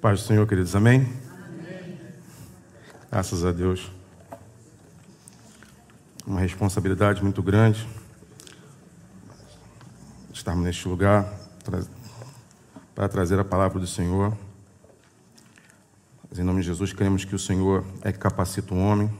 Paz 0.00 0.20
do 0.20 0.26
Senhor, 0.28 0.46
queridos, 0.46 0.76
amém? 0.76 1.00
amém? 1.00 1.98
Graças 3.10 3.44
a 3.44 3.50
Deus. 3.50 3.90
Uma 6.24 6.38
responsabilidade 6.38 7.20
muito 7.20 7.42
grande 7.42 7.84
estarmos 10.32 10.64
neste 10.64 10.86
lugar 10.86 11.28
para 12.94 13.08
trazer 13.08 13.40
a 13.40 13.44
palavra 13.44 13.80
do 13.80 13.88
Senhor. 13.88 14.38
Mas 16.30 16.38
em 16.38 16.44
nome 16.44 16.60
de 16.60 16.68
Jesus, 16.68 16.92
queremos 16.92 17.24
que 17.24 17.34
o 17.34 17.38
Senhor 17.38 17.84
é 18.00 18.12
que 18.12 18.20
capacita 18.20 18.72
o 18.72 18.78
homem 18.78 19.10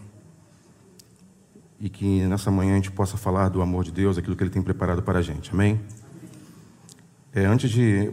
e 1.80 1.88
que 1.88 2.24
nessa 2.26 2.52
manhã 2.52 2.74
a 2.74 2.76
gente 2.76 2.92
possa 2.92 3.16
falar 3.16 3.48
do 3.48 3.60
amor 3.60 3.82
de 3.82 3.90
Deus, 3.90 4.16
aquilo 4.16 4.36
que 4.36 4.44
Ele 4.44 4.50
tem 4.50 4.62
preparado 4.62 5.02
para 5.02 5.18
a 5.18 5.22
gente, 5.22 5.50
amém? 5.50 5.80
É, 7.32 7.46
antes 7.46 7.68
de 7.68 8.12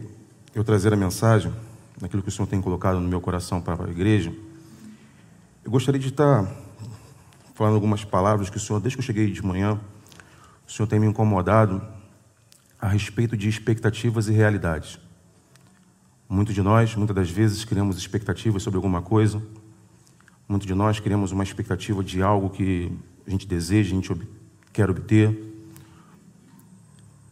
eu 0.52 0.64
trazer 0.64 0.92
a 0.92 0.96
mensagem, 0.96 1.54
naquilo 2.00 2.22
que 2.22 2.28
o 2.28 2.32
Senhor 2.32 2.46
tem 2.46 2.60
colocado 2.60 3.00
no 3.00 3.08
meu 3.08 3.20
coração 3.20 3.60
para 3.60 3.86
a 3.86 3.90
igreja, 3.90 4.32
eu 5.64 5.70
gostaria 5.70 6.00
de 6.00 6.08
estar 6.08 6.46
falando 7.54 7.74
algumas 7.74 8.04
palavras 8.04 8.50
que 8.50 8.56
o 8.56 8.60
Senhor, 8.60 8.80
desde 8.80 8.96
que 8.96 9.00
eu 9.00 9.06
cheguei 9.06 9.30
de 9.30 9.44
manhã, 9.44 9.80
o 10.66 10.70
Senhor 10.70 10.86
tem 10.86 11.00
me 11.00 11.06
incomodado 11.06 11.82
a 12.78 12.88
respeito 12.88 13.36
de 13.36 13.48
expectativas 13.48 14.28
e 14.28 14.32
realidades. 14.32 14.98
Muitos 16.28 16.54
de 16.54 16.62
nós, 16.62 16.94
muitas 16.94 17.16
das 17.16 17.30
vezes, 17.30 17.64
criamos 17.64 17.96
expectativas 17.96 18.62
sobre 18.62 18.76
alguma 18.76 19.00
coisa. 19.00 19.42
Muitos 20.48 20.66
de 20.66 20.74
nós 20.74 21.00
criamos 21.00 21.32
uma 21.32 21.42
expectativa 21.42 22.04
de 22.04 22.20
algo 22.22 22.50
que 22.50 22.92
a 23.26 23.30
gente 23.30 23.46
deseja, 23.46 23.92
a 23.92 23.94
gente 23.94 24.12
ob 24.12 24.26
quer 24.72 24.90
obter. 24.90 25.54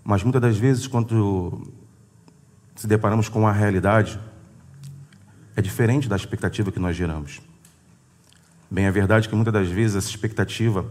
Mas 0.02 0.22
muitas 0.22 0.40
das 0.40 0.56
vezes, 0.56 0.86
quando 0.86 1.72
se 2.74 2.86
deparamos 2.86 3.28
com 3.28 3.46
a 3.46 3.52
realidade, 3.52 4.18
é 5.56 5.62
diferente 5.62 6.08
da 6.08 6.16
expectativa 6.16 6.72
que 6.72 6.78
nós 6.78 6.96
geramos. 6.96 7.40
Bem, 8.70 8.86
é 8.86 8.90
verdade 8.90 9.28
que 9.28 9.34
muitas 9.34 9.52
das 9.52 9.68
vezes 9.68 9.96
essa 9.96 10.08
expectativa, 10.08 10.86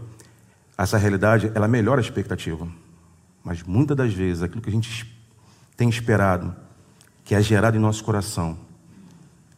essa 0.76 0.96
realidade, 0.96 1.52
ela 1.54 1.68
melhora 1.68 2.00
a 2.00 2.04
expectativa. 2.04 2.66
Mas 3.42 3.62
muitas 3.62 3.96
das 3.96 4.12
vezes 4.12 4.42
aquilo 4.42 4.62
que 4.62 4.70
a 4.70 4.72
gente 4.72 5.14
tem 5.76 5.88
esperado, 5.88 6.54
que 7.24 7.34
é 7.34 7.42
gerado 7.42 7.76
em 7.76 7.80
nosso 7.80 8.02
coração, 8.02 8.58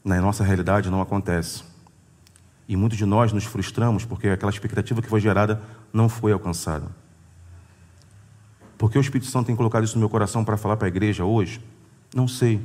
na 0.05 0.21
nossa 0.21 0.43
realidade 0.43 0.91
não 0.91 1.01
acontece. 1.01 1.63
E 2.69 2.77
muitos 2.77 2.99
de 2.99 3.07
nós 3.07 3.33
nos 3.33 3.45
frustramos 3.45 4.05
porque 4.05 4.29
aquela 4.29 4.51
expectativa 4.51 5.01
que 5.01 5.09
foi 5.09 5.21
gerada 5.21 5.63
não 5.93 6.09
foi 6.09 6.33
alcançada. 6.33 6.87
Por 8.77 8.91
que 8.91 8.99
o 8.99 9.01
Espírito 9.01 9.31
Santo 9.31 9.47
tem 9.47 9.57
colocado 9.57 9.85
isso 9.85 9.95
no 9.95 10.01
meu 10.01 10.09
coração 10.09 10.45
para 10.45 10.57
falar 10.57 10.77
para 10.77 10.87
a 10.87 10.89
igreja 10.89 11.25
hoje? 11.25 11.61
Não 12.15 12.27
sei. 12.29 12.61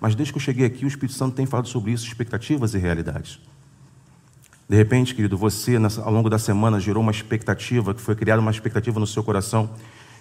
Mas 0.00 0.14
desde 0.14 0.32
que 0.32 0.38
eu 0.38 0.42
cheguei 0.42 0.66
aqui, 0.66 0.84
o 0.84 0.88
Espírito 0.88 1.16
Santo 1.16 1.34
tem 1.34 1.46
falado 1.46 1.68
sobre 1.68 1.92
isso, 1.92 2.06
expectativas 2.06 2.74
e 2.74 2.78
realidades. 2.78 3.40
De 4.68 4.76
repente, 4.76 5.14
querido, 5.14 5.36
você 5.36 5.76
ao 5.76 6.12
longo 6.12 6.28
da 6.28 6.38
semana 6.38 6.80
gerou 6.80 7.02
uma 7.02 7.12
expectativa, 7.12 7.94
que 7.94 8.00
foi 8.00 8.16
criada 8.16 8.40
uma 8.42 8.50
expectativa 8.50 8.98
no 8.98 9.06
seu 9.06 9.22
coração 9.22 9.70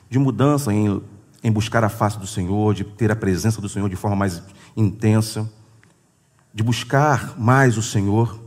de 0.09 0.19
mudança 0.19 0.71
em, 0.71 1.01
em 1.43 1.51
buscar 1.51 1.83
a 1.83 1.89
face 1.89 2.19
do 2.19 2.27
Senhor, 2.27 2.73
de 2.73 2.83
ter 2.83 3.11
a 3.11 3.15
presença 3.15 3.59
do 3.59 3.67
Senhor 3.67 3.89
de 3.89 3.95
forma 3.95 4.15
mais 4.15 4.43
intensa, 4.77 5.51
de 6.53 6.63
buscar 6.63 7.37
mais 7.39 7.75
o 7.75 7.81
Senhor. 7.81 8.39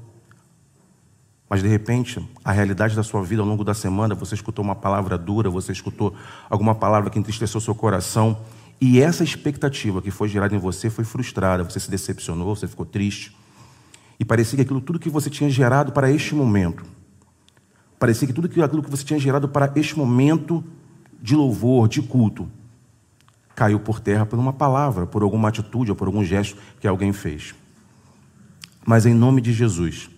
Mas 1.51 1.63
de 1.63 1.69
repente, 1.69 2.25
a 2.45 2.53
realidade 2.53 2.95
da 2.95 3.03
sua 3.03 3.23
vida 3.25 3.43
ao 3.43 3.49
longo 3.49 3.65
da 3.65 3.75
semana, 3.75 4.15
você 4.15 4.35
escutou 4.35 4.65
uma 4.65 4.77
palavra 4.77 5.19
dura, 5.19 5.51
você 5.51 5.73
escutou 5.73 6.15
alguma 6.49 6.75
palavra 6.77 7.11
que 7.11 7.19
entristeceu 7.19 7.61
seu 7.61 7.75
coração, 7.75 8.39
e 8.81 9.01
essa 9.01 9.25
expectativa 9.25 10.01
que 10.01 10.11
foi 10.11 10.29
gerada 10.29 10.55
em 10.55 10.59
você 10.59 10.89
foi 10.89 11.05
frustrada, 11.05 11.65
você 11.65 11.81
se 11.81 11.91
decepcionou, 11.91 12.55
você 12.55 12.69
ficou 12.69 12.87
triste. 12.87 13.37
E 14.21 14.25
parecia 14.25 14.57
que 14.57 14.63
aquilo 14.63 14.81
tudo 14.81 14.99
que 14.99 15.11
você 15.11 15.29
tinha 15.29 15.51
gerado 15.51 15.93
para 15.93 16.11
este 16.11 16.35
momento, 16.35 16.85
parecia 17.99 18.27
que 18.27 18.33
tudo 18.33 18.47
aquilo 18.63 18.83
que 18.83 18.91
você 18.91 19.05
tinha 19.05 19.19
gerado 19.19 19.49
para 19.49 19.73
este 19.75 19.99
momento 19.99 20.65
de 21.21 21.35
louvor, 21.35 21.89
de 21.89 22.01
culto, 22.01 22.49
caiu 23.55 23.81
por 23.81 23.99
terra 23.99 24.25
por 24.25 24.39
uma 24.39 24.53
palavra, 24.53 25.07
por 25.07 25.23
alguma 25.23 25.49
atitude 25.49 25.91
ou 25.91 25.97
por 25.97 26.07
algum 26.07 26.25
gesto 26.25 26.57
que 26.81 26.87
alguém 26.87 27.13
fez. 27.13 27.55
Mas 28.87 29.05
em 29.05 29.13
nome 29.13 29.41
de 29.41 29.53
Jesus, 29.53 30.09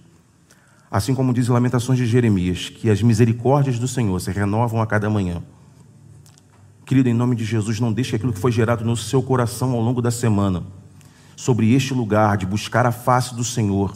assim 0.91 1.15
como 1.15 1.33
diz 1.33 1.49
Lamentações 1.49 1.99
de 1.99 2.05
Jeremias, 2.05 2.69
que 2.69 2.91
as 2.91 3.03
misericórdias 3.03 3.79
do 3.79 3.89
Senhor 3.89 4.21
se 4.21 4.31
renovam 4.31 4.83
a 4.83 4.87
cada 4.87 5.09
manhã. 5.09 5.43
Querido, 6.91 7.09
em 7.09 7.15
nome 7.15 7.37
de 7.37 7.45
Jesus, 7.45 7.79
não 7.79 7.93
deixe 7.93 8.17
aquilo 8.17 8.33
que 8.33 8.41
foi 8.41 8.51
gerado 8.51 8.85
no 8.85 8.97
seu 8.97 9.23
coração 9.23 9.71
ao 9.75 9.81
longo 9.81 10.03
da 10.03 10.11
semana, 10.11 10.65
sobre 11.37 11.73
este 11.73 11.95
lugar 11.95 12.37
de 12.37 12.45
buscar 12.45 12.85
a 12.85 12.91
face 12.91 13.33
do 13.33 13.45
Senhor, 13.45 13.95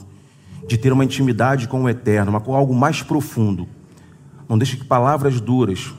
de 0.69 0.79
ter 0.79 0.93
uma 0.93 1.05
intimidade 1.05 1.67
com 1.67 1.83
o 1.83 1.89
Eterno, 1.89 2.41
com 2.41 2.55
algo 2.55 2.73
mais 2.73 3.03
profundo. 3.03 3.67
Não 4.49 4.57
deixe 4.57 4.77
que 4.77 4.85
palavras 4.85 5.41
duras, 5.41 5.93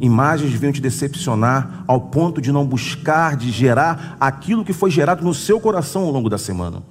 imagens 0.00 0.52
venham 0.54 0.72
te 0.72 0.80
decepcionar 0.80 1.84
ao 1.86 2.00
ponto 2.00 2.40
de 2.40 2.50
não 2.50 2.66
buscar, 2.66 3.36
de 3.36 3.48
gerar 3.52 4.16
aquilo 4.18 4.64
que 4.64 4.72
foi 4.72 4.90
gerado 4.90 5.22
no 5.22 5.32
seu 5.32 5.60
coração 5.60 6.02
ao 6.02 6.10
longo 6.10 6.28
da 6.28 6.36
semana. 6.36 6.82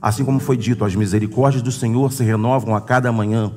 Assim 0.00 0.24
como 0.24 0.38
foi 0.38 0.56
dito, 0.56 0.84
as 0.84 0.94
misericórdias 0.94 1.64
do 1.64 1.72
Senhor 1.72 2.12
se 2.12 2.22
renovam 2.22 2.76
a 2.76 2.80
cada 2.80 3.10
manhã. 3.10 3.50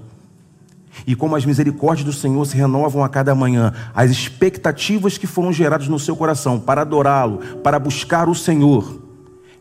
E 1.05 1.15
como 1.15 1.35
as 1.35 1.45
misericórdias 1.45 2.05
do 2.05 2.13
Senhor 2.13 2.45
se 2.45 2.55
renovam 2.55 3.03
a 3.03 3.09
cada 3.09 3.35
manhã, 3.35 3.73
as 3.93 4.11
expectativas 4.11 5.17
que 5.17 5.27
foram 5.27 5.51
geradas 5.51 5.87
no 5.87 5.99
seu 5.99 6.15
coração 6.15 6.59
para 6.59 6.81
adorá-lo, 6.81 7.39
para 7.57 7.79
buscar 7.79 8.29
o 8.29 8.35
Senhor, 8.35 9.01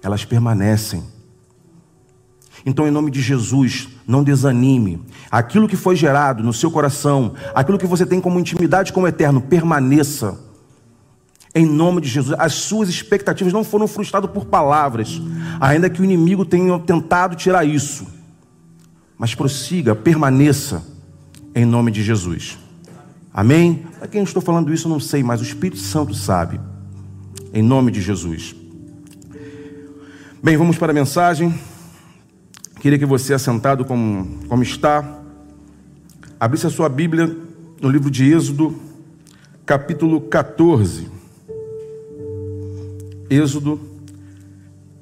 elas 0.02 0.24
permanecem. 0.24 1.02
Então, 2.66 2.86
em 2.86 2.90
nome 2.90 3.10
de 3.10 3.20
Jesus, 3.20 3.88
não 4.06 4.22
desanime. 4.22 5.02
Aquilo 5.30 5.68
que 5.68 5.76
foi 5.76 5.96
gerado 5.96 6.42
no 6.42 6.52
seu 6.52 6.70
coração, 6.70 7.34
aquilo 7.54 7.78
que 7.78 7.86
você 7.86 8.06
tem 8.06 8.20
como 8.20 8.40
intimidade 8.40 8.92
com 8.92 9.02
o 9.02 9.08
Eterno, 9.08 9.40
permaneça. 9.40 10.38
Em 11.54 11.66
nome 11.66 12.00
de 12.00 12.08
Jesus, 12.08 12.34
as 12.38 12.54
suas 12.54 12.88
expectativas 12.88 13.52
não 13.52 13.62
foram 13.62 13.86
frustradas 13.86 14.30
por 14.30 14.46
palavras, 14.46 15.20
ainda 15.60 15.90
que 15.90 16.00
o 16.00 16.04
inimigo 16.04 16.44
tenha 16.44 16.78
tentado 16.80 17.36
tirar 17.36 17.64
isso. 17.64 18.06
Mas 19.18 19.34
prossiga, 19.34 19.94
permaneça 19.94 20.93
em 21.54 21.64
nome 21.64 21.90
de 21.90 22.02
Jesus. 22.02 22.58
Amém? 23.32 23.84
Para 23.98 24.08
quem 24.08 24.22
estou 24.22 24.42
falando 24.42 24.72
isso, 24.72 24.88
eu 24.88 24.90
não 24.90 25.00
sei, 25.00 25.22
mas 25.22 25.40
o 25.40 25.44
Espírito 25.44 25.80
Santo 25.80 26.14
sabe. 26.14 26.60
Em 27.52 27.62
nome 27.62 27.90
de 27.90 28.00
Jesus. 28.00 28.54
Bem, 30.42 30.56
vamos 30.56 30.76
para 30.76 30.90
a 30.90 30.94
mensagem. 30.94 31.54
Queria 32.80 32.98
que 32.98 33.06
você, 33.06 33.32
assentado 33.32 33.84
como, 33.84 34.40
como 34.48 34.62
está, 34.62 35.20
abrisse 36.38 36.66
a 36.66 36.70
sua 36.70 36.88
Bíblia 36.88 37.34
no 37.80 37.88
livro 37.88 38.10
de 38.10 38.30
Êxodo, 38.30 38.78
capítulo 39.64 40.20
14. 40.20 41.08
Êxodo, 43.30 43.80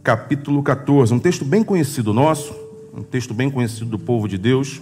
capítulo 0.03 0.63
14. 0.63 1.13
Um 1.13 1.19
texto 1.19 1.45
bem 1.45 1.65
conhecido 1.65 2.15
nosso, 2.15 2.55
um 2.95 3.03
texto 3.03 3.35
bem 3.35 3.51
conhecido 3.51 3.87
do 3.87 3.99
povo 3.99 4.29
de 4.29 4.39
Deus. 4.39 4.81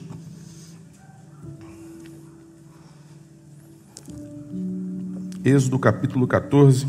Êxodo 5.43 5.79
capítulo 5.79 6.27
14. 6.27 6.87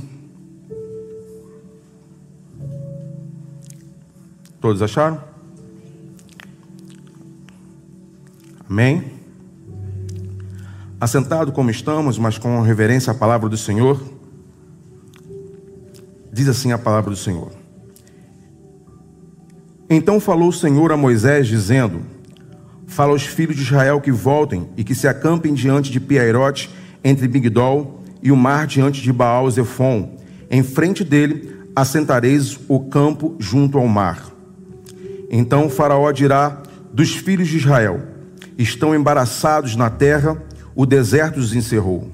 Todos 4.60 4.82
acharam? 4.82 5.24
Amém? 8.70 9.06
Assentado 11.00 11.54
como 11.54 11.72
estamos, 11.72 12.18
mas 12.18 12.38
com 12.38 12.62
reverência 12.62 13.12
à 13.12 13.14
palavra 13.14 13.48
do 13.48 13.56
Senhor, 13.56 14.04
diz 16.32 16.50
assim 16.50 16.74
a 16.74 16.78
palavra 16.78 17.10
do 17.10 17.16
Senhor. 17.16 17.54
Então 19.90 20.20
falou 20.20 20.50
o 20.50 20.54
Senhor 20.54 20.92
a 20.92 20.98
Moisés, 20.98 21.48
dizendo: 21.48 22.02
Fala 22.86 23.14
aos 23.14 23.24
filhos 23.24 23.56
de 23.56 23.62
Israel 23.62 24.02
que 24.02 24.12
voltem 24.12 24.70
e 24.76 24.84
que 24.84 24.94
se 24.94 25.08
acampem 25.08 25.54
diante 25.54 25.90
de 25.90 26.02
Piairote, 26.02 26.70
entre 27.02 27.30
Migdol 27.30 28.01
e 28.22 28.32
o 28.32 28.36
mar 28.36 28.68
diante 28.68 29.02
de 29.02 29.12
Baal 29.12 29.50
Zephon. 29.50 30.18
Em 30.50 30.64
frente 30.64 31.04
dele 31.04 31.56
assentareis 31.76 32.60
o 32.68 32.80
campo 32.80 33.36
junto 33.40 33.78
ao 33.78 33.88
mar. 33.88 34.32
Então 35.30 35.70
Faraó 35.70 36.12
dirá 36.12 36.62
dos 36.94 37.16
filhos 37.16 37.48
de 37.48 37.58
Israel: 37.58 38.02
Estão 38.58 38.94
embaraçados 38.94 39.76
na 39.76 39.90
terra, 39.90 40.42
o 40.76 40.86
deserto 40.86 41.40
os 41.40 41.56
encerrou. 41.56 42.10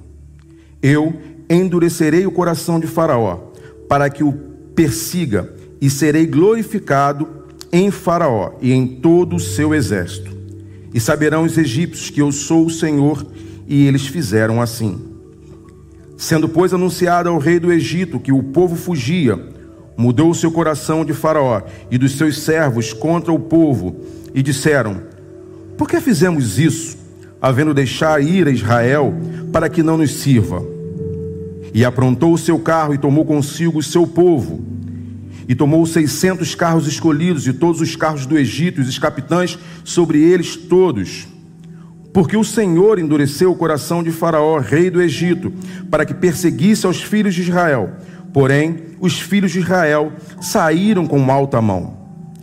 Eu 0.82 1.20
endurecerei 1.50 2.26
o 2.26 2.32
coração 2.32 2.80
de 2.80 2.88
Faraó, 2.88 3.52
para 3.90 4.10
que 4.10 4.24
o 4.24 4.32
persiga, 4.76 5.54
e 5.82 5.90
serei 5.90 6.26
glorificado 6.26 7.28
em 7.72 7.90
Faraó 7.92 8.54
e 8.62 8.72
em 8.72 8.88
todo 8.88 9.36
o 9.36 9.40
seu 9.40 9.74
exército. 9.74 10.36
E 10.94 11.00
saberão 11.00 11.44
os 11.44 11.58
egípcios 11.58 12.10
que 12.10 12.22
eu 12.22 12.32
sou 12.32 12.66
o 12.66 12.70
Senhor, 12.70 13.26
e 13.68 13.86
eles 13.86 14.08
fizeram 14.08 14.62
assim. 14.62 15.07
Sendo, 16.18 16.50
pois, 16.50 16.74
anunciado 16.74 17.30
ao 17.30 17.38
rei 17.38 17.60
do 17.60 17.72
Egito 17.72 18.20
que 18.20 18.32
o 18.32 18.42
povo 18.42 18.76
fugia, 18.76 19.40
mudou 19.96 20.32
o 20.32 20.36
seu 20.36 20.52
coração 20.52 21.06
de 21.06 21.14
Faraó 21.14 21.62
e 21.92 21.98
dos 21.98 22.18
seus 22.18 22.40
servos 22.40 22.92
contra 22.92 23.32
o 23.32 23.40
povo, 23.40 23.96
e 24.34 24.42
disseram: 24.42 25.04
Por 25.78 25.88
que 25.88 26.02
fizemos 26.02 26.58
isso, 26.58 26.98
havendo 27.40 27.72
deixar 27.72 28.22
ir 28.22 28.48
a 28.48 28.52
Israel, 28.52 29.14
para 29.52 29.70
que 29.70 29.84
não 29.84 29.98
nos 29.98 30.12
sirva? 30.12 30.66
E 31.72 31.86
aprontou 31.86 32.34
o 32.34 32.38
seu 32.38 32.58
carro 32.58 32.96
e 32.96 32.98
tomou 32.98 33.24
consigo 33.24 33.78
o 33.78 33.84
seu 33.84 34.08
povo. 34.08 34.66
E 35.48 35.54
tomou 35.54 35.86
seiscentos 35.86 36.56
carros 36.56 36.88
escolhidos 36.88 37.48
e 37.48 37.54
todos 37.54 37.80
os 37.80 37.96
carros 37.96 38.26
do 38.26 38.38
Egito, 38.38 38.82
e 38.82 38.84
os 38.84 38.98
capitães 38.98 39.58
sobre 39.84 40.20
eles 40.20 40.56
todos. 40.56 41.28
Porque 42.14 42.36
o 42.36 42.44
Senhor 42.44 43.00
endureceu 43.00 43.52
o 43.52 43.56
coração 43.56 44.02
de 44.02 44.12
Faraó, 44.12 44.58
rei 44.60 44.90
do 44.90 45.02
Egito, 45.02 45.54
para 45.90 46.06
que 46.06 46.14
perseguisse 46.14 46.86
aos 46.86 47.02
filhos 47.02 47.36
de 47.36 47.42
Israel. 47.42 47.92
Porém, 48.34 48.78
os 49.00 49.20
filhos 49.20 49.52
de 49.52 49.60
Israel 49.60 50.12
saíram 50.42 51.06
com 51.06 51.32
alta 51.32 51.62
mão. 51.62 51.98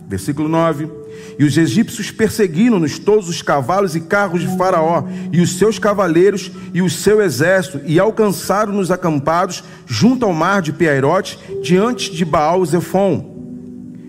Versículo 0.07 0.47
9. 0.47 0.89
E 1.37 1.43
os 1.43 1.57
egípcios 1.57 2.11
perseguiram-nos 2.11 2.97
todos 2.99 3.27
os 3.27 3.41
cavalos 3.41 3.95
e 3.95 4.01
carros 4.01 4.41
de 4.41 4.57
Faraó, 4.57 5.03
e 5.31 5.41
os 5.41 5.57
seus 5.57 5.77
cavaleiros 5.77 6.51
e 6.73 6.81
o 6.81 6.89
seu 6.89 7.21
exército, 7.21 7.81
e 7.85 7.99
alcançaram-nos 7.99 8.91
acampados 8.91 9.63
junto 9.85 10.25
ao 10.25 10.33
mar 10.33 10.61
de 10.61 10.71
Piairote, 10.71 11.37
diante 11.61 12.13
de 12.13 12.23
Baal 12.23 12.63
Zephon. 12.65 13.33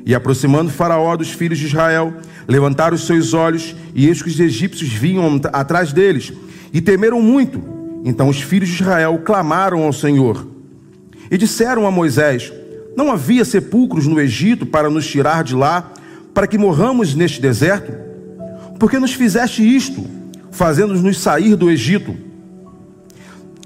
E 0.05 0.15
aproximando 0.15 0.71
Faraó 0.71 1.17
dos 1.17 1.33
filhos 1.33 1.59
de 1.59 1.67
Israel, 1.67 2.15
levantaram 2.49 2.95
os 2.95 3.07
seus 3.07 3.35
olhos, 3.35 3.75
e 3.95 4.07
eis 4.07 4.23
que 4.23 4.29
os 4.29 4.39
egípcios 4.39 4.93
vinham 4.93 5.41
atrás 5.53 5.93
deles, 5.93 6.33
e 6.73 6.81
temeram 6.81 7.21
muito. 7.21 7.63
Então 8.05 8.29
os 8.29 8.41
filhos 8.41 8.69
de 8.69 8.83
Israel 8.83 9.21
clamaram 9.25 9.83
ao 9.83 9.93
Senhor, 9.93 10.47
e 11.31 11.37
disseram 11.37 11.87
a 11.87 11.91
Moisés: 11.91 12.53
Não 12.97 13.11
havia 13.11 13.45
sepulcros 13.45 14.07
no 14.07 14.21
Egito 14.21 14.65
para 14.65 14.89
nos 14.89 15.07
tirar 15.07 15.43
de 15.43 15.55
lá, 15.55 15.93
para 16.33 16.47
que 16.47 16.59
morramos 16.59 17.15
neste 17.15 17.41
deserto? 17.41 17.93
Porque 18.79 18.99
nos 18.99 19.15
fizeste 19.15 19.63
isto, 19.63 20.05
fazendo-nos 20.51 21.19
sair 21.19 21.57
do 21.57 21.71
Egito? 21.71 22.15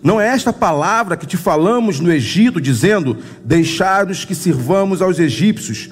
Não 0.03 0.19
é 0.19 0.29
esta 0.29 0.53
palavra 0.53 1.17
que 1.17 1.27
te 1.27 1.37
falamos 1.37 2.01
no 2.01 2.11
Egito, 2.11 2.61
dizendo: 2.61 3.19
Deixai-nos 3.45 4.25
que 4.25 4.35
sirvamos 4.35 5.03
aos 5.03 5.19
egípcios 5.19 5.91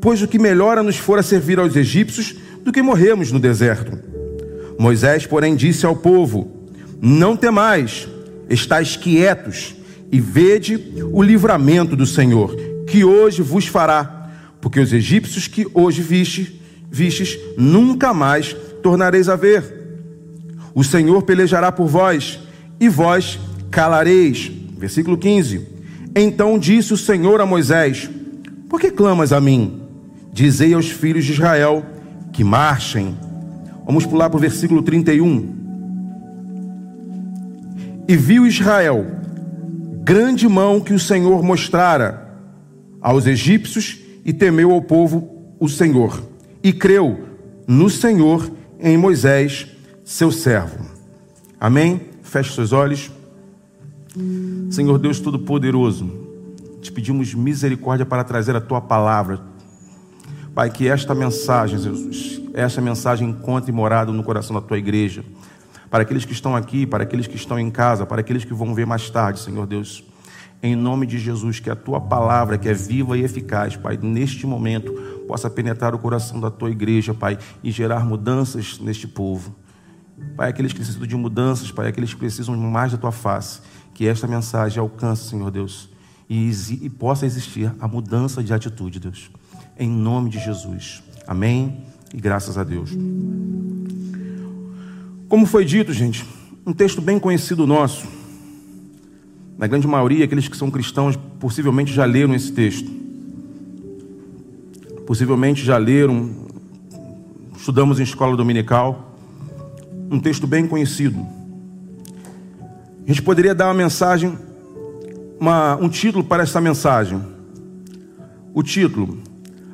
pois 0.00 0.22
o 0.22 0.28
que 0.28 0.38
melhor 0.38 0.82
nos 0.82 0.96
fora 0.96 1.22
servir 1.22 1.58
aos 1.58 1.76
egípcios 1.76 2.34
do 2.64 2.72
que 2.72 2.82
morrermos 2.82 3.30
no 3.30 3.38
deserto. 3.38 3.98
Moisés, 4.78 5.26
porém, 5.26 5.54
disse 5.54 5.84
ao 5.84 5.96
povo: 5.96 6.68
Não 7.00 7.36
temais, 7.36 8.08
estáis 8.48 8.96
quietos 8.96 9.74
e 10.10 10.20
vede 10.20 11.04
o 11.12 11.22
livramento 11.22 11.94
do 11.94 12.06
Senhor, 12.06 12.56
que 12.86 13.04
hoje 13.04 13.42
vos 13.42 13.66
fará, 13.66 14.30
porque 14.60 14.80
os 14.80 14.92
egípcios 14.92 15.46
que 15.46 15.66
hoje 15.72 16.02
vistes, 16.02 16.48
vistes 16.90 17.38
nunca 17.56 18.12
mais 18.12 18.54
tornareis 18.82 19.28
a 19.28 19.36
ver. 19.36 19.78
O 20.74 20.82
Senhor 20.82 21.22
pelejará 21.22 21.70
por 21.70 21.86
vós, 21.86 22.40
e 22.80 22.88
vós 22.88 23.38
calareis. 23.70 24.50
Versículo 24.78 25.18
15. 25.18 25.68
Então 26.16 26.58
disse 26.58 26.94
o 26.94 26.96
Senhor 26.96 27.40
a 27.40 27.46
Moisés: 27.46 28.08
Por 28.68 28.80
que 28.80 28.90
clamas 28.90 29.32
a 29.32 29.40
mim? 29.40 29.79
Dizei 30.32 30.74
aos 30.74 30.90
filhos 30.90 31.24
de 31.24 31.32
Israel 31.32 31.84
que 32.32 32.44
marchem. 32.44 33.16
Vamos 33.84 34.06
pular 34.06 34.30
para 34.30 34.36
o 34.36 34.40
versículo 34.40 34.82
31. 34.82 35.58
E 38.08 38.16
viu 38.16 38.46
Israel 38.46 39.06
grande 40.02 40.48
mão 40.48 40.80
que 40.80 40.92
o 40.92 40.98
Senhor 40.98 41.42
mostrara 41.42 42.28
aos 43.00 43.26
egípcios 43.26 43.98
e 44.24 44.32
temeu 44.32 44.72
ao 44.72 44.82
povo 44.82 45.54
o 45.58 45.68
Senhor. 45.68 46.22
E 46.62 46.72
creu 46.72 47.28
no 47.66 47.88
Senhor 47.88 48.50
em 48.78 48.96
Moisés, 48.96 49.66
seu 50.04 50.32
servo. 50.32 50.84
Amém? 51.60 52.00
Feche 52.22 52.54
seus 52.54 52.72
olhos. 52.72 53.10
Senhor 54.70 54.98
Deus 54.98 55.20
Todo-Poderoso, 55.20 56.10
te 56.80 56.90
pedimos 56.90 57.32
misericórdia 57.32 58.04
para 58.04 58.24
trazer 58.24 58.56
a 58.56 58.60
tua 58.60 58.80
palavra 58.80 59.49
Pai, 60.54 60.68
que 60.68 60.88
esta 60.88 61.14
mensagem, 61.14 61.78
Jesus, 61.78 62.42
esta 62.52 62.80
mensagem 62.80 63.28
encontre 63.28 63.70
morado 63.70 64.12
no 64.12 64.22
coração 64.24 64.54
da 64.54 64.60
tua 64.60 64.78
igreja. 64.78 65.24
Para 65.88 66.02
aqueles 66.02 66.24
que 66.24 66.32
estão 66.32 66.56
aqui, 66.56 66.84
para 66.84 67.04
aqueles 67.04 67.28
que 67.28 67.36
estão 67.36 67.58
em 67.58 67.70
casa, 67.70 68.04
para 68.04 68.20
aqueles 68.20 68.44
que 68.44 68.52
vão 68.52 68.74
ver 68.74 68.84
mais 68.84 69.08
tarde, 69.10 69.38
Senhor 69.38 69.64
Deus. 69.64 70.02
Em 70.60 70.74
nome 70.74 71.06
de 71.06 71.18
Jesus, 71.18 71.60
que 71.60 71.70
a 71.70 71.76
tua 71.76 72.00
palavra, 72.00 72.58
que 72.58 72.68
é 72.68 72.74
viva 72.74 73.16
e 73.16 73.22
eficaz, 73.22 73.76
Pai, 73.76 73.96
neste 73.96 74.44
momento, 74.44 74.92
possa 75.26 75.48
penetrar 75.48 75.94
o 75.94 75.98
coração 75.98 76.40
da 76.40 76.50
tua 76.50 76.70
igreja, 76.70 77.14
Pai, 77.14 77.38
e 77.62 77.70
gerar 77.70 78.04
mudanças 78.04 78.78
neste 78.80 79.06
povo. 79.06 79.54
Pai, 80.36 80.50
aqueles 80.50 80.72
que 80.72 80.80
precisam 80.80 81.06
de 81.06 81.16
mudanças, 81.16 81.70
Pai, 81.70 81.88
aqueles 81.88 82.12
que 82.12 82.18
precisam 82.18 82.56
mais 82.56 82.90
da 82.90 82.98
tua 82.98 83.12
face, 83.12 83.60
que 83.94 84.06
esta 84.06 84.26
mensagem 84.26 84.80
alcance, 84.80 85.28
Senhor 85.28 85.50
Deus, 85.50 85.88
e, 86.28 86.50
e 86.82 86.90
possa 86.90 87.24
existir 87.24 87.72
a 87.80 87.86
mudança 87.86 88.42
de 88.42 88.52
atitude, 88.52 88.98
Deus 88.98 89.30
em 89.80 89.88
nome 89.88 90.28
de 90.28 90.38
Jesus. 90.38 91.02
Amém 91.26 91.78
e 92.12 92.20
graças 92.20 92.58
a 92.58 92.62
Deus. 92.62 92.90
Como 95.26 95.46
foi 95.46 95.64
dito, 95.64 95.90
gente, 95.90 96.26
um 96.66 96.72
texto 96.72 97.00
bem 97.00 97.18
conhecido 97.18 97.66
nosso. 97.66 98.06
Na 99.56 99.66
grande 99.66 99.86
maioria, 99.86 100.24
aqueles 100.24 100.48
que 100.48 100.56
são 100.56 100.70
cristãos 100.70 101.16
possivelmente 101.38 101.92
já 101.92 102.04
leram 102.04 102.34
esse 102.34 102.52
texto. 102.52 102.90
Possivelmente 105.06 105.64
já 105.64 105.78
leram, 105.78 106.30
estudamos 107.56 107.98
em 107.98 108.02
escola 108.02 108.36
dominical. 108.36 109.16
Um 110.10 110.20
texto 110.20 110.46
bem 110.46 110.66
conhecido. 110.66 111.26
A 113.04 113.08
gente 113.08 113.22
poderia 113.22 113.54
dar 113.54 113.66
uma 113.68 113.74
mensagem, 113.74 114.38
uma, 115.38 115.76
um 115.76 115.88
título 115.88 116.22
para 116.22 116.42
essa 116.42 116.60
mensagem. 116.60 117.20
O 118.52 118.62
título: 118.62 119.29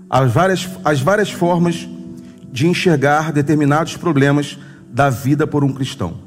as 0.09 0.33
várias, 0.33 0.69
as 0.85 1.01
várias 1.01 1.31
formas 1.31 1.89
de 2.53 2.67
enxergar 2.67 3.33
determinados 3.33 3.97
problemas 3.97 4.59
da 4.89 5.11
vida 5.11 5.47
por 5.47 5.65
um 5.65 5.73
cristão. 5.73 6.19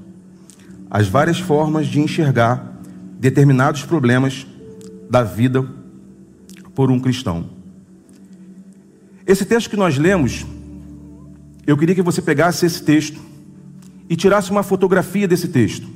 As 0.89 1.07
várias 1.07 1.39
formas 1.39 1.87
de 1.87 1.99
enxergar 1.99 2.79
determinados 3.19 3.83
problemas 3.83 4.45
da 5.09 5.23
vida 5.23 5.65
por 6.75 6.91
um 6.91 6.99
cristão. 6.99 7.49
Esse 9.25 9.45
texto 9.45 9.69
que 9.69 9.77
nós 9.77 9.97
lemos, 9.97 10.45
eu 11.65 11.77
queria 11.77 11.95
que 11.95 12.01
você 12.01 12.21
pegasse 12.21 12.65
esse 12.65 12.81
texto 12.83 13.19
e 14.09 14.15
tirasse 14.15 14.49
uma 14.49 14.63
fotografia 14.63 15.27
desse 15.27 15.49
texto. 15.49 15.87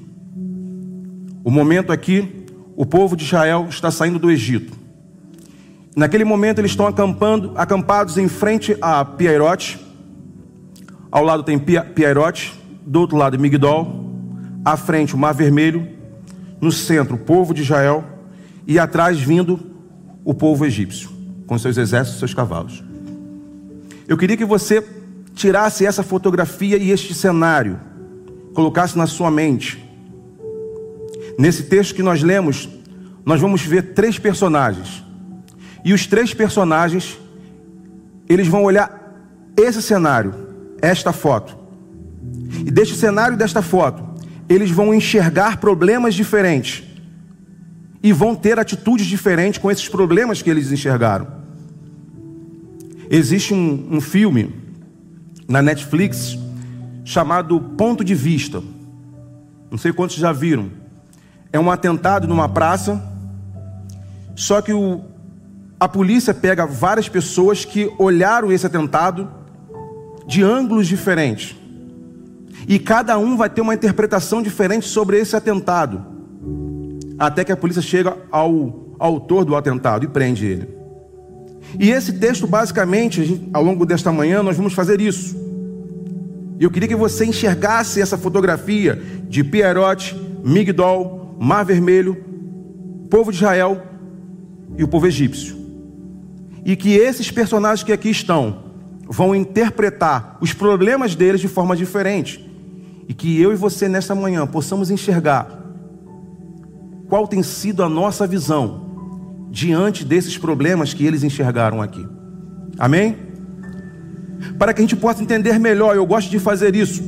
O 1.43 1.50
momento 1.50 1.91
aqui, 1.91 2.46
o 2.75 2.86
povo 2.86 3.15
de 3.15 3.24
Israel 3.24 3.67
está 3.69 3.89
saindo 3.89 4.19
do 4.19 4.29
Egito. 4.29 4.83
Naquele 5.95 6.23
momento 6.23 6.59
eles 6.59 6.71
estão 6.71 6.88
acampando, 6.88 7.51
acampados 7.55 8.17
em 8.17 8.27
frente 8.27 8.75
a 8.81 9.05
Piairote. 9.05 9.79
Ao 11.12 11.23
lado 11.23 11.43
tem 11.43 11.59
Piairote, 11.59 12.59
do 12.85 13.00
outro 13.00 13.15
lado 13.15 13.38
Migdol, 13.39 14.12
à 14.65 14.75
frente 14.75 15.13
o 15.13 15.17
Mar 15.17 15.33
Vermelho, 15.33 15.88
no 16.59 16.71
centro 16.71 17.15
o 17.15 17.19
povo 17.19 17.53
de 17.53 17.62
Israel 17.62 18.03
e 18.65 18.79
atrás 18.79 19.19
vindo 19.19 19.59
o 20.25 20.33
povo 20.33 20.65
egípcio, 20.65 21.09
com 21.45 21.57
seus 21.59 21.77
exércitos 21.77 22.19
seus 22.19 22.33
cavalos. 22.33 22.83
Eu 24.07 24.17
queria 24.17 24.35
que 24.35 24.45
você 24.45 24.83
tirasse 25.35 25.85
essa 25.85 26.01
fotografia 26.01 26.77
e 26.77 26.89
este 26.89 27.13
cenário, 27.13 27.79
colocasse 28.53 28.97
na 28.97 29.05
sua 29.05 29.29
mente. 29.29 29.83
Nesse 31.38 31.63
texto 31.63 31.95
que 31.95 32.03
nós 32.03 32.23
lemos, 32.23 32.69
nós 33.25 33.39
vamos 33.39 33.62
ver 33.62 33.93
três 33.93 34.17
personagens 34.17 35.03
e 35.84 35.94
os 35.94 36.08
três 36.08 36.34
personagens, 36.34 37.18
eles 38.30 38.48
vão 38.48 38.63
olhar 38.63 39.13
esse 39.58 39.82
cenário, 39.82 40.34
esta 40.82 41.12
foto. 41.12 41.58
E 42.66 42.72
deste 42.72 42.96
cenário 42.96 43.36
desta 43.36 43.62
foto, 43.62 44.04
eles 44.48 44.72
vão 44.72 44.94
enxergar 44.94 45.58
problemas 45.58 46.16
diferentes. 46.16 46.84
E 48.02 48.12
vão 48.12 48.36
ter 48.36 48.60
atitudes 48.60 49.06
diferentes 49.06 49.58
com 49.58 49.72
esses 49.72 49.88
problemas 49.88 50.42
que 50.42 50.50
eles 50.50 50.72
enxergaram. 50.72 51.28
Existe 53.10 53.54
um, 53.54 53.88
um 53.92 54.02
filme 54.02 54.54
na 55.48 55.62
Netflix 55.62 56.38
chamado 57.06 57.60
Ponto 57.60 58.04
de 58.04 58.16
Vista. 58.16 58.62
Não 59.70 59.78
sei 59.78 59.92
quantos 59.94 60.16
já 60.16 60.32
viram. 60.32 60.70
É 61.52 61.60
um 61.60 61.70
atentado 61.70 62.28
numa 62.28 62.50
praça. 62.50 63.02
Só 64.36 64.62
que 64.62 64.74
o, 64.74 65.02
a 65.84 65.88
polícia 65.90 66.34
pega 66.34 66.66
várias 66.66 67.10
pessoas 67.10 67.66
que 67.66 67.92
olharam 68.00 68.54
esse 68.54 68.66
atentado 68.66 69.30
de 70.25 70.42
ângulos 70.42 70.88
diferentes. 70.88 71.58
E 72.66 72.80
cada 72.80 73.18
um 73.18 73.36
vai 73.36 73.50
ter 73.50 73.60
uma 73.60 73.74
interpretação 73.74 74.42
diferente 74.42 74.88
sobre 74.88 75.20
esse 75.20 75.36
atentado. 75.36 76.02
Até 77.20 77.44
que 77.44 77.52
a 77.52 77.58
polícia 77.58 77.82
chega 77.82 78.16
ao 78.32 78.96
autor 78.98 79.44
do 79.44 79.58
atentado 79.58 80.06
e 80.06 80.08
prende 80.08 80.46
ele. 80.46 80.70
E 81.78 81.92
esse 81.92 82.13
texto, 82.13 82.48
basicamente, 82.48 83.50
ao 83.52 83.62
longo 83.62 83.86
desta 83.86 84.10
manhã, 84.10 84.42
nós 84.42 84.56
vamos 84.56 84.72
fazer 84.72 85.02
isso. 85.02 85.36
E 86.62 86.63
eu 86.63 86.72
queria 86.72 86.88
que 86.88 86.96
você 86.96 87.25
enxergasse 87.25 88.00
essa 88.00 88.18
fotografia 88.18 89.04
de 89.28 89.44
Pierote, 89.44 90.16
Migdol, 90.46 91.36
Mar 91.42 91.66
Vermelho, 91.66 92.16
povo 93.10 93.32
de 93.32 93.40
Israel 93.40 93.84
e 94.78 94.84
o 94.86 94.88
povo 94.88 95.08
egípcio. 95.08 95.62
E 96.65 96.75
que 96.75 96.93
esses 96.93 97.29
personagens 97.29 97.84
que 97.84 97.91
aqui 97.91 98.10
estão 98.10 98.63
vão 99.08 99.36
interpretar 99.36 100.38
os 100.41 100.53
problemas 100.53 101.15
deles 101.15 101.41
de 101.41 101.48
forma 101.48 101.75
diferente. 101.75 102.50
E 103.08 103.13
que 103.13 103.39
eu 103.41 103.51
e 103.51 103.55
você 103.55 103.89
nesta 103.89 104.15
manhã 104.15 104.48
possamos 104.48 104.89
enxergar 104.89 105.62
qual 107.10 107.27
tem 107.27 107.43
sido 107.43 107.84
a 107.84 107.89
nossa 107.89 108.25
visão 108.25 109.48
diante 109.51 110.03
desses 110.03 110.38
problemas 110.38 110.93
que 110.93 111.05
eles 111.05 111.24
enxergaram 111.24 111.82
aqui. 111.82 112.03
Amém? 112.79 113.15
Para 114.58 114.74
que 114.74 114.82
a 114.82 114.84
gente 114.84 114.96
possa 114.96 115.22
entender 115.22 115.60
melhor, 115.60 115.96
eu 115.96 116.05
gosto 116.05 116.29
de 116.29 116.39
fazer 116.39 116.75
isso. 116.75 117.03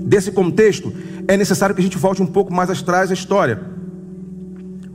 Desse 0.00 0.32
contexto, 0.32 0.92
é 1.28 1.36
necessário 1.36 1.74
que 1.74 1.80
a 1.80 1.84
gente 1.84 1.98
volte 1.98 2.22
um 2.22 2.26
pouco 2.26 2.52
mais 2.52 2.70
atrás 2.70 3.08
da 3.08 3.14
história, 3.14 3.60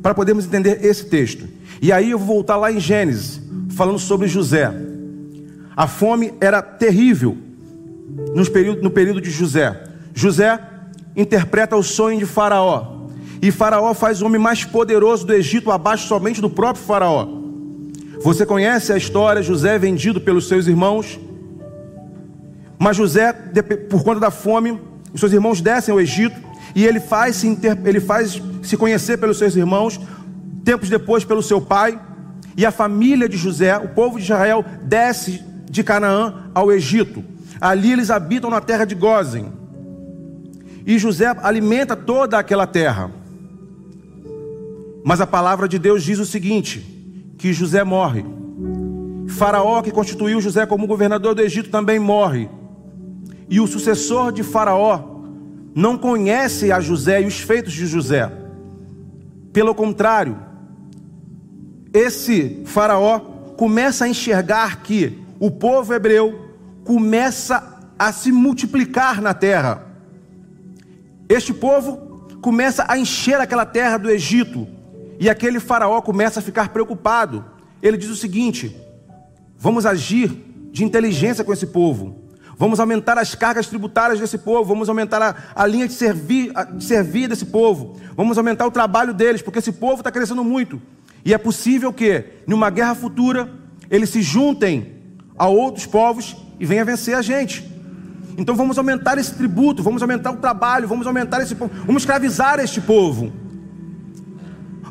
para 0.01 0.13
podermos 0.13 0.45
entender 0.45 0.83
esse 0.83 1.05
texto. 1.05 1.47
E 1.81 1.91
aí 1.91 2.11
eu 2.11 2.17
vou 2.17 2.27
voltar 2.27 2.55
lá 2.55 2.71
em 2.71 2.79
Gênesis, 2.79 3.41
falando 3.79 3.97
sobre 3.97 4.27
José. 4.27 4.69
A 5.73 5.87
fome 5.87 6.33
era 6.41 6.61
terrível 6.61 7.37
no 8.35 8.45
período, 8.51 8.81
no 8.81 8.91
período 8.91 9.21
de 9.21 9.31
José. 9.31 9.85
José 10.13 10.59
interpreta 11.15 11.77
o 11.77 11.81
sonho 11.81 12.19
de 12.19 12.25
Faraó. 12.25 13.07
E 13.41 13.51
Faraó 13.51 13.93
faz 13.93 14.21
o 14.21 14.25
homem 14.25 14.41
mais 14.41 14.65
poderoso 14.65 15.25
do 15.25 15.33
Egito 15.33 15.71
abaixo 15.71 16.09
somente 16.09 16.41
do 16.41 16.49
próprio 16.49 16.83
Faraó. 16.83 17.25
Você 18.21 18.45
conhece 18.45 18.91
a 18.91 18.97
história, 18.97 19.41
José 19.41 19.75
é 19.75 19.79
vendido 19.79 20.19
pelos 20.19 20.49
seus 20.49 20.67
irmãos. 20.67 21.17
Mas 22.77 22.97
José, 22.97 23.31
por 23.89 24.03
conta 24.03 24.19
da 24.19 24.29
fome, 24.29 24.77
os 25.13 25.21
seus 25.21 25.31
irmãos 25.31 25.61
descem 25.61 25.93
ao 25.93 26.01
Egito 26.01 26.35
e 26.75 26.85
ele 26.85 26.99
faz 26.99 27.37
se, 27.37 27.57
ele 27.85 28.01
faz 28.01 28.41
se 28.61 28.75
conhecer 28.75 29.15
pelos 29.19 29.37
seus 29.37 29.55
irmãos, 29.55 29.97
tempos 30.65 30.89
depois 30.89 31.23
pelo 31.23 31.41
seu 31.41 31.61
pai. 31.61 31.97
E 32.59 32.65
a 32.65 32.71
família 32.71 33.29
de 33.29 33.37
José, 33.37 33.77
o 33.77 33.87
povo 33.87 34.17
de 34.17 34.25
Israel, 34.25 34.65
desce 34.83 35.41
de 35.71 35.81
Canaã 35.81 36.51
ao 36.53 36.69
Egito. 36.73 37.23
Ali 37.61 37.93
eles 37.93 38.11
habitam 38.11 38.49
na 38.49 38.59
terra 38.59 38.83
de 38.83 38.95
Gozen. 38.95 39.45
E 40.85 40.99
José 40.99 41.33
alimenta 41.41 41.95
toda 41.95 42.37
aquela 42.37 42.67
terra. 42.67 43.11
Mas 45.05 45.21
a 45.21 45.25
palavra 45.25 45.69
de 45.69 45.79
Deus 45.79 46.03
diz 46.03 46.19
o 46.19 46.25
seguinte: 46.25 47.33
que 47.37 47.53
José 47.53 47.81
morre. 47.85 48.25
Faraó, 49.29 49.81
que 49.81 49.89
constituiu 49.89 50.41
José 50.41 50.65
como 50.65 50.85
governador 50.85 51.33
do 51.33 51.41
Egito, 51.41 51.69
também 51.69 51.97
morre. 51.97 52.49
E 53.49 53.61
o 53.61 53.67
sucessor 53.67 54.33
de 54.33 54.43
Faraó 54.43 55.21
não 55.73 55.97
conhece 55.97 56.73
a 56.73 56.81
José 56.81 57.21
e 57.21 57.25
os 57.25 57.39
feitos 57.39 57.71
de 57.71 57.87
José. 57.87 58.29
Pelo 59.53 59.73
contrário, 59.73 60.48
esse 61.93 62.61
Faraó 62.65 63.19
começa 63.57 64.05
a 64.05 64.07
enxergar 64.07 64.81
que 64.81 65.17
o 65.39 65.49
povo 65.49 65.93
hebreu 65.93 66.49
começa 66.83 67.91
a 67.97 68.11
se 68.11 68.31
multiplicar 68.31 69.21
na 69.21 69.33
terra. 69.33 69.85
Este 71.27 71.53
povo 71.53 72.27
começa 72.41 72.85
a 72.87 72.97
encher 72.97 73.39
aquela 73.39 73.65
terra 73.65 73.97
do 73.97 74.09
Egito 74.09 74.67
e 75.19 75.29
aquele 75.29 75.59
faraó 75.59 76.01
começa 76.01 76.39
a 76.39 76.43
ficar 76.43 76.69
preocupado. 76.69 77.45
Ele 77.81 77.97
diz 77.97 78.09
o 78.09 78.15
seguinte: 78.15 78.75
vamos 79.57 79.85
agir 79.85 80.29
de 80.71 80.83
inteligência 80.83 81.43
com 81.43 81.53
esse 81.53 81.67
povo. 81.67 82.23
Vamos 82.57 82.79
aumentar 82.79 83.17
as 83.17 83.35
cargas 83.35 83.67
tributárias 83.67 84.19
desse 84.19 84.37
povo, 84.37 84.65
vamos 84.65 84.89
aumentar 84.89 85.21
a, 85.21 85.35
a 85.55 85.65
linha 85.65 85.87
de 85.87 85.93
servir, 85.93 86.51
de 86.73 86.83
servir 86.83 87.29
desse 87.29 87.45
povo, 87.45 87.95
vamos 88.17 88.37
aumentar 88.37 88.67
o 88.67 88.71
trabalho 88.71 89.13
deles, 89.13 89.41
porque 89.41 89.59
esse 89.59 89.71
povo 89.71 90.01
está 90.01 90.11
crescendo 90.11 90.43
muito. 90.43 90.81
E 91.23 91.33
é 91.33 91.37
possível 91.37 91.91
que, 91.91 92.25
numa 92.47 92.69
guerra 92.69 92.95
futura, 92.95 93.49
eles 93.89 94.09
se 94.09 94.21
juntem 94.21 94.93
a 95.37 95.47
outros 95.47 95.85
povos 95.85 96.35
e 96.59 96.65
venham 96.65 96.85
vencer 96.85 97.15
a 97.15 97.21
gente. 97.21 97.67
Então 98.37 98.55
vamos 98.55 98.77
aumentar 98.77 99.17
esse 99.17 99.33
tributo, 99.33 99.83
vamos 99.83 100.01
aumentar 100.01 100.31
o 100.31 100.37
trabalho, 100.37 100.87
vamos 100.87 101.05
aumentar 101.05 101.41
esse 101.41 101.55
povo, 101.55 101.71
vamos 101.85 102.03
escravizar 102.03 102.59
este 102.59 102.79
povo. 102.79 103.31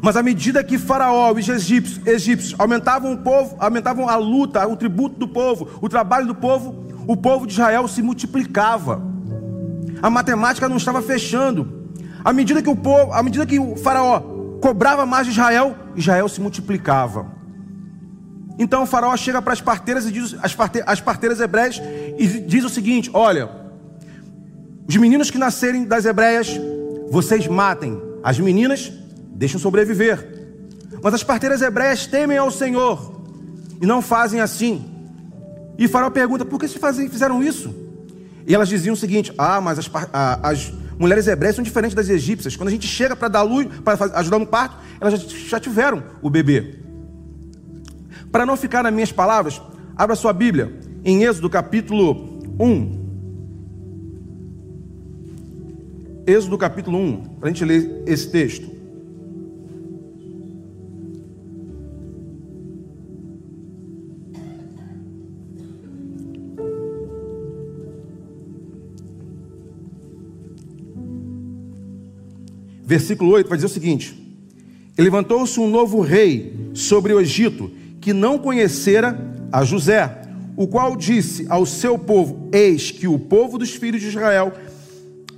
Mas 0.02 0.16
à 0.16 0.22
medida 0.22 0.62
que 0.62 0.78
Faraó 0.78 1.34
e 1.36 1.40
os 1.40 1.48
egípcios, 1.48 2.06
egípcios 2.06 2.54
aumentavam 2.58 3.12
o 3.12 3.18
povo, 3.18 3.56
aumentavam 3.58 4.08
a 4.08 4.16
luta, 4.16 4.66
o 4.66 4.76
tributo 4.76 5.18
do 5.18 5.26
povo, 5.26 5.68
o 5.80 5.88
trabalho 5.88 6.26
do 6.26 6.34
povo, 6.34 6.84
o 7.06 7.16
povo 7.16 7.46
de 7.46 7.54
Israel 7.54 7.88
se 7.88 8.02
multiplicava. 8.02 9.02
A 10.00 10.10
matemática 10.10 10.68
não 10.68 10.76
estava 10.76 11.02
fechando. 11.02 11.88
À 12.24 12.32
medida 12.32 12.62
que 12.62 12.68
o 12.68 12.76
povo, 12.76 13.12
à 13.12 13.22
medida 13.22 13.46
que 13.46 13.58
o 13.58 13.76
Faraó 13.76 14.37
cobrava 14.60 15.06
mais 15.06 15.26
de 15.26 15.32
Israel, 15.32 15.76
Israel 15.96 16.28
se 16.28 16.40
multiplicava. 16.40 17.26
Então 18.58 18.82
o 18.82 18.86
Faraó 18.86 19.16
chega 19.16 19.40
para 19.40 19.52
as 19.52 19.60
parteiras 19.60 20.04
e 20.06 20.10
diz 20.10 20.34
as, 20.42 20.54
parte, 20.54 20.82
as 20.84 21.00
parteiras 21.00 21.40
hebreias 21.40 21.80
e 22.18 22.26
diz 22.40 22.64
o 22.64 22.68
seguinte: 22.68 23.10
olha, 23.14 23.48
os 24.88 24.96
meninos 24.96 25.30
que 25.30 25.38
nascerem 25.38 25.84
das 25.84 26.04
hebreias, 26.04 26.58
vocês 27.10 27.46
matem. 27.46 28.00
As 28.22 28.38
meninas 28.40 28.92
deixam 29.30 29.60
sobreviver. 29.60 30.36
Mas 31.02 31.14
as 31.14 31.22
parteiras 31.22 31.62
hebreias 31.62 32.06
temem 32.06 32.36
ao 32.36 32.50
Senhor 32.50 33.22
e 33.80 33.86
não 33.86 34.02
fazem 34.02 34.40
assim. 34.40 34.90
E 35.78 35.86
Faraó 35.86 36.10
pergunta: 36.10 36.44
por 36.44 36.58
que 36.58 36.66
se 36.66 36.80
fizeram 37.08 37.42
isso? 37.42 37.72
E 38.44 38.54
elas 38.54 38.68
diziam 38.68 38.94
o 38.94 38.96
seguinte: 38.96 39.32
ah, 39.38 39.60
mas 39.60 39.78
as, 39.78 39.90
as 40.42 40.72
mulheres 40.98 41.26
hebreias 41.26 41.56
são 41.56 41.62
diferentes 41.62 41.94
das 41.94 42.08
egípcias. 42.08 42.56
Quando 42.56 42.68
a 42.68 42.72
gente 42.72 42.86
chega 42.86 43.14
para 43.14 43.28
dar 43.28 43.42
luz, 43.42 43.68
para 43.84 44.18
ajudar 44.18 44.38
no 44.38 44.46
parto, 44.46 44.76
elas 45.00 45.20
já, 45.22 45.60
tiveram 45.60 46.02
o 46.20 46.28
bebê. 46.28 46.76
Para 48.32 48.44
não 48.44 48.56
ficar 48.56 48.82
nas 48.82 48.92
minhas 48.92 49.12
palavras, 49.12 49.60
abra 49.96 50.16
sua 50.16 50.32
Bíblia 50.32 50.72
em 51.04 51.24
Êxodo 51.24 51.48
capítulo 51.48 52.40
1. 52.58 52.98
Êxodo 56.26 56.58
capítulo 56.58 56.98
1, 56.98 57.24
para 57.40 57.48
a 57.48 57.52
gente 57.52 57.64
ler 57.64 58.02
esse 58.06 58.30
texto. 58.30 58.77
Versículo 72.88 73.32
8 73.32 73.48
vai 73.50 73.58
dizer 73.58 73.66
o 73.66 73.70
seguinte: 73.70 74.16
E 74.96 75.02
levantou-se 75.02 75.60
um 75.60 75.68
novo 75.68 76.00
rei 76.00 76.70
sobre 76.72 77.12
o 77.12 77.20
Egito, 77.20 77.70
que 78.00 78.14
não 78.14 78.38
conhecera 78.38 79.18
a 79.52 79.62
José, 79.62 80.22
o 80.56 80.66
qual 80.66 80.96
disse 80.96 81.44
ao 81.50 81.66
seu 81.66 81.98
povo: 81.98 82.48
Eis 82.50 82.90
que 82.90 83.06
o 83.06 83.18
povo 83.18 83.58
dos 83.58 83.74
filhos 83.74 84.00
de 84.00 84.08
Israel 84.08 84.54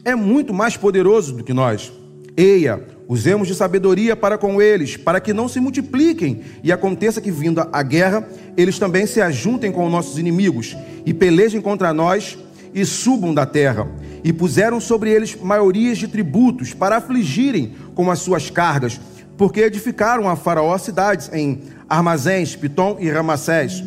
é 0.04 0.14
muito 0.14 0.54
mais 0.54 0.76
poderoso 0.76 1.32
do 1.32 1.42
que 1.42 1.52
nós. 1.52 1.92
Eia, 2.36 2.86
usemos 3.08 3.48
de 3.48 3.54
sabedoria 3.56 4.14
para 4.14 4.38
com 4.38 4.62
eles, 4.62 4.96
para 4.96 5.18
que 5.18 5.32
não 5.32 5.48
se 5.48 5.58
multipliquem 5.58 6.42
e 6.62 6.70
aconteça 6.70 7.20
que, 7.20 7.32
vindo 7.32 7.60
a 7.72 7.82
guerra, 7.82 8.28
eles 8.56 8.78
também 8.78 9.06
se 9.06 9.20
ajuntem 9.20 9.72
com 9.72 9.84
os 9.84 9.90
nossos 9.90 10.18
inimigos 10.18 10.76
e 11.04 11.12
pelejem 11.12 11.60
contra 11.60 11.92
nós 11.92 12.38
e 12.74 12.84
subam 12.84 13.34
da 13.34 13.46
terra 13.46 13.86
e 14.22 14.32
puseram 14.32 14.80
sobre 14.80 15.10
eles 15.10 15.36
maiorias 15.36 15.98
de 15.98 16.08
tributos 16.08 16.74
para 16.74 16.96
afligirem 16.96 17.74
com 17.94 18.10
as 18.10 18.20
suas 18.20 18.50
cargas, 18.50 19.00
porque 19.36 19.60
edificaram 19.60 20.28
a 20.28 20.36
Faraó 20.36 20.76
cidades 20.78 21.30
em 21.32 21.62
armazéns, 21.88 22.54
Pitom 22.54 22.96
e 23.00 23.10
Ramassés. 23.10 23.82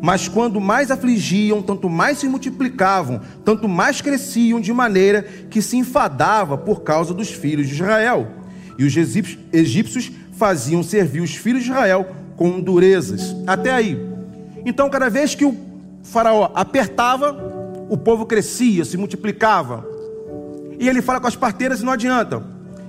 Mas 0.00 0.26
quando 0.26 0.60
mais 0.60 0.90
afligiam, 0.90 1.62
tanto 1.62 1.88
mais 1.88 2.18
se 2.18 2.28
multiplicavam, 2.28 3.20
tanto 3.44 3.68
mais 3.68 4.00
cresciam, 4.00 4.60
de 4.60 4.72
maneira 4.72 5.22
que 5.22 5.62
se 5.62 5.76
enfadava 5.76 6.58
por 6.58 6.82
causa 6.82 7.14
dos 7.14 7.30
filhos 7.30 7.68
de 7.68 7.74
Israel. 7.74 8.26
E 8.76 8.84
os 8.84 8.96
egípcios 8.96 10.10
faziam 10.32 10.82
servir 10.82 11.20
os 11.20 11.36
filhos 11.36 11.62
de 11.62 11.70
Israel 11.70 12.08
com 12.36 12.60
durezas. 12.60 13.36
Até 13.46 13.70
aí. 13.70 13.96
Então, 14.64 14.90
cada 14.90 15.08
vez 15.08 15.36
que 15.36 15.44
o 15.44 15.56
Faraó 16.02 16.50
apertava, 16.54 17.51
o 17.92 17.98
povo 17.98 18.24
crescia, 18.24 18.86
se 18.86 18.96
multiplicava. 18.96 19.86
E 20.78 20.88
ele 20.88 21.02
fala 21.02 21.20
com 21.20 21.26
as 21.26 21.36
parteiras 21.36 21.80
e 21.80 21.84
não 21.84 21.92
adianta. 21.92 22.42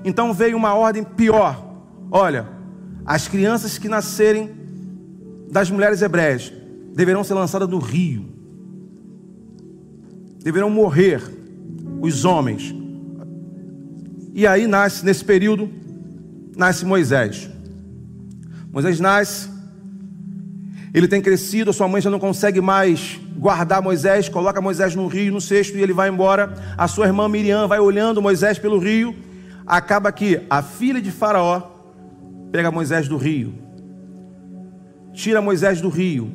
Então 0.05 0.33
veio 0.33 0.55
uma 0.55 0.73
ordem 0.75 1.03
pior. 1.03 1.61
Olha, 2.09 2.47
as 3.05 3.27
crianças 3.27 3.77
que 3.77 3.89
nascerem 3.89 4.49
das 5.51 5.69
mulheres 5.69 6.01
hebreias 6.01 6.53
deverão 6.95 7.21
ser 7.21 7.33
lançadas 7.33 7.67
no 7.67 7.79
rio. 7.79 8.25
Deverão 10.41 10.69
morrer 10.69 11.21
os 11.99 12.23
homens. 12.23 12.73
E 14.33 14.47
aí 14.47 14.67
nasce, 14.67 15.03
nesse 15.03 15.25
período, 15.25 15.69
nasce 16.55 16.85
Moisés. 16.85 17.49
Moisés 18.71 19.01
nasce 19.01 19.49
Ele 20.93 21.07
tem 21.07 21.21
crescido, 21.21 21.71
a 21.71 21.73
sua 21.73 21.87
mãe 21.87 22.01
já 22.01 22.09
não 22.09 22.19
consegue 22.19 22.61
mais 22.61 23.19
guardar 23.35 23.81
Moisés, 23.81 24.29
coloca 24.29 24.61
Moisés 24.61 24.95
no 24.95 25.07
rio, 25.07 25.33
no 25.33 25.41
cesto, 25.41 25.75
e 25.75 25.81
ele 25.81 25.91
vai 25.91 26.07
embora. 26.07 26.53
A 26.77 26.87
sua 26.87 27.07
irmã 27.07 27.27
Miriam 27.27 27.67
vai 27.67 27.79
olhando 27.79 28.21
Moisés 28.21 28.59
pelo 28.59 28.77
rio. 28.77 29.15
Acaba 29.65 30.11
que 30.11 30.41
a 30.49 30.61
filha 30.61 31.01
de 31.01 31.09
Faraó 31.09 31.61
pega 32.51 32.69
Moisés 32.69 33.07
do 33.07 33.17
rio, 33.17 33.55
tira 35.13 35.41
Moisés 35.41 35.81
do 35.81 35.89
rio. 35.89 36.31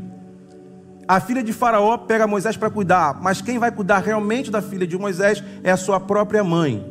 A 1.06 1.20
filha 1.20 1.42
de 1.42 1.52
Faraó 1.52 1.96
pega 1.96 2.26
Moisés 2.26 2.56
para 2.56 2.68
cuidar, 2.68 3.18
mas 3.22 3.40
quem 3.40 3.58
vai 3.58 3.70
cuidar 3.70 4.00
realmente 4.00 4.50
da 4.50 4.60
filha 4.60 4.86
de 4.86 4.98
Moisés 4.98 5.42
é 5.62 5.70
a 5.70 5.76
sua 5.76 6.00
própria 6.00 6.42
mãe. 6.42 6.84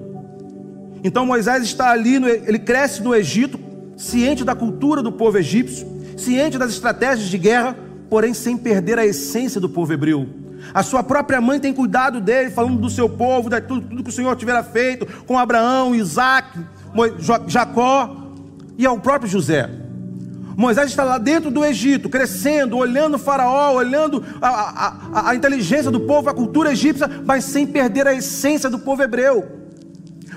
Então 1.03 1.25
Moisés 1.25 1.63
está 1.63 1.91
ali, 1.91 2.15
ele 2.15 2.59
cresce 2.59 3.03
no 3.03 3.13
Egito, 3.13 3.59
ciente 3.97 4.43
da 4.45 4.55
cultura 4.55 5.03
do 5.03 5.11
povo 5.11 5.37
egípcio, 5.37 5.96
ciente 6.17 6.57
das 6.57 6.71
estratégias 6.71 7.29
de 7.29 7.37
guerra, 7.37 7.75
porém 8.09 8.33
sem 8.33 8.57
perder 8.57 8.99
a 8.99 9.05
essência 9.05 9.61
do 9.61 9.69
povo 9.69 9.93
hebreu. 9.93 10.27
A 10.73 10.83
sua 10.83 11.03
própria 11.03 11.39
mãe 11.39 11.59
tem 11.59 11.73
cuidado 11.73 12.19
dele, 12.19 12.49
falando 12.49 12.79
do 12.79 12.89
seu 12.89 13.07
povo, 13.07 13.49
de 13.49 13.61
tudo, 13.61 13.81
tudo 13.81 14.03
que 14.03 14.09
o 14.09 14.13
Senhor 14.13 14.35
tivera 14.35 14.63
feito 14.63 15.05
com 15.23 15.37
Abraão, 15.37 15.95
Isaac, 15.95 16.59
Jacó 17.47 18.33
e 18.77 18.85
ao 18.85 18.99
próprio 18.99 19.29
José. 19.29 19.69
Moisés 20.55 20.89
está 20.89 21.03
lá 21.03 21.19
dentro 21.19 21.51
do 21.51 21.63
Egito, 21.63 22.09
crescendo, 22.09 22.77
olhando 22.77 23.13
o 23.15 23.19
faraó, 23.19 23.75
olhando 23.75 24.23
a, 24.41 24.47
a, 24.49 25.29
a, 25.29 25.35
inteligência 25.35 25.91
do 25.91 25.99
povo, 25.99 26.31
a 26.31 26.33
cultura 26.33 26.71
egípcia, 26.71 27.07
mas 27.23 27.43
sem 27.43 27.67
perder 27.67 28.07
a 28.07 28.13
essência 28.15 28.67
do 28.67 28.79
povo 28.79 29.03
hebreu. 29.03 29.45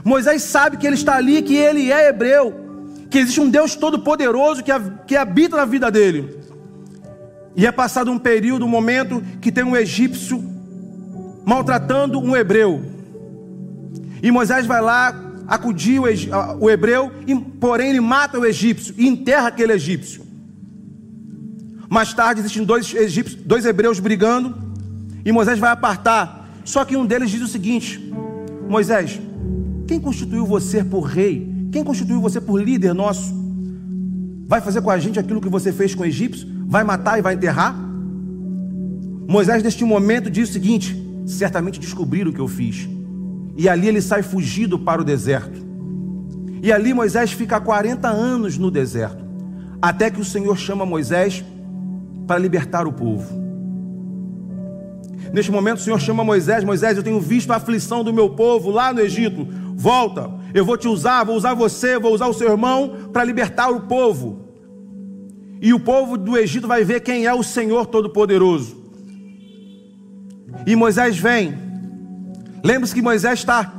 Moisés 0.05 0.43
sabe 0.43 0.77
que 0.77 0.87
ele 0.87 0.97
está 0.97 1.17
ali, 1.17 1.41
que 1.41 1.57
ele 1.57 1.91
é 1.91 2.09
hebreu, 2.09 2.70
que 3.11 3.19
existe 3.19 3.41
um 3.41 3.51
Deus 3.51 3.75
todo-poderoso 3.75 4.63
que, 4.63 4.71
que 5.07 5.17
habita 5.17 5.57
na 5.57 5.65
vida 5.65 5.91
dele. 5.91 6.39
E 7.57 7.67
é 7.67 7.73
passado 7.73 8.11
um 8.11 8.19
período, 8.19 8.65
um 8.65 8.69
momento, 8.69 9.21
que 9.41 9.51
tem 9.51 9.65
um 9.65 9.77
egípcio 9.77 10.43
maltratando 11.45 12.21
um 12.21 12.37
hebreu. 12.37 12.81
E 14.23 14.31
Moisés 14.31 14.65
vai 14.65 14.81
lá 14.81 15.13
acudir 15.49 15.99
o, 15.99 16.71
hebreu, 16.71 17.11
porém 17.59 17.91
ele 17.91 18.01
mata 18.01 18.39
o 18.39 18.47
egípcio 18.47 18.95
e 18.97 19.09
enterra 19.09 19.49
aquele 19.49 19.73
egípcio. 19.73 20.25
Mais 21.89 22.15
tarde 22.15 22.41
existem 22.41 22.63
dois, 22.63 22.95
egípcios, 22.95 23.43
dois 23.43 23.67
hebreus 23.67 23.99
brigando, 23.99 24.55
e 25.25 25.33
Moisés 25.33 25.59
vai 25.59 25.71
apartar. 25.71 26.49
Só 26.65 26.85
que 26.85 26.97
um 26.97 27.05
deles 27.05 27.31
diz 27.31 27.43
o 27.43 27.49
seguinte: 27.49 28.13
Moisés, 28.69 29.21
quem 29.89 29.99
constituiu 29.99 30.47
você 30.47 30.85
por 30.85 31.01
rei 31.01 31.50
quem 31.71 31.85
constituiu 31.85 32.21
você 32.21 32.41
por 32.41 32.63
líder 32.63 32.95
nosso? 32.95 33.35
Vai 34.47 34.61
fazer 34.61 34.83
com 34.83 34.91
a 34.91 34.99
gente 34.99 35.19
aquilo 35.19 35.41
que 35.41 35.49
você 35.49 35.73
fez 35.73 35.95
com 35.95 36.03
o 36.03 36.07
egípcio? 36.07 36.49
Vai 36.67 36.83
matar 36.83 37.19
e 37.19 37.23
vai 37.23 37.35
enterrar? 37.35 37.75
Moisés, 39.29 39.63
neste 39.63 39.85
momento, 39.85 40.29
diz 40.29 40.51
o 40.51 40.53
seguinte: 40.53 40.97
certamente 41.25 41.79
descobriram 41.79 42.31
o 42.31 42.35
que 42.35 42.41
eu 42.41 42.49
fiz. 42.49 42.89
E 43.57 43.69
ali 43.69 43.87
ele 43.87 44.03
sai 44.03 44.23
fugido 44.23 44.79
para 44.79 45.01
o 45.01 45.05
deserto. 45.05 45.61
E 46.63 46.73
ali 46.73 46.93
Moisés 46.93 47.33
fica 47.33 47.61
40 47.61 48.09
anos 48.09 48.59
no 48.59 48.71
deserto, 48.71 49.25
até 49.81 50.11
que 50.11 50.21
o 50.21 50.25
Senhor 50.25 50.59
chama 50.59 50.85
Moisés 50.85 51.45
para 52.27 52.39
libertar 52.39 52.87
o 52.87 52.93
povo. 52.93 53.41
Neste 55.33 55.53
momento 55.53 55.79
o 55.79 55.81
Senhor 55.81 56.01
chama 56.01 56.25
Moisés: 56.25 56.65
Moisés, 56.65 56.97
eu 56.97 57.03
tenho 57.03 57.21
visto 57.21 57.53
a 57.53 57.57
aflição 57.57 58.03
do 58.03 58.13
meu 58.13 58.31
povo 58.31 58.71
lá 58.71 58.93
no 58.93 59.01
Egito. 59.01 59.47
Volta, 59.77 60.31
eu 60.53 60.65
vou 60.65 60.77
te 60.77 60.89
usar, 60.89 61.25
vou 61.25 61.37
usar 61.37 61.55
você, 61.55 61.99
vou 61.99 62.13
usar 62.13 62.27
o 62.27 62.35
seu 62.35 62.51
irmão 62.51 63.11
para 63.13 63.25
libertar 63.25 63.71
o 63.71 63.83
povo. 63.83 64.49
E 65.61 65.75
o 65.75 65.81
povo 65.81 66.17
do 66.17 66.37
Egito 66.37 66.67
vai 66.67 66.85
ver 66.85 67.01
quem 67.01 67.27
é 67.27 67.35
o 67.35 67.43
Senhor 67.43 67.87
Todo-Poderoso. 67.87 68.77
E 70.67 70.75
Moisés 70.75 71.19
vem. 71.19 71.55
Lembre-se 72.65 72.95
que 72.95 73.03
Moisés 73.03 73.39
está, 73.39 73.73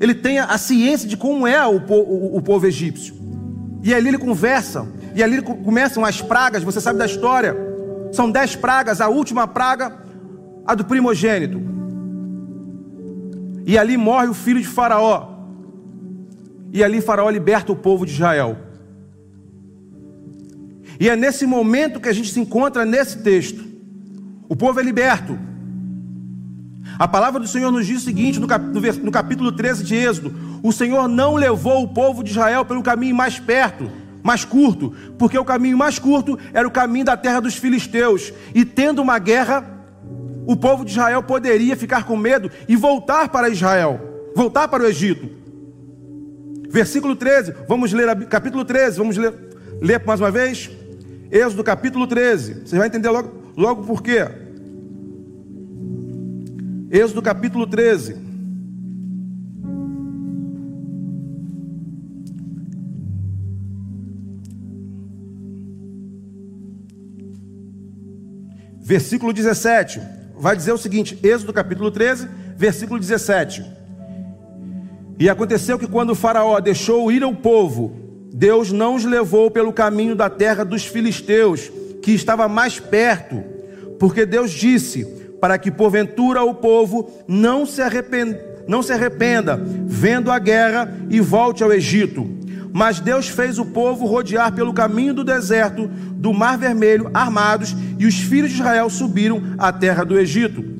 ele 0.00 0.14
tem 0.14 0.38
a 0.38 0.56
ciência 0.56 1.08
de 1.08 1.16
como 1.16 1.46
é 1.46 1.66
o, 1.66 1.78
o, 1.78 2.36
o 2.36 2.42
povo 2.42 2.66
egípcio. 2.66 3.14
E 3.82 3.94
ali 3.94 4.08
ele 4.08 4.18
conversa, 4.18 4.86
e 5.14 5.22
ali 5.22 5.42
começam 5.42 6.04
as 6.04 6.20
pragas, 6.20 6.62
você 6.62 6.80
sabe 6.80 6.98
da 6.98 7.06
história. 7.06 7.56
São 8.12 8.30
dez 8.30 8.56
pragas, 8.56 9.00
a 9.00 9.08
última 9.08 9.46
praga, 9.46 9.96
a 10.66 10.74
do 10.74 10.84
primogênito. 10.84 11.60
E 13.66 13.76
ali 13.76 13.96
morre 13.96 14.28
o 14.28 14.34
filho 14.34 14.60
de 14.60 14.66
Faraó. 14.66 15.37
E 16.72 16.84
ali 16.84 17.00
Faraó 17.00 17.30
liberta 17.30 17.72
o 17.72 17.76
povo 17.76 18.04
de 18.04 18.12
Israel. 18.12 18.56
E 21.00 21.08
é 21.08 21.14
nesse 21.14 21.46
momento 21.46 22.00
que 22.00 22.08
a 22.08 22.12
gente 22.12 22.32
se 22.32 22.40
encontra 22.40 22.84
nesse 22.84 23.18
texto. 23.18 23.64
O 24.48 24.56
povo 24.56 24.80
é 24.80 24.82
liberto. 24.82 25.38
A 26.98 27.06
palavra 27.06 27.38
do 27.38 27.46
Senhor 27.46 27.70
nos 27.70 27.86
diz 27.86 28.02
o 28.02 28.04
seguinte, 28.04 28.40
no, 28.40 28.48
cap 28.48 28.64
no 29.02 29.12
capítulo 29.12 29.52
13 29.52 29.84
de 29.84 29.94
Êxodo: 29.94 30.34
O 30.62 30.72
Senhor 30.72 31.06
não 31.06 31.36
levou 31.36 31.84
o 31.84 31.88
povo 31.88 32.24
de 32.24 32.30
Israel 32.30 32.64
pelo 32.64 32.82
caminho 32.82 33.14
mais 33.14 33.38
perto, 33.38 33.88
mais 34.22 34.44
curto, 34.44 34.92
porque 35.16 35.38
o 35.38 35.44
caminho 35.44 35.78
mais 35.78 35.98
curto 35.98 36.36
era 36.52 36.66
o 36.66 36.70
caminho 36.70 37.04
da 37.04 37.16
terra 37.16 37.40
dos 37.40 37.54
filisteus. 37.54 38.32
E 38.52 38.64
tendo 38.64 39.00
uma 39.00 39.18
guerra, 39.18 39.64
o 40.46 40.56
povo 40.56 40.84
de 40.84 40.90
Israel 40.90 41.22
poderia 41.22 41.76
ficar 41.76 42.04
com 42.04 42.16
medo 42.16 42.50
e 42.66 42.74
voltar 42.74 43.28
para 43.28 43.48
Israel, 43.48 44.00
voltar 44.34 44.66
para 44.66 44.82
o 44.82 44.86
Egito. 44.86 45.37
Versículo 46.68 47.16
13, 47.16 47.54
vamos 47.66 47.92
ler, 47.92 48.26
capítulo 48.26 48.64
13, 48.64 48.98
vamos 48.98 49.16
ler, 49.16 49.32
ler 49.80 50.02
mais 50.04 50.20
uma 50.20 50.30
vez. 50.30 50.70
Êxodo 51.30 51.64
capítulo 51.64 52.06
13, 52.06 52.66
você 52.66 52.76
vai 52.76 52.88
entender 52.88 53.08
logo, 53.08 53.52
logo 53.56 53.84
por 53.84 54.02
quê. 54.02 54.26
Êxodo 56.90 57.22
capítulo 57.22 57.66
13. 57.66 58.28
Versículo 68.80 69.34
17, 69.34 70.00
vai 70.38 70.56
dizer 70.56 70.72
o 70.72 70.78
seguinte: 70.78 71.18
Êxodo 71.22 71.52
capítulo 71.52 71.90
13, 71.90 72.28
versículo 72.56 72.98
17. 72.98 73.77
E 75.18 75.28
aconteceu 75.28 75.78
que 75.78 75.86
quando 75.86 76.10
o 76.10 76.14
Faraó 76.14 76.60
deixou 76.60 77.10
ir 77.10 77.24
o 77.24 77.34
povo, 77.34 77.96
Deus 78.32 78.70
não 78.70 78.94
os 78.94 79.04
levou 79.04 79.50
pelo 79.50 79.72
caminho 79.72 80.14
da 80.14 80.30
terra 80.30 80.64
dos 80.64 80.86
filisteus, 80.86 81.70
que 82.02 82.12
estava 82.12 82.46
mais 82.46 82.78
perto, 82.78 83.42
porque 83.98 84.24
Deus 84.24 84.52
disse: 84.52 85.04
para 85.40 85.58
que 85.58 85.70
porventura 85.70 86.42
o 86.42 86.54
povo 86.54 87.10
não 87.26 87.66
se 87.66 87.82
arrependa, 87.82 88.40
não 88.68 88.82
se 88.82 88.92
arrependa 88.92 89.60
vendo 89.86 90.30
a 90.30 90.38
guerra 90.38 90.96
e 91.10 91.20
volte 91.20 91.64
ao 91.64 91.72
Egito. 91.72 92.28
Mas 92.72 93.00
Deus 93.00 93.28
fez 93.28 93.58
o 93.58 93.64
povo 93.64 94.06
rodear 94.06 94.52
pelo 94.52 94.74
caminho 94.74 95.14
do 95.14 95.24
deserto, 95.24 95.88
do 95.88 96.32
Mar 96.32 96.58
Vermelho, 96.58 97.10
armados, 97.12 97.74
e 97.98 98.06
os 98.06 98.20
filhos 98.20 98.50
de 98.50 98.60
Israel 98.60 98.88
subiram 98.90 99.42
à 99.58 99.72
terra 99.72 100.04
do 100.04 100.18
Egito. 100.18 100.77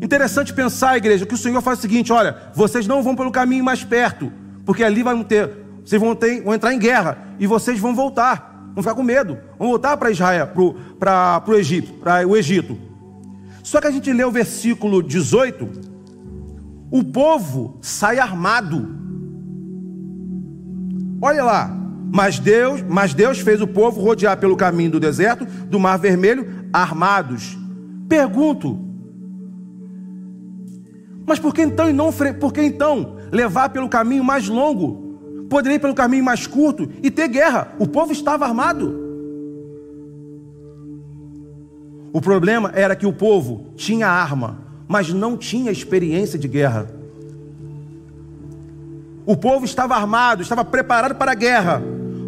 Interessante 0.00 0.54
pensar, 0.54 0.96
igreja, 0.96 1.26
que 1.26 1.34
o 1.34 1.38
Senhor 1.38 1.60
faz 1.60 1.78
o 1.78 1.82
seguinte: 1.82 2.12
olha, 2.12 2.36
vocês 2.54 2.86
não 2.86 3.02
vão 3.02 3.16
pelo 3.16 3.32
caminho 3.32 3.64
mais 3.64 3.82
perto, 3.82 4.32
porque 4.64 4.84
ali 4.84 5.02
vão 5.02 5.24
ter, 5.24 5.50
vocês 5.84 6.00
vão, 6.00 6.14
ter, 6.14 6.42
vão 6.42 6.54
entrar 6.54 6.72
em 6.72 6.78
guerra 6.78 7.18
e 7.38 7.46
vocês 7.46 7.80
vão 7.80 7.94
voltar, 7.94 8.70
vão 8.74 8.82
ficar 8.82 8.94
com 8.94 9.02
medo, 9.02 9.38
vão 9.58 9.68
voltar 9.68 9.96
para 9.96 10.10
Israel, 10.10 10.50
para 10.98 11.42
o 11.46 11.54
Egito, 11.54 11.94
para 11.94 12.26
o 12.26 12.36
Egito. 12.36 12.78
Só 13.62 13.80
que 13.80 13.88
a 13.88 13.90
gente 13.90 14.12
lê 14.12 14.24
o 14.24 14.30
versículo 14.30 15.02
18, 15.02 15.68
o 16.90 17.02
povo 17.04 17.78
sai 17.82 18.18
armado. 18.20 18.96
Olha 21.20 21.42
lá, 21.42 21.76
mas 22.12 22.38
Deus, 22.38 22.82
mas 22.88 23.12
Deus 23.12 23.40
fez 23.40 23.60
o 23.60 23.66
povo 23.66 24.00
rodear 24.00 24.38
pelo 24.38 24.56
caminho 24.56 24.92
do 24.92 25.00
deserto, 25.00 25.44
do 25.44 25.80
Mar 25.80 25.98
Vermelho, 25.98 26.68
armados. 26.72 27.58
Pergunto, 28.08 28.87
mas 31.28 31.38
por 31.38 31.54
que 31.54 31.62
então, 31.62 31.92
não, 31.92 32.10
por 32.12 32.52
que 32.52 32.62
então 32.62 33.18
levar 33.30 33.68
pelo 33.68 33.88
caminho 33.88 34.24
mais 34.24 34.48
longo? 34.48 35.46
Poderia 35.48 35.76
ir 35.76 35.78
pelo 35.78 35.94
caminho 35.94 36.24
mais 36.24 36.46
curto 36.46 36.88
e 37.02 37.10
ter 37.10 37.28
guerra. 37.28 37.74
O 37.78 37.86
povo 37.86 38.12
estava 38.12 38.46
armado. 38.46 39.06
O 42.12 42.20
problema 42.20 42.72
era 42.74 42.96
que 42.96 43.06
o 43.06 43.12
povo 43.12 43.66
tinha 43.76 44.08
arma, 44.08 44.58
mas 44.88 45.12
não 45.12 45.36
tinha 45.36 45.70
experiência 45.70 46.38
de 46.38 46.48
guerra. 46.48 46.90
O 49.26 49.36
povo 49.36 49.66
estava 49.66 49.94
armado, 49.94 50.40
estava 50.40 50.64
preparado 50.64 51.14
para 51.14 51.32
a 51.32 51.34
guerra, 51.34 51.82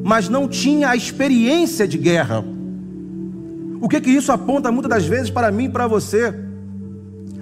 mas 0.05 0.29
não 0.29 0.47
tinha 0.47 0.91
a 0.91 0.97
experiência 0.97 1.89
de 1.89 1.97
guerra. 1.97 2.45
O 3.81 3.89
que 3.89 4.01
que 4.01 4.11
isso 4.11 4.31
aponta 4.31 4.71
muitas 4.71 4.91
das 4.91 5.07
vezes 5.07 5.31
para 5.31 5.51
mim 5.51 5.65
e 5.65 5.71
para 5.71 5.87
você? 5.87 6.35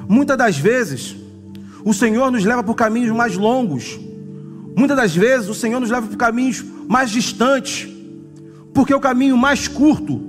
Muitas 0.08 0.38
das 0.38 0.56
vezes 0.56 1.16
o 1.84 1.92
Senhor 1.94 2.30
nos 2.30 2.44
leva 2.44 2.62
por 2.62 2.74
caminhos 2.74 3.14
mais 3.14 3.36
longos. 3.36 3.98
Muitas 4.76 4.96
das 4.96 5.14
vezes 5.14 5.48
o 5.48 5.54
Senhor 5.54 5.80
nos 5.80 5.90
leva 5.90 6.06
por 6.06 6.16
caminhos 6.16 6.64
mais 6.88 7.10
distantes, 7.10 7.88
porque 8.72 8.94
o 8.94 9.00
caminho 9.00 9.36
mais 9.36 9.66
curto 9.66 10.28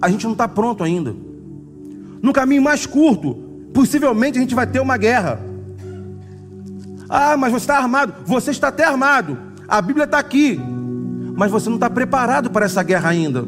a 0.00 0.08
gente 0.08 0.24
não 0.24 0.32
está 0.32 0.48
pronto 0.48 0.82
ainda. 0.82 1.14
No 2.22 2.32
caminho 2.32 2.62
mais 2.62 2.86
curto, 2.86 3.34
possivelmente 3.74 4.38
a 4.38 4.40
gente 4.40 4.54
vai 4.54 4.66
ter 4.66 4.80
uma 4.80 4.96
guerra. 4.96 5.40
Ah, 7.08 7.36
mas 7.36 7.52
você 7.52 7.64
está 7.64 7.78
armado. 7.78 8.14
Você 8.24 8.50
está 8.50 8.68
até 8.68 8.84
armado. 8.84 9.36
A 9.68 9.80
Bíblia 9.82 10.04
está 10.04 10.18
aqui. 10.18 10.58
Mas 11.36 11.50
você 11.50 11.68
não 11.68 11.76
está 11.76 11.90
preparado 11.90 12.50
para 12.50 12.66
essa 12.66 12.82
guerra 12.82 13.10
ainda. 13.10 13.44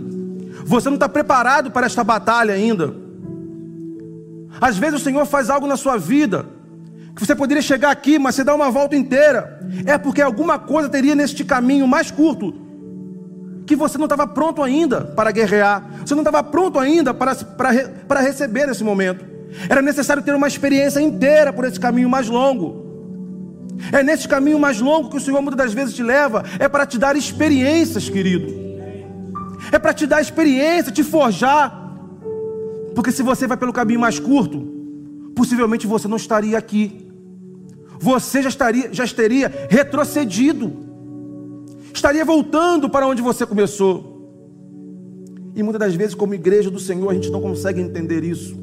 Você 0.64 0.88
não 0.88 0.96
está 0.96 1.08
preparado 1.08 1.70
para 1.70 1.86
esta 1.86 2.04
batalha 2.04 2.54
ainda. 2.54 2.94
Às 4.60 4.76
vezes 4.76 5.00
o 5.00 5.04
Senhor 5.04 5.24
faz 5.26 5.48
algo 5.48 5.66
na 5.66 5.76
sua 5.76 5.96
vida 5.96 6.46
que 7.14 7.24
você 7.26 7.34
poderia 7.34 7.62
chegar 7.62 7.90
aqui, 7.90 8.18
mas 8.18 8.34
você 8.34 8.44
dá 8.44 8.54
uma 8.54 8.70
volta 8.70 8.96
inteira. 8.96 9.60
É 9.86 9.98
porque 9.98 10.22
alguma 10.22 10.58
coisa 10.58 10.88
teria 10.88 11.14
neste 11.14 11.44
caminho 11.44 11.86
mais 11.86 12.10
curto 12.10 12.62
que 13.66 13.76
você 13.76 13.96
não 13.96 14.06
estava 14.06 14.26
pronto 14.26 14.62
ainda 14.62 15.02
para 15.02 15.30
guerrear, 15.30 15.88
você 16.04 16.14
não 16.14 16.22
estava 16.22 16.42
pronto 16.42 16.78
ainda 16.78 17.14
para, 17.14 17.34
para, 17.34 17.88
para 18.08 18.20
receber 18.20 18.68
esse 18.68 18.82
momento. 18.82 19.24
Era 19.68 19.82
necessário 19.82 20.22
ter 20.22 20.34
uma 20.34 20.48
experiência 20.48 21.00
inteira 21.00 21.52
por 21.52 21.64
esse 21.64 21.78
caminho 21.78 22.08
mais 22.08 22.28
longo. 22.28 22.82
É 23.90 24.02
nesse 24.02 24.28
caminho 24.28 24.58
mais 24.58 24.80
longo 24.80 25.10
que 25.10 25.16
o 25.16 25.20
Senhor 25.20 25.40
muitas 25.40 25.58
das 25.58 25.72
vezes 25.72 25.94
te 25.94 26.02
leva, 26.02 26.44
é 26.58 26.68
para 26.68 26.86
te 26.86 26.98
dar 26.98 27.16
experiências, 27.16 28.08
querido. 28.08 28.46
É 29.70 29.78
para 29.78 29.92
te 29.94 30.06
dar 30.06 30.20
experiência, 30.20 30.92
te 30.92 31.02
forjar. 31.02 31.78
Porque 32.94 33.12
se 33.12 33.22
você 33.22 33.46
vai 33.46 33.56
pelo 33.56 33.72
caminho 33.72 34.00
mais 34.00 34.18
curto, 34.18 34.60
possivelmente 35.34 35.86
você 35.86 36.08
não 36.08 36.16
estaria 36.16 36.58
aqui. 36.58 37.01
Você 38.02 38.42
já 38.42 38.48
estaria, 38.48 38.92
já 38.92 39.06
teria 39.06 39.68
retrocedido. 39.70 40.72
Estaria 41.94 42.24
voltando 42.24 42.90
para 42.90 43.06
onde 43.06 43.22
você 43.22 43.46
começou. 43.46 44.10
E 45.54 45.62
muitas 45.62 45.78
das 45.78 45.94
vezes, 45.94 46.12
como 46.12 46.34
igreja 46.34 46.68
do 46.68 46.80
Senhor, 46.80 47.08
a 47.08 47.14
gente 47.14 47.30
não 47.30 47.40
consegue 47.40 47.80
entender 47.80 48.24
isso. 48.24 48.60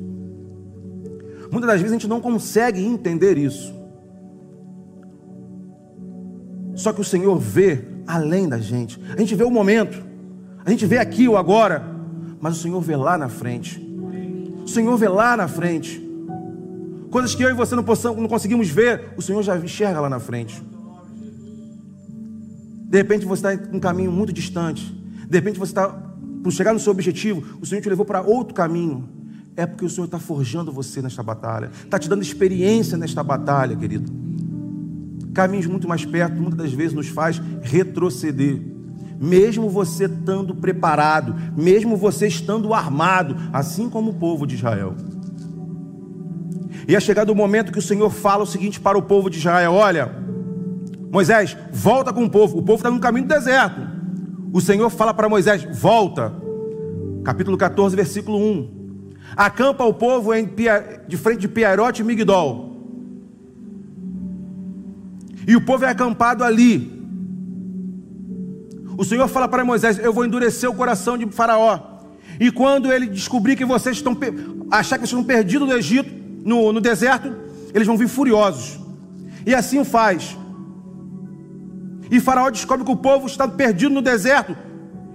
Muitas 1.49 1.69
das 1.69 1.79
vezes 1.79 1.91
a 1.91 1.97
gente 1.97 2.07
não 2.07 2.19
consegue 2.19 2.83
entender 2.83 3.37
isso. 3.37 3.73
Só 6.75 6.91
que 6.91 6.99
o 6.99 7.05
Senhor 7.05 7.39
vê 7.39 7.79
além 8.05 8.49
da 8.49 8.57
gente. 8.57 9.01
A 9.15 9.19
gente 9.21 9.35
vê 9.35 9.45
o 9.45 9.51
momento, 9.51 10.03
a 10.65 10.69
gente 10.69 10.85
vê 10.85 10.97
aqui 10.97 11.29
o 11.29 11.37
agora, 11.37 11.81
mas 12.41 12.57
o 12.57 12.61
Senhor 12.61 12.81
vê 12.81 12.97
lá 12.97 13.17
na 13.17 13.29
frente. 13.29 13.79
O 14.65 14.67
Senhor 14.67 14.97
vê 14.97 15.07
lá 15.07 15.37
na 15.37 15.47
frente. 15.47 16.08
Coisas 17.09 17.33
que 17.33 17.43
eu 17.43 17.49
e 17.49 17.53
você 17.53 17.75
não, 17.75 17.83
possamos, 17.83 18.21
não 18.21 18.27
conseguimos 18.27 18.69
ver, 18.69 19.13
o 19.17 19.21
Senhor 19.21 19.41
já 19.41 19.57
enxerga 19.57 19.99
lá 19.99 20.09
na 20.09 20.19
frente. 20.19 20.61
De 22.89 22.97
repente 22.97 23.25
você 23.25 23.47
está 23.47 23.71
em 23.71 23.77
um 23.77 23.79
caminho 23.79 24.11
muito 24.11 24.33
distante. 24.33 24.95
De 25.27 25.37
repente 25.37 25.59
você 25.59 25.71
está, 25.71 25.89
por 26.43 26.51
chegar 26.51 26.73
no 26.73 26.79
seu 26.79 26.91
objetivo, 26.91 27.57
o 27.61 27.65
Senhor 27.65 27.81
te 27.81 27.89
levou 27.89 28.05
para 28.05 28.21
outro 28.21 28.53
caminho. 28.53 29.07
É 29.55 29.65
porque 29.65 29.85
o 29.85 29.89
Senhor 29.89 30.05
está 30.05 30.19
forjando 30.19 30.71
você 30.71 31.01
nesta 31.01 31.21
batalha, 31.21 31.71
está 31.83 31.99
te 31.99 32.07
dando 32.07 32.21
experiência 32.21 32.97
nesta 32.97 33.23
batalha, 33.23 33.75
querido 33.75 34.29
caminhos 35.39 35.67
muito 35.67 35.87
mais 35.87 36.03
perto, 36.03 36.35
muitas 36.35 36.57
das 36.57 36.73
vezes 36.73 36.93
nos 36.93 37.07
faz 37.07 37.41
retroceder. 37.61 38.61
Mesmo 39.17 39.69
você 39.69 40.05
estando 40.05 40.53
preparado, 40.53 41.33
mesmo 41.55 41.95
você 41.95 42.27
estando 42.27 42.73
armado, 42.73 43.37
assim 43.53 43.89
como 43.89 44.11
o 44.11 44.15
povo 44.15 44.45
de 44.45 44.55
Israel. 44.55 44.95
E 46.89 46.95
é 46.95 46.99
chegado 46.99 47.29
o 47.29 47.35
momento 47.35 47.71
que 47.71 47.79
o 47.79 47.81
Senhor 47.81 48.09
fala 48.09 48.43
o 48.43 48.47
seguinte 48.47 48.79
para 48.79 48.97
o 48.97 49.01
povo 49.01 49.29
de 49.29 49.37
Israel: 49.37 49.73
Olha, 49.73 50.11
Moisés, 51.11 51.55
volta 51.71 52.11
com 52.11 52.25
o 52.25 52.29
povo. 52.29 52.57
O 52.57 52.63
povo 52.63 52.79
está 52.79 52.91
no 52.91 52.99
caminho 52.99 53.27
do 53.27 53.33
deserto. 53.33 53.79
O 54.51 54.59
Senhor 54.59 54.89
fala 54.89 55.13
para 55.13 55.29
Moisés: 55.29 55.65
Volta. 55.79 56.33
Capítulo 57.23 57.57
14, 57.57 57.95
versículo 57.95 58.37
1. 58.37 58.79
Acampa 59.37 59.85
o 59.85 59.93
povo 59.93 60.33
em, 60.33 60.49
de 61.07 61.15
frente 61.15 61.41
de 61.41 61.47
Piarote 61.47 62.01
e 62.01 62.05
Migdol 62.05 62.69
e 65.49 65.55
o 65.55 65.61
povo 65.61 65.83
é 65.83 65.89
acampado 65.89 66.43
ali. 66.43 67.01
O 68.95 69.03
Senhor 69.03 69.27
fala 69.27 69.47
para 69.47 69.65
Moisés: 69.65 69.97
Eu 69.97 70.13
vou 70.13 70.23
endurecer 70.23 70.69
o 70.69 70.75
coração 70.75 71.17
de 71.17 71.25
Faraó. 71.25 71.79
E 72.39 72.51
quando 72.51 72.93
ele 72.93 73.07
descobrir 73.07 73.55
que 73.55 73.65
vocês 73.65 73.97
estão 73.97 74.15
achar 74.69 74.99
que 74.99 75.07
vocês 75.07 75.19
estão 75.19 75.23
perdidos 75.23 75.67
no 75.67 75.73
Egito, 75.73 76.11
no, 76.43 76.73
no 76.73 76.81
deserto, 76.81 77.35
eles 77.73 77.87
vão 77.87 77.97
vir 77.97 78.07
furiosos. 78.07 78.79
E 79.45 79.53
assim 79.53 79.79
o 79.79 79.85
faz. 79.85 80.37
E 82.11 82.19
Faraó 82.19 82.49
descobre 82.49 82.85
que 82.85 82.91
o 82.91 82.95
povo 82.95 83.27
está 83.27 83.47
perdido 83.47 83.93
no 83.93 84.01
deserto 84.01 84.55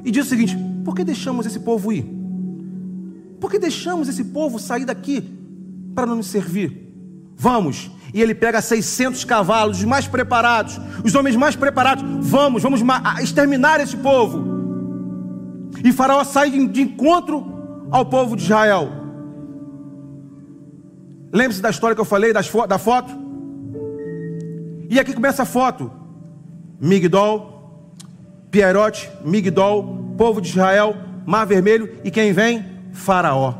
e 0.05 0.11
diz 0.11 0.27
o 0.27 0.29
seguinte: 0.29 0.57
Por 0.85 0.95
que 0.95 1.05
deixamos 1.05 1.47
esse 1.47 1.61
povo 1.61 1.93
ir? 1.93 2.05
Por 3.41 3.51
que 3.51 3.59
deixamos 3.59 4.09
esse 4.09 4.25
povo 4.25 4.59
sair 4.59 4.85
daqui 4.85 5.23
para 5.95 6.07
não 6.07 6.17
nos 6.17 6.29
servir? 6.29 6.93
Vamos, 7.37 7.91
e 8.13 8.23
ele 8.23 8.35
pega 8.35 8.63
600 8.63 9.25
cavalos, 9.25 9.79
os 9.79 9.85
mais 9.85 10.07
preparados, 10.07 10.81
os 11.05 11.15
homens 11.15 11.35
mais 11.35 11.57
preparados. 11.57 12.05
Vamos, 12.21 12.63
vamos 12.63 12.81
exterminar 13.21 13.81
esse 13.81 13.97
povo. 13.97 14.55
E 15.83 15.93
Faraó 15.93 16.23
sai 16.23 16.51
de 16.51 16.81
encontro 16.81 17.45
ao 17.91 18.07
povo 18.07 18.37
de 18.37 18.45
Israel. 18.45 19.04
Lembre-se 21.35 21.61
da 21.61 21.71
história 21.71 21.95
que 21.95 22.01
eu 22.01 22.05
falei 22.05 22.33
fo 22.45 22.67
da 22.67 22.79
foto? 22.79 23.13
E 24.89 25.01
aqui 25.01 25.13
começa 25.13 25.43
a 25.43 25.47
foto: 25.47 25.91
Migdol, 26.81 27.91
Pierote, 28.51 29.11
Migdol, 29.25 30.15
povo 30.17 30.41
de 30.41 30.49
Israel, 30.49 30.97
Mar 31.27 31.45
Vermelho 31.45 31.99
e 32.05 32.11
quem 32.11 32.33
vem? 32.33 32.65
Faraó. 32.93 33.55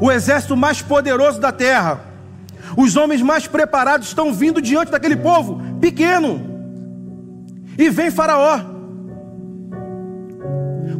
O 0.00 0.10
exército 0.10 0.56
mais 0.56 0.80
poderoso 0.80 1.38
da 1.38 1.52
terra 1.52 2.12
os 2.76 2.96
homens 2.96 3.20
mais 3.20 3.46
preparados 3.46 4.08
estão 4.08 4.32
vindo 4.32 4.60
diante 4.60 4.90
daquele 4.90 5.16
povo 5.16 5.60
pequeno. 5.80 6.40
E 7.76 7.90
vem 7.90 8.10
Faraó. 8.10 8.60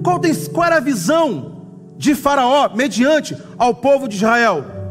Qual, 0.03 0.19
tem, 0.19 0.35
qual 0.47 0.67
era 0.67 0.77
a 0.77 0.81
visão 0.81 1.63
de 1.97 2.15
Faraó 2.15 2.71
mediante 2.75 3.37
ao 3.57 3.75
povo 3.75 4.09
de 4.09 4.17
Israel? 4.17 4.82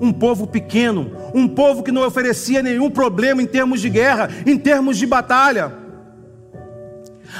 Um 0.00 0.12
povo 0.12 0.46
pequeno, 0.46 1.10
um 1.34 1.48
povo 1.48 1.82
que 1.82 1.92
não 1.92 2.06
oferecia 2.06 2.62
nenhum 2.62 2.90
problema 2.90 3.42
em 3.42 3.46
termos 3.46 3.80
de 3.80 3.88
guerra, 3.88 4.28
em 4.44 4.58
termos 4.58 4.98
de 4.98 5.06
batalha. 5.06 5.72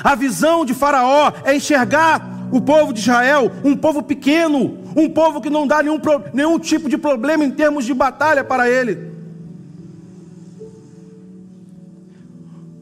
A 0.03 0.15
visão 0.15 0.65
de 0.65 0.75
Faraó 0.75 1.33
é 1.45 1.55
enxergar 1.55 2.49
o 2.51 2.61
povo 2.61 2.93
de 2.93 3.01
Israel, 3.01 3.51
um 3.65 3.77
povo 3.77 4.03
pequeno, 4.03 4.79
um 4.97 5.09
povo 5.09 5.41
que 5.41 5.51
não 5.51 5.67
dá 5.67 5.83
nenhum, 5.83 6.01
nenhum 6.33 6.59
tipo 6.59 6.89
de 6.89 6.97
problema 6.97 7.45
em 7.45 7.51
termos 7.51 7.85
de 7.85 7.93
batalha 7.93 8.45
para 8.45 8.69
ele. 8.69 9.15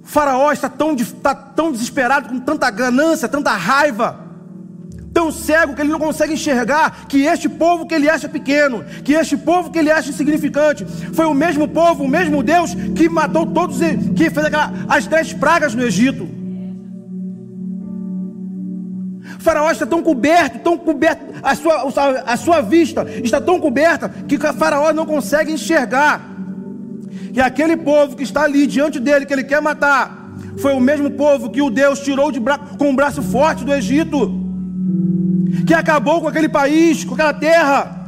Faraó 0.02 0.52
está 0.52 0.68
tão, 0.68 0.94
está 0.94 1.34
tão 1.34 1.72
desesperado, 1.72 2.28
com 2.28 2.38
tanta 2.38 2.70
ganância, 2.70 3.28
tanta 3.28 3.50
raiva, 3.50 4.23
tão 5.14 5.30
cego 5.30 5.74
que 5.74 5.80
ele 5.80 5.92
não 5.92 5.98
consegue 6.00 6.34
enxergar 6.34 7.06
que 7.08 7.22
este 7.22 7.48
povo 7.48 7.86
que 7.86 7.94
ele 7.94 8.10
acha 8.10 8.28
pequeno, 8.28 8.84
que 9.04 9.12
este 9.12 9.36
povo 9.36 9.70
que 9.70 9.78
ele 9.78 9.90
acha 9.90 10.10
insignificante, 10.10 10.84
foi 11.12 11.24
o 11.24 11.32
mesmo 11.32 11.68
povo, 11.68 12.02
o 12.02 12.08
mesmo 12.08 12.42
Deus 12.42 12.74
que 12.96 13.08
matou 13.08 13.46
todos, 13.46 13.78
que 14.16 14.28
fez 14.28 14.44
aquela, 14.44 14.72
as 14.88 15.06
dez 15.06 15.32
pragas 15.32 15.74
no 15.74 15.84
Egito. 15.84 16.28
Faraó 19.38 19.70
está 19.70 19.86
tão 19.86 20.02
coberto, 20.02 20.58
tão 20.58 20.76
coberto, 20.76 21.22
a 21.42 21.54
sua, 21.54 21.92
a 22.26 22.36
sua 22.36 22.60
vista 22.60 23.06
está 23.22 23.40
tão 23.40 23.60
coberta 23.60 24.08
que 24.08 24.36
o 24.36 24.52
Faraó 24.54 24.92
não 24.92 25.06
consegue 25.06 25.52
enxergar 25.52 26.20
que 27.32 27.40
aquele 27.40 27.76
povo 27.76 28.16
que 28.16 28.22
está 28.22 28.42
ali 28.42 28.66
diante 28.66 28.98
dele, 28.98 29.26
que 29.26 29.32
ele 29.32 29.44
quer 29.44 29.60
matar, 29.60 30.32
foi 30.58 30.72
o 30.72 30.80
mesmo 30.80 31.10
povo 31.10 31.50
que 31.50 31.60
o 31.62 31.70
Deus 31.70 32.00
tirou 32.00 32.32
de 32.32 32.40
bra 32.40 32.58
com 32.58 32.90
um 32.90 32.96
braço 32.96 33.22
forte 33.22 33.64
do 33.64 33.72
Egito, 33.72 34.43
que 35.66 35.74
acabou 35.74 36.20
com 36.20 36.28
aquele 36.28 36.48
país, 36.48 37.04
com 37.04 37.14
aquela 37.14 37.34
terra. 37.34 38.04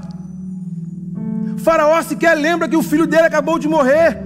Faraó 1.59 2.01
sequer 2.03 2.35
lembra 2.35 2.69
que 2.69 2.77
o 2.77 2.83
filho 2.83 3.07
dele 3.07 3.27
acabou 3.27 3.59
de 3.59 3.69
morrer. 3.69 4.19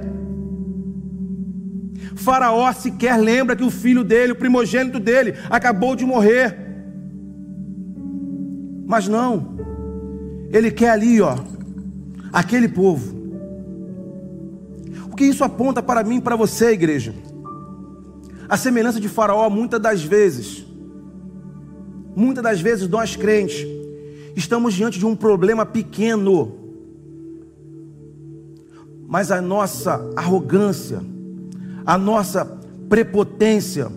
Faraó 2.17 2.71
sequer 2.73 3.17
lembra 3.17 3.57
que 3.57 3.65
o 3.65 3.71
filho 3.71 4.05
dele, 4.05 4.33
o 4.33 4.37
primogênito 4.37 5.01
dele, 5.01 5.35
acabou 5.49 5.97
de 5.97 6.05
morrer. 6.05 6.57
Mas 8.87 9.09
não. 9.09 9.57
Ele 10.53 10.71
quer 10.71 10.91
ali, 10.91 11.21
ó, 11.21 11.37
aquele 12.33 12.69
povo. 12.69 13.19
O 15.11 15.17
que 15.17 15.25
isso 15.25 15.45
aponta 15.45 15.83
para 15.83 16.03
mim 16.03 16.17
e 16.17 16.21
para 16.21 16.37
você, 16.37 16.73
igreja? 16.73 17.15
A 18.49 18.57
semelhança 18.57 19.01
de 19.01 19.09
Faraó, 19.09 19.49
muitas 19.49 19.81
das 19.81 20.03
vezes, 20.03 20.67
muitas 22.15 22.43
das 22.43 22.61
vezes 22.61 22.89
nós 22.89 23.17
crentes, 23.17 23.67
estamos 24.37 24.75
diante 24.75 24.99
de 24.99 25.07
um 25.07 25.17
problema 25.17 25.65
pequeno, 25.65 26.53
mas 29.09 29.31
a 29.31 29.41
nossa 29.41 30.11
arrogância, 30.15 31.01
a 31.85 31.99
nossa 31.99 32.45
prepotência, 32.89 33.91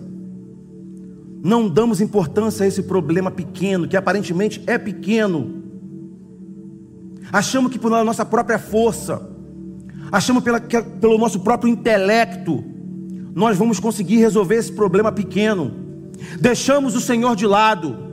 não 1.42 1.68
damos 1.68 2.00
importância 2.00 2.64
a 2.64 2.66
esse 2.66 2.82
problema 2.82 3.30
pequeno, 3.30 3.86
que 3.86 3.96
aparentemente 3.96 4.62
é 4.66 4.78
pequeno. 4.78 5.62
Achamos 7.30 7.70
que 7.70 7.78
pela 7.78 8.02
nossa 8.02 8.24
própria 8.24 8.58
força, 8.58 9.28
achamos 10.10 10.42
pela, 10.42 10.58
que, 10.58 10.80
pelo 10.80 11.18
nosso 11.18 11.40
próprio 11.40 11.70
intelecto, 11.70 12.64
nós 13.34 13.58
vamos 13.58 13.78
conseguir 13.78 14.16
resolver 14.16 14.56
esse 14.56 14.72
problema 14.72 15.12
pequeno. 15.12 15.83
Deixamos 16.40 16.94
o 16.94 17.00
Senhor 17.00 17.36
de 17.36 17.46
lado. 17.46 18.04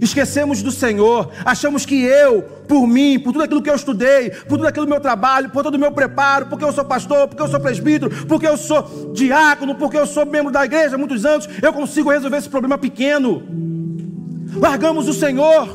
Esquecemos 0.00 0.62
do 0.62 0.70
Senhor, 0.72 1.30
achamos 1.44 1.86
que 1.86 2.02
eu, 2.02 2.42
por 2.68 2.86
mim, 2.86 3.18
por 3.18 3.32
tudo 3.32 3.44
aquilo 3.44 3.62
que 3.62 3.70
eu 3.70 3.74
estudei, 3.74 4.30
por 4.30 4.58
tudo 4.58 4.66
aquilo 4.66 4.86
meu 4.86 5.00
trabalho, 5.00 5.50
por 5.50 5.62
todo 5.62 5.76
o 5.76 5.78
meu 5.78 5.92
preparo, 5.92 6.46
porque 6.46 6.64
eu 6.64 6.72
sou 6.72 6.84
pastor, 6.84 7.28
porque 7.28 7.42
eu 7.42 7.48
sou 7.48 7.60
presbítero, 7.60 8.10
porque 8.26 8.46
eu 8.46 8.56
sou 8.56 9.12
diácono, 9.14 9.76
porque 9.76 9.96
eu 9.96 10.06
sou 10.06 10.26
membro 10.26 10.52
da 10.52 10.64
igreja 10.64 10.96
há 10.96 10.98
muitos 10.98 11.24
anos, 11.24 11.48
eu 11.62 11.72
consigo 11.72 12.10
resolver 12.10 12.36
esse 12.36 12.48
problema 12.48 12.76
pequeno. 12.76 13.42
Largamos 14.56 15.08
o 15.08 15.14
Senhor, 15.14 15.68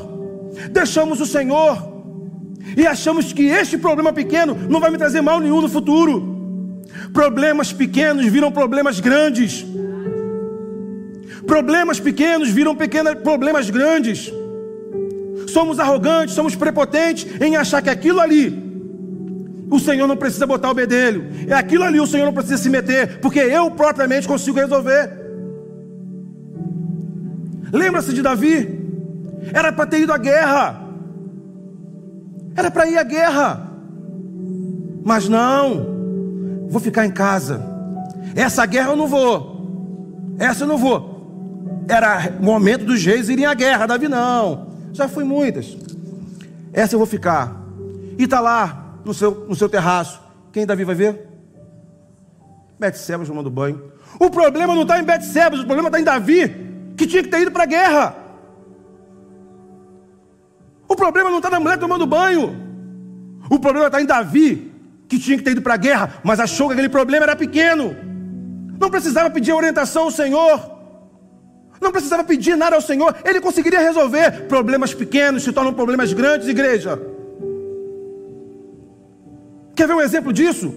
deixamos 0.70 1.20
o 1.20 1.26
Senhor 1.26 1.90
e 2.76 2.86
achamos 2.86 3.32
que 3.32 3.46
este 3.46 3.78
problema 3.78 4.12
pequeno 4.12 4.56
não 4.68 4.80
vai 4.80 4.90
me 4.90 4.98
trazer 4.98 5.20
mal 5.20 5.40
nenhum 5.40 5.60
no 5.60 5.68
futuro. 5.68 6.38
Problemas 7.12 7.72
pequenos 7.72 8.26
viram 8.26 8.52
problemas 8.52 9.00
grandes. 9.00 9.64
Problemas 11.50 11.98
pequenos 11.98 12.48
viram 12.48 12.76
pequenos 12.76 13.12
problemas 13.24 13.68
grandes. 13.68 14.32
Somos 15.48 15.80
arrogantes, 15.80 16.36
somos 16.36 16.54
prepotentes 16.54 17.26
em 17.40 17.56
achar 17.56 17.82
que 17.82 17.90
aquilo 17.90 18.20
ali 18.20 18.46
o 19.68 19.80
Senhor 19.80 20.06
não 20.06 20.16
precisa 20.16 20.46
botar 20.46 20.70
o 20.70 20.74
bedelho. 20.74 21.24
É 21.48 21.54
aquilo 21.54 21.82
ali 21.82 21.98
o 21.98 22.06
Senhor 22.06 22.24
não 22.24 22.32
precisa 22.32 22.56
se 22.56 22.70
meter, 22.70 23.18
porque 23.18 23.40
eu 23.40 23.68
propriamente 23.72 24.28
consigo 24.28 24.60
resolver. 24.60 25.10
Lembra-se 27.72 28.14
de 28.14 28.22
Davi? 28.22 28.78
Era 29.52 29.72
para 29.72 29.86
ter 29.86 30.02
ido 30.02 30.12
à 30.12 30.18
guerra. 30.18 30.80
Era 32.54 32.70
para 32.70 32.88
ir 32.88 32.96
à 32.96 33.02
guerra. 33.02 33.72
Mas 35.02 35.28
não. 35.28 36.68
Vou 36.68 36.80
ficar 36.80 37.06
em 37.06 37.10
casa. 37.10 37.60
Essa 38.36 38.64
guerra 38.66 38.90
eu 38.90 38.96
não 38.96 39.08
vou. 39.08 40.36
Essa 40.38 40.62
eu 40.62 40.68
não 40.68 40.78
vou 40.78 41.09
era 41.90 42.32
momento 42.40 42.84
dos 42.84 43.04
reis 43.04 43.28
irem 43.28 43.46
à 43.46 43.54
guerra. 43.54 43.86
Davi 43.86 44.08
não. 44.08 44.68
Já 44.92 45.08
fui 45.08 45.24
muitas. 45.24 45.76
Essa 46.72 46.94
eu 46.94 46.98
vou 46.98 47.06
ficar. 47.06 47.56
E 48.18 48.24
está 48.24 48.40
lá 48.40 48.96
no 49.04 49.12
seu, 49.12 49.46
no 49.48 49.54
seu 49.54 49.68
terraço. 49.68 50.20
Quem 50.52 50.66
Davi 50.66 50.84
vai 50.84 50.94
ver? 50.94 51.28
Betseba 52.78 53.24
tomando 53.24 53.50
banho. 53.50 53.92
O 54.18 54.30
problema 54.30 54.74
não 54.74 54.82
está 54.82 54.98
em 54.98 55.04
Betseba, 55.04 55.56
o 55.56 55.66
problema 55.66 55.88
está 55.88 56.00
em 56.00 56.04
Davi, 56.04 56.92
que 56.96 57.06
tinha 57.06 57.22
que 57.22 57.28
ter 57.28 57.42
ido 57.42 57.50
para 57.50 57.64
a 57.64 57.66
guerra. 57.66 58.16
O 60.88 60.96
problema 60.96 61.30
não 61.30 61.38
está 61.38 61.50
na 61.50 61.60
mulher 61.60 61.78
tomando 61.78 62.06
banho. 62.06 62.56
O 63.48 63.58
problema 63.58 63.86
está 63.86 64.00
em 64.00 64.06
Davi, 64.06 64.72
que 65.08 65.18
tinha 65.18 65.36
que 65.36 65.44
ter 65.44 65.52
ido 65.52 65.62
para 65.62 65.74
a 65.74 65.76
guerra, 65.76 66.14
mas 66.22 66.40
achou 66.40 66.68
que 66.68 66.72
aquele 66.74 66.88
problema 66.88 67.24
era 67.24 67.36
pequeno. 67.36 67.96
Não 68.78 68.90
precisava 68.90 69.30
pedir 69.30 69.52
orientação 69.52 70.04
ao 70.04 70.10
Senhor. 70.10 70.69
Não 71.80 71.90
precisava 71.90 72.22
pedir 72.22 72.56
nada 72.56 72.76
ao 72.76 72.82
Senhor, 72.82 73.16
ele 73.24 73.40
conseguiria 73.40 73.80
resolver. 73.80 74.46
Problemas 74.46 74.92
pequenos 74.92 75.42
se 75.42 75.52
tornam 75.52 75.72
problemas 75.72 76.12
grandes, 76.12 76.46
igreja. 76.46 77.00
Quer 79.74 79.86
ver 79.86 79.94
um 79.94 80.00
exemplo 80.00 80.32
disso? 80.32 80.74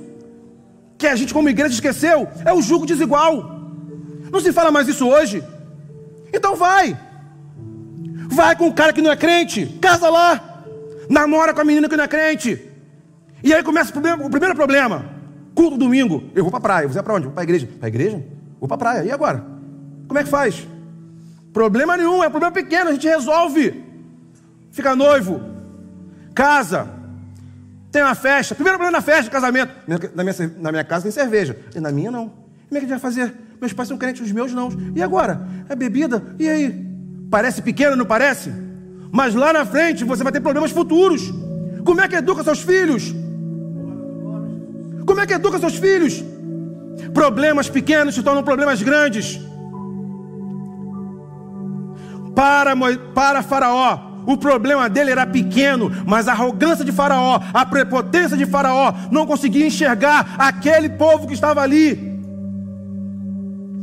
Que 0.97 1.07
a 1.07 1.15
gente, 1.15 1.33
como 1.33 1.49
igreja, 1.49 1.73
esqueceu? 1.73 2.27
É 2.45 2.53
o 2.53 2.61
jugo 2.61 2.85
desigual. 2.85 3.61
Não 4.31 4.39
se 4.39 4.53
fala 4.53 4.71
mais 4.71 4.87
isso 4.87 5.05
hoje. 5.05 5.43
Então 6.33 6.55
vai. 6.55 6.97
Vai 8.29 8.55
com 8.55 8.67
o 8.67 8.73
cara 8.73 8.93
que 8.93 9.01
não 9.01 9.11
é 9.11 9.17
crente, 9.17 9.65
casa 9.81 10.09
lá. 10.09 10.41
Namora 11.09 11.53
com 11.53 11.59
a 11.59 11.65
menina 11.65 11.89
que 11.89 11.97
não 11.97 12.05
é 12.05 12.07
crente. 12.07 12.69
E 13.43 13.53
aí 13.53 13.61
começa 13.61 13.89
o, 13.89 13.93
problema, 13.93 14.25
o 14.25 14.29
primeiro 14.29 14.55
problema. 14.55 15.05
Culto 15.53 15.77
domingo. 15.77 16.23
Eu 16.33 16.43
vou 16.43 16.51
para 16.51 16.61
praia. 16.61 16.87
Você 16.87 16.93
vai 16.93 17.03
para 17.03 17.13
onde? 17.15 17.27
Para 17.27 17.41
a 17.41 17.43
igreja. 17.43 17.67
Para 17.77 17.89
igreja? 17.89 18.23
Vou 18.57 18.69
para 18.69 18.77
praia. 18.77 19.03
E 19.03 19.11
agora? 19.11 19.45
Como 20.07 20.17
é 20.17 20.23
que 20.23 20.29
faz? 20.29 20.65
Problema 21.53 21.95
nenhum, 21.95 22.23
é 22.23 22.27
um 22.27 22.31
problema 22.31 22.51
pequeno, 22.51 22.89
a 22.89 22.93
gente 22.93 23.07
resolve. 23.07 23.83
Fica 24.71 24.95
noivo, 24.95 25.39
casa, 26.33 26.89
tem 27.91 28.01
uma 28.01 28.15
festa. 28.15 28.55
Primeiro 28.55 28.79
problema 28.79 28.97
na 28.97 29.03
festa, 29.03 29.29
casamento. 29.29 29.71
Na 30.15 30.23
minha, 30.23 30.35
na 30.59 30.71
minha 30.71 30.83
casa 30.83 31.03
tem 31.03 31.11
cerveja, 31.11 31.55
e 31.75 31.79
na 31.79 31.91
minha 31.91 32.09
não. 32.09 32.29
Como 32.29 32.35
é 32.71 32.71
que 32.71 32.77
a 32.77 32.79
gente 32.81 32.89
vai 32.89 32.99
fazer? 32.99 33.31
Meus 33.61 33.71
pais 33.71 33.87
são 33.87 33.97
crentes, 33.97 34.25
os 34.25 34.31
meus 34.31 34.51
não. 34.51 34.69
E 34.95 35.03
agora? 35.03 35.47
É 35.69 35.75
bebida? 35.75 36.23
E 36.39 36.49
aí? 36.49 36.87
Parece 37.29 37.61
pequeno, 37.61 37.95
não 37.95 38.05
parece? 38.05 38.51
Mas 39.11 39.35
lá 39.35 39.53
na 39.53 39.63
frente 39.63 40.03
você 40.03 40.23
vai 40.23 40.31
ter 40.31 40.41
problemas 40.41 40.71
futuros. 40.71 41.31
Como 41.85 42.01
é 42.01 42.07
que 42.07 42.15
educa 42.15 42.43
seus 42.43 42.61
filhos? 42.63 43.13
Como 45.05 45.19
é 45.19 45.27
que 45.27 45.33
educa 45.33 45.59
seus 45.59 45.75
filhos? 45.75 46.23
Problemas 47.13 47.69
pequenos 47.69 48.15
se 48.15 48.23
tornam 48.23 48.41
problemas 48.41 48.81
grandes. 48.81 49.39
Para, 52.35 52.73
para 53.13 53.43
Faraó, 53.43 54.13
o 54.25 54.37
problema 54.37 54.89
dele 54.89 55.11
era 55.11 55.25
pequeno, 55.25 55.91
mas 56.05 56.27
a 56.27 56.31
arrogância 56.31 56.85
de 56.85 56.91
Faraó, 56.91 57.39
a 57.53 57.65
prepotência 57.65 58.37
de 58.37 58.45
Faraó, 58.45 58.93
não 59.11 59.25
conseguia 59.25 59.67
enxergar 59.67 60.35
aquele 60.37 60.89
povo 60.89 61.27
que 61.27 61.33
estava 61.33 61.61
ali. 61.61 62.13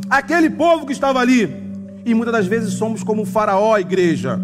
Aquele 0.09 0.51
povo 0.51 0.87
que 0.87 0.93
estava 0.93 1.21
ali. 1.21 1.49
E 2.05 2.15
muitas 2.15 2.33
das 2.33 2.47
vezes 2.47 2.75
somos 2.75 3.05
como 3.05 3.25
Faraó, 3.25 3.79
igreja. 3.79 4.41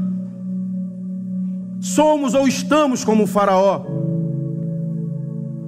Somos 1.80 2.34
ou 2.34 2.46
estamos 2.46 3.04
como 3.04 3.26
Faraó. 3.26 3.84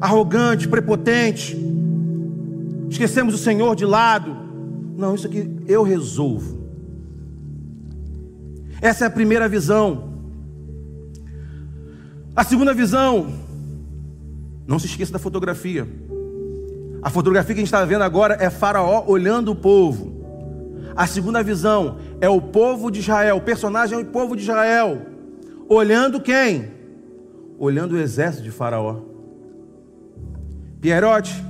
Arrogante, 0.00 0.68
prepotente. 0.68 1.56
Esquecemos 2.90 3.34
o 3.34 3.38
Senhor 3.38 3.74
de 3.74 3.84
lado. 3.84 4.36
Não, 4.96 5.14
isso 5.14 5.26
aqui 5.26 5.50
eu 5.66 5.82
resolvo. 5.82 6.57
Essa 8.80 9.04
é 9.04 9.08
a 9.08 9.10
primeira 9.10 9.48
visão. 9.48 10.08
A 12.34 12.44
segunda 12.44 12.72
visão, 12.72 13.32
não 14.66 14.78
se 14.78 14.86
esqueça 14.86 15.12
da 15.12 15.18
fotografia. 15.18 15.88
A 17.02 17.10
fotografia 17.10 17.54
que 17.54 17.60
a 17.60 17.64
gente 17.64 17.66
está 17.66 17.84
vendo 17.84 18.02
agora 18.02 18.36
é 18.40 18.48
Faraó 18.50 19.04
olhando 19.06 19.50
o 19.50 19.56
povo. 19.56 20.18
A 20.94 21.06
segunda 21.06 21.42
visão 21.42 21.98
é 22.20 22.28
o 22.28 22.40
povo 22.40 22.90
de 22.90 23.00
Israel. 23.00 23.36
O 23.36 23.40
personagem 23.40 23.98
é 23.98 24.00
o 24.00 24.04
povo 24.04 24.36
de 24.36 24.42
Israel. 24.42 25.02
Olhando 25.68 26.20
quem? 26.20 26.70
Olhando 27.58 27.92
o 27.92 27.98
exército 27.98 28.44
de 28.44 28.50
Faraó. 28.50 29.00
Pierote, 30.80 31.44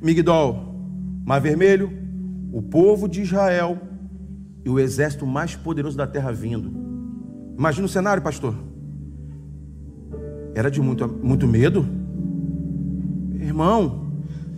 Migdol, 0.00 0.74
Mar 1.24 1.40
Vermelho, 1.40 1.92
o 2.52 2.62
povo 2.62 3.08
de 3.08 3.22
Israel 3.22 3.78
e 4.64 4.70
o 4.70 4.78
exército 4.78 5.26
mais 5.26 5.56
poderoso 5.56 5.96
da 5.96 6.06
terra 6.06 6.32
vindo. 6.32 6.72
Imagina 7.56 7.86
o 7.86 7.88
cenário, 7.88 8.22
pastor. 8.22 8.54
Era 10.54 10.70
de 10.70 10.80
muito, 10.80 11.08
muito 11.08 11.46
medo. 11.46 11.86
Irmão, 13.40 14.12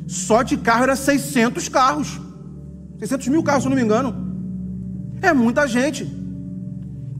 só 0.06 0.42
de 0.42 0.56
carro 0.56 0.84
era 0.84 0.96
600 0.96 1.68
carros. 1.68 2.20
600 2.98 3.28
mil 3.28 3.42
carros, 3.42 3.62
se 3.62 3.68
não 3.68 3.76
me 3.76 3.82
engano. 3.82 4.14
É 5.22 5.32
muita 5.32 5.66
gente. 5.66 6.06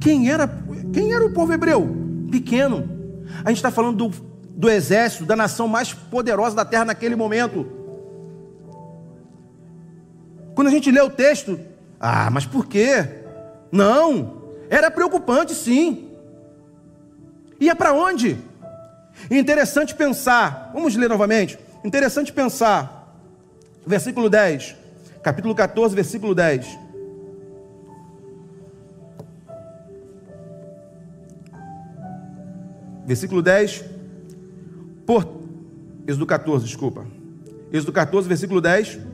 Quem 0.01 0.31
era, 0.31 0.49
quem 0.93 1.13
era 1.13 1.25
o 1.25 1.33
povo 1.33 1.53
hebreu? 1.53 1.89
Pequeno. 2.31 2.89
A 3.45 3.49
gente 3.49 3.59
está 3.59 3.71
falando 3.71 4.09
do, 4.09 4.17
do 4.51 4.69
exército, 4.69 5.25
da 5.25 5.35
nação 5.35 5.67
mais 5.67 5.93
poderosa 5.93 6.55
da 6.55 6.65
terra 6.65 6.85
naquele 6.85 7.17
momento. 7.17 7.67
Quando 10.55 10.69
a 10.69 10.71
gente 10.71 10.91
lê 10.91 11.01
o 11.01 11.11
texto, 11.11 11.59
ah, 12.07 12.29
mas 12.31 12.45
por 12.45 12.67
quê? 12.67 13.03
Não, 13.73 14.43
era 14.69 14.91
preocupante 14.91 15.55
sim. 15.55 16.11
Ia 17.59 17.75
para 17.75 17.95
onde? 17.95 18.37
Interessante 19.31 19.95
pensar, 19.95 20.71
vamos 20.75 20.95
ler 20.97 21.09
novamente. 21.09 21.59
Interessante 21.83 22.31
pensar, 22.31 23.17
versículo 23.87 24.29
10, 24.29 24.77
capítulo 25.23 25.55
14, 25.55 25.95
versículo 25.95 26.35
10. 26.35 26.79
Versículo 33.07 33.41
10, 33.41 33.83
por, 35.07 35.27
Êxodo 36.07 36.27
14, 36.27 36.67
desculpa. 36.67 37.07
Êxodo 37.73 37.95
14, 37.95 38.29
versículo 38.29 38.61
10. 38.61 39.14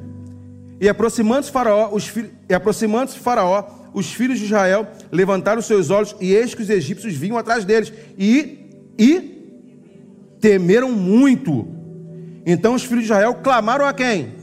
E 0.81 0.88
aproximando-se 0.88 1.53
Faraó, 1.53 1.90
os 1.93 2.09
filhos, 2.09 2.31
e 2.49 2.55
aproximando-se 2.55 3.19
Faraó, 3.19 3.64
os 3.93 4.12
filhos 4.12 4.38
de 4.38 4.47
Israel 4.47 4.88
levantaram 5.12 5.61
seus 5.61 5.90
olhos 5.90 6.16
e 6.21 6.33
eis 6.33 6.55
que 6.55 6.62
os 6.62 6.71
egípcios 6.71 7.14
vinham 7.14 7.37
atrás 7.37 7.64
deles 7.64 7.93
e 8.16 8.57
e 8.99 9.40
temeram 10.40 10.90
muito. 10.93 11.69
Então 12.47 12.75
os 12.75 12.83
filhos 12.83 13.05
de 13.05 13.12
Israel 13.12 13.35
clamaram 13.43 13.87
a 13.87 13.93
quem? 13.93 14.35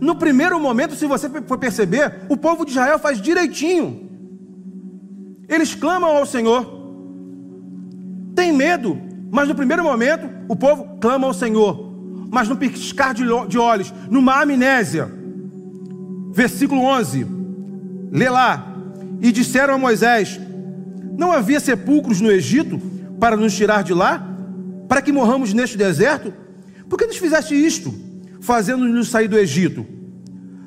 No 0.00 0.16
primeiro 0.16 0.58
momento, 0.58 0.94
se 0.94 1.06
você 1.06 1.28
for 1.28 1.58
perceber, 1.58 2.22
o 2.28 2.36
povo 2.36 2.64
de 2.64 2.70
Israel 2.70 2.98
faz 2.98 3.20
direitinho. 3.20 4.08
Eles 5.48 5.74
clamam 5.74 6.16
ao 6.16 6.24
Senhor. 6.24 6.80
Tem 8.34 8.52
medo, 8.52 8.98
mas 9.30 9.48
no 9.48 9.54
primeiro 9.54 9.82
momento 9.82 10.26
o 10.48 10.56
povo 10.56 10.98
clama 11.00 11.26
ao 11.26 11.34
Senhor. 11.34 11.90
Mas 12.30 12.48
no 12.48 12.56
piscar 12.56 13.12
de 13.12 13.58
olhos, 13.58 13.92
numa 14.08 14.40
amnésia. 14.40 15.19
Versículo 16.32 16.82
11. 16.82 17.26
Lê 18.10 18.28
lá. 18.28 18.66
E 19.20 19.30
disseram 19.32 19.74
a 19.74 19.78
Moisés: 19.78 20.40
Não 21.16 21.32
havia 21.32 21.60
sepulcros 21.60 22.20
no 22.20 22.30
Egito 22.30 22.80
para 23.18 23.36
nos 23.36 23.54
tirar 23.54 23.82
de 23.82 23.92
lá? 23.92 24.26
Para 24.88 25.02
que 25.02 25.12
morramos 25.12 25.52
neste 25.52 25.76
deserto? 25.76 26.32
Por 26.88 26.98
que 26.98 27.06
nos 27.06 27.16
fizeste 27.16 27.54
isto, 27.54 27.94
fazendo-nos 28.40 29.08
sair 29.08 29.28
do 29.28 29.38
Egito? 29.38 29.86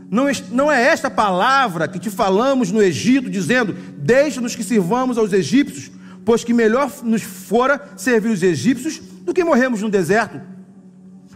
Não, 0.10 0.26
não 0.52 0.72
é 0.72 0.84
esta 0.84 1.10
palavra 1.10 1.88
que 1.88 1.98
te 1.98 2.10
falamos 2.10 2.72
no 2.72 2.82
Egito, 2.82 3.30
dizendo: 3.30 3.76
Deixa-nos 3.98 4.56
que 4.56 4.64
sirvamos 4.64 5.18
aos 5.18 5.34
egípcios, 5.34 5.92
pois 6.24 6.44
que 6.44 6.54
melhor 6.54 6.92
nos 7.04 7.24
fora 7.24 7.82
servir 7.98 8.30
os 8.30 8.44
egípcios 8.44 9.02
do 9.24 9.34
que 9.34 9.44
morrermos 9.44 9.82
no 9.82 9.90
deserto. 9.90 10.40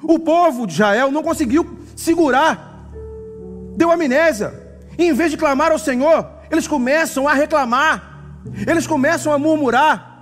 O 0.02 0.20
povo 0.20 0.68
de 0.68 0.74
Israel 0.74 1.12
não 1.12 1.24
conseguiu 1.24 1.80
segurar, 1.96 2.67
deu 3.78 3.92
amnésia. 3.92 4.52
E 4.98 5.06
em 5.06 5.14
vez 5.14 5.30
de 5.30 5.38
clamar 5.38 5.72
ao 5.72 5.78
Senhor, 5.78 6.28
eles 6.50 6.68
começam 6.68 7.28
a 7.28 7.34
reclamar, 7.34 8.42
eles 8.66 8.88
começam 8.88 9.32
a 9.32 9.38
murmurar. 9.38 10.16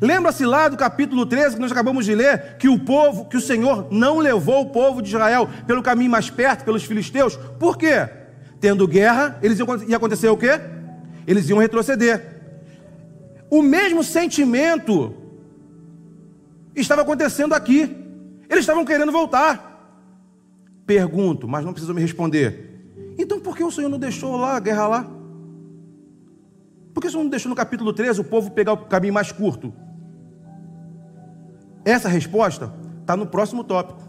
Lembra-se 0.00 0.46
lá 0.46 0.68
do 0.68 0.76
capítulo 0.76 1.26
13 1.26 1.56
que 1.56 1.60
nós 1.60 1.72
acabamos 1.72 2.04
de 2.04 2.14
ler 2.14 2.56
que 2.56 2.68
o 2.68 2.78
povo, 2.78 3.24
que 3.24 3.36
o 3.36 3.40
Senhor 3.40 3.88
não 3.90 4.18
levou 4.18 4.60
o 4.62 4.70
povo 4.70 5.02
de 5.02 5.08
Israel 5.08 5.48
pelo 5.66 5.82
caminho 5.82 6.12
mais 6.12 6.30
perto, 6.30 6.64
pelos 6.64 6.84
filisteus? 6.84 7.36
Por 7.58 7.76
quê? 7.76 8.08
Tendo 8.60 8.86
guerra, 8.86 9.36
eles 9.42 9.58
iam, 9.58 9.66
ia 9.88 9.96
acontecer 9.96 10.28
o 10.28 10.36
quê? 10.36 10.60
Eles 11.26 11.48
iam 11.48 11.58
retroceder. 11.58 12.22
O 13.50 13.60
mesmo 13.60 14.04
sentimento 14.04 15.14
estava 16.76 17.02
acontecendo 17.02 17.52
aqui. 17.52 17.96
Eles 18.48 18.60
estavam 18.60 18.84
querendo 18.84 19.10
voltar. 19.10 19.68
Pergunto, 20.88 21.46
mas 21.46 21.66
não 21.66 21.74
precisam 21.74 21.94
me 21.94 22.00
responder. 22.00 22.82
Então 23.18 23.38
por 23.38 23.54
que 23.54 23.62
o 23.62 23.70
Senhor 23.70 23.90
não 23.90 23.98
deixou 23.98 24.38
lá 24.38 24.56
a 24.56 24.58
guerra 24.58 24.88
lá? 24.88 25.10
Por 26.94 27.02
que 27.02 27.08
o 27.08 27.10
Senhor 27.10 27.22
não 27.24 27.28
deixou 27.28 27.50
no 27.50 27.54
capítulo 27.54 27.92
13 27.92 28.22
o 28.22 28.24
povo 28.24 28.52
pegar 28.52 28.72
o 28.72 28.78
caminho 28.86 29.12
mais 29.12 29.30
curto? 29.30 29.70
Essa 31.84 32.08
resposta 32.08 32.72
está 33.02 33.14
no 33.14 33.26
próximo 33.26 33.62
tópico. 33.64 34.00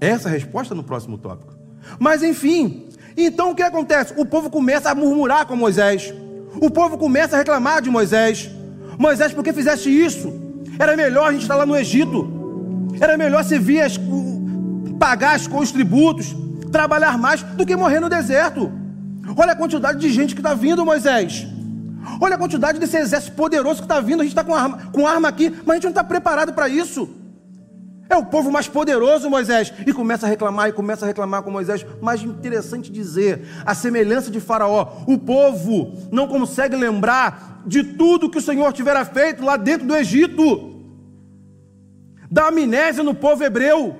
Essa 0.00 0.30
resposta 0.30 0.74
no 0.74 0.82
próximo 0.82 1.18
tópico. 1.18 1.54
Mas 1.98 2.22
enfim, 2.22 2.88
então 3.14 3.50
o 3.50 3.54
que 3.54 3.62
acontece? 3.62 4.14
O 4.16 4.24
povo 4.24 4.48
começa 4.48 4.90
a 4.90 4.94
murmurar 4.94 5.44
com 5.44 5.54
Moisés. 5.54 6.14
O 6.62 6.70
povo 6.70 6.96
começa 6.96 7.36
a 7.36 7.38
reclamar 7.40 7.82
de 7.82 7.90
Moisés. 7.90 8.50
Moisés, 8.98 9.34
por 9.34 9.44
que 9.44 9.52
fizeste 9.52 9.90
isso? 9.90 10.32
Era 10.78 10.96
melhor 10.96 11.28
a 11.28 11.32
gente 11.32 11.42
estar 11.42 11.56
lá 11.56 11.66
no 11.66 11.76
Egito. 11.76 12.26
Era 12.98 13.18
melhor 13.18 13.44
servir 13.44 13.82
as, 13.82 13.98
pagar 14.98 15.34
as, 15.34 15.46
os 15.46 15.72
tributos, 15.72 16.34
trabalhar 16.70 17.18
mais 17.18 17.42
do 17.42 17.66
que 17.66 17.76
morrer 17.76 18.00
no 18.00 18.08
deserto. 18.08 18.72
Olha 19.36 19.52
a 19.52 19.56
quantidade 19.56 19.98
de 19.98 20.10
gente 20.10 20.34
que 20.34 20.40
está 20.40 20.54
vindo, 20.54 20.84
Moisés. 20.84 21.46
Olha 22.20 22.34
a 22.34 22.38
quantidade 22.38 22.78
desse 22.78 22.96
exército 22.96 23.36
poderoso 23.36 23.80
que 23.80 23.84
está 23.84 24.00
vindo. 24.00 24.20
A 24.20 24.24
gente 24.24 24.32
está 24.32 24.44
com 24.44 24.54
arma, 24.54 24.78
com 24.92 25.06
arma 25.06 25.28
aqui, 25.28 25.50
mas 25.64 25.70
a 25.70 25.74
gente 25.74 25.84
não 25.84 25.90
está 25.90 26.04
preparado 26.04 26.52
para 26.52 26.68
isso. 26.68 27.08
É 28.08 28.16
o 28.16 28.26
povo 28.26 28.50
mais 28.50 28.68
poderoso, 28.68 29.30
Moisés. 29.30 29.72
E 29.86 29.92
começa 29.92 30.26
a 30.26 30.28
reclamar 30.28 30.68
e 30.68 30.72
começa 30.72 31.04
a 31.04 31.08
reclamar 31.08 31.42
com 31.42 31.50
Moisés. 31.50 31.86
Mas 32.00 32.22
interessante 32.22 32.90
dizer, 32.90 33.46
a 33.64 33.74
semelhança 33.74 34.30
de 34.30 34.40
Faraó, 34.40 35.02
o 35.06 35.16
povo 35.16 35.94
não 36.10 36.28
consegue 36.28 36.76
lembrar 36.76 37.62
de 37.64 37.82
tudo 37.82 38.28
que 38.28 38.38
o 38.38 38.42
Senhor 38.42 38.72
tivera 38.72 39.04
feito 39.04 39.44
lá 39.44 39.56
dentro 39.56 39.86
do 39.86 39.96
Egito. 39.96 40.72
Da 42.30 42.48
amnésia 42.48 43.02
no 43.02 43.14
povo 43.14 43.44
hebreu. 43.44 43.96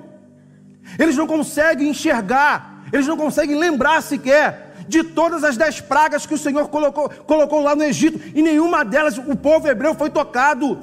Eles 0.99 1.15
não 1.15 1.25
conseguem 1.25 1.89
enxergar, 1.89 2.83
eles 2.91 3.07
não 3.07 3.17
conseguem 3.17 3.57
lembrar 3.57 4.01
sequer 4.01 4.73
de 4.87 5.03
todas 5.03 5.43
as 5.43 5.57
dez 5.57 5.79
pragas 5.79 6.25
que 6.25 6.33
o 6.33 6.37
Senhor 6.37 6.67
colocou, 6.69 7.09
colocou 7.25 7.61
lá 7.61 7.75
no 7.75 7.83
Egito, 7.83 8.19
e 8.35 8.41
nenhuma 8.41 8.83
delas 8.83 9.17
o 9.17 9.35
povo 9.35 9.67
hebreu 9.67 9.95
foi 9.95 10.09
tocado. 10.09 10.79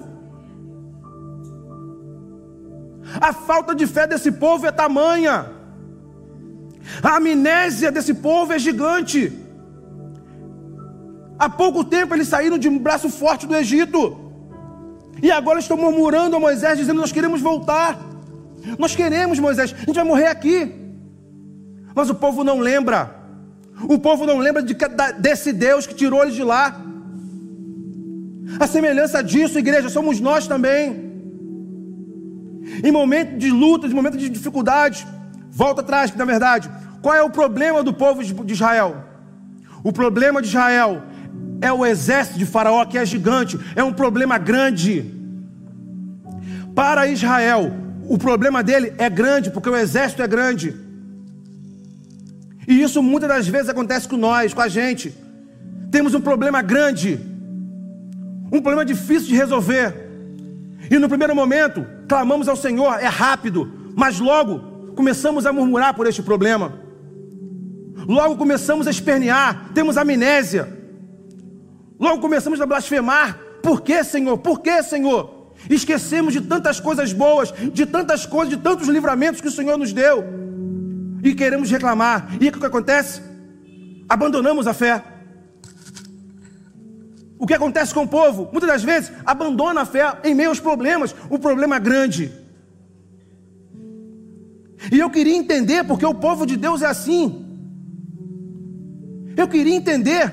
A 3.20 3.32
falta 3.32 3.74
de 3.74 3.86
fé 3.86 4.06
desse 4.06 4.32
povo 4.32 4.66
é 4.66 4.72
tamanha, 4.72 5.50
a 7.02 7.16
amnésia 7.16 7.90
desse 7.90 8.14
povo 8.14 8.52
é 8.52 8.58
gigante. 8.58 9.32
Há 11.38 11.48
pouco 11.48 11.82
tempo 11.82 12.14
eles 12.14 12.28
saíram 12.28 12.58
de 12.58 12.68
um 12.68 12.78
braço 12.78 13.08
forte 13.08 13.46
do 13.46 13.56
Egito, 13.56 14.18
e 15.22 15.30
agora 15.30 15.58
estão 15.58 15.76
murmurando 15.76 16.36
a 16.36 16.40
Moisés, 16.40 16.78
dizendo: 16.78 17.00
Nós 17.00 17.12
queremos 17.12 17.40
voltar, 17.40 17.98
nós 18.78 18.94
queremos, 18.94 19.38
Moisés, 19.38 19.74
a 19.74 19.84
gente 19.84 19.94
vai 19.94 20.04
morrer 20.04 20.26
aqui. 20.26 20.72
Mas 21.94 22.08
o 22.08 22.14
povo 22.14 22.44
não 22.44 22.58
lembra 22.60 23.20
o 23.88 23.98
povo 23.98 24.26
não 24.26 24.38
lembra 24.38 24.62
de, 24.62 24.76
desse 25.18 25.52
Deus 25.52 25.86
que 25.86 25.94
tirou 25.94 26.22
eles 26.22 26.34
de 26.34 26.42
lá. 26.42 26.80
A 28.58 28.66
semelhança 28.66 29.22
disso, 29.22 29.58
igreja, 29.58 29.88
somos 29.88 30.20
nós 30.20 30.46
também. 30.46 31.10
Em 32.84 32.92
momentos 32.92 33.38
de 33.38 33.50
luta, 33.50 33.86
em 33.86 33.94
momentos 33.94 34.18
de 34.18 34.28
dificuldade, 34.28 35.06
volta 35.50 35.80
atrás, 35.80 36.14
na 36.14 36.24
verdade, 36.24 36.70
qual 37.00 37.14
é 37.14 37.22
o 37.22 37.30
problema 37.30 37.82
do 37.82 37.92
povo 37.92 38.22
de 38.22 38.52
Israel? 38.52 39.04
O 39.82 39.92
problema 39.92 40.42
de 40.42 40.48
Israel 40.48 41.02
é 41.60 41.72
o 41.72 41.84
exército 41.84 42.38
de 42.38 42.46
Faraó 42.46 42.84
que 42.84 42.98
é 42.98 43.04
gigante, 43.04 43.58
é 43.74 43.82
um 43.82 43.92
problema 43.92 44.36
grande. 44.36 45.18
Para 46.74 47.06
Israel, 47.06 47.72
o 48.10 48.18
problema 48.18 48.60
dele 48.60 48.92
é 48.98 49.08
grande, 49.08 49.52
porque 49.52 49.68
o 49.70 49.76
exército 49.76 50.20
é 50.20 50.26
grande. 50.26 50.74
E 52.66 52.82
isso 52.82 53.00
muitas 53.00 53.28
das 53.28 53.46
vezes 53.46 53.68
acontece 53.68 54.08
com 54.08 54.16
nós, 54.16 54.52
com 54.52 54.60
a 54.60 54.66
gente. 54.66 55.14
Temos 55.92 56.12
um 56.12 56.20
problema 56.20 56.60
grande, 56.60 57.20
um 58.50 58.60
problema 58.60 58.84
difícil 58.84 59.28
de 59.28 59.36
resolver. 59.36 59.94
E 60.90 60.98
no 60.98 61.08
primeiro 61.08 61.36
momento, 61.36 61.86
clamamos 62.08 62.48
ao 62.48 62.56
Senhor, 62.56 62.98
é 62.98 63.06
rápido, 63.06 63.72
mas 63.94 64.18
logo 64.18 64.92
começamos 64.96 65.46
a 65.46 65.52
murmurar 65.52 65.94
por 65.94 66.08
este 66.08 66.20
problema. 66.20 66.80
Logo 68.08 68.34
começamos 68.36 68.88
a 68.88 68.90
espernear, 68.90 69.70
temos 69.72 69.96
amnésia. 69.96 70.68
Logo 71.96 72.20
começamos 72.20 72.60
a 72.60 72.66
blasfemar. 72.66 73.38
Por 73.62 73.82
que, 73.82 74.02
Senhor? 74.02 74.36
Por 74.38 74.60
que, 74.62 74.82
Senhor? 74.82 75.39
Esquecemos 75.68 76.32
de 76.32 76.40
tantas 76.40 76.80
coisas 76.80 77.12
boas, 77.12 77.52
de 77.72 77.84
tantas 77.84 78.24
coisas, 78.24 78.50
de 78.50 78.62
tantos 78.62 78.88
livramentos 78.88 79.40
que 79.40 79.48
o 79.48 79.52
Senhor 79.52 79.76
nos 79.76 79.92
deu 79.92 80.24
e 81.22 81.34
queremos 81.34 81.70
reclamar. 81.70 82.28
E 82.40 82.48
o 82.48 82.52
que 82.52 82.64
acontece? 82.64 83.20
Abandonamos 84.08 84.66
a 84.66 84.74
fé. 84.74 85.04
O 87.38 87.46
que 87.46 87.54
acontece 87.54 87.94
com 87.94 88.02
o 88.02 88.08
povo? 88.08 88.48
Muitas 88.52 88.68
das 88.68 88.82
vezes 88.82 89.12
abandona 89.24 89.82
a 89.82 89.86
fé 89.86 90.18
em 90.24 90.34
meio 90.34 90.50
aos 90.50 90.60
problemas, 90.60 91.14
o 91.30 91.38
problema 91.38 91.76
é 91.76 91.80
grande. 91.80 92.32
E 94.92 94.98
eu 94.98 95.10
queria 95.10 95.36
entender 95.36 95.84
porque 95.84 96.04
o 96.04 96.14
povo 96.14 96.46
de 96.46 96.56
Deus 96.56 96.82
é 96.82 96.86
assim. 96.86 97.46
Eu 99.36 99.48
queria 99.48 99.74
entender 99.74 100.32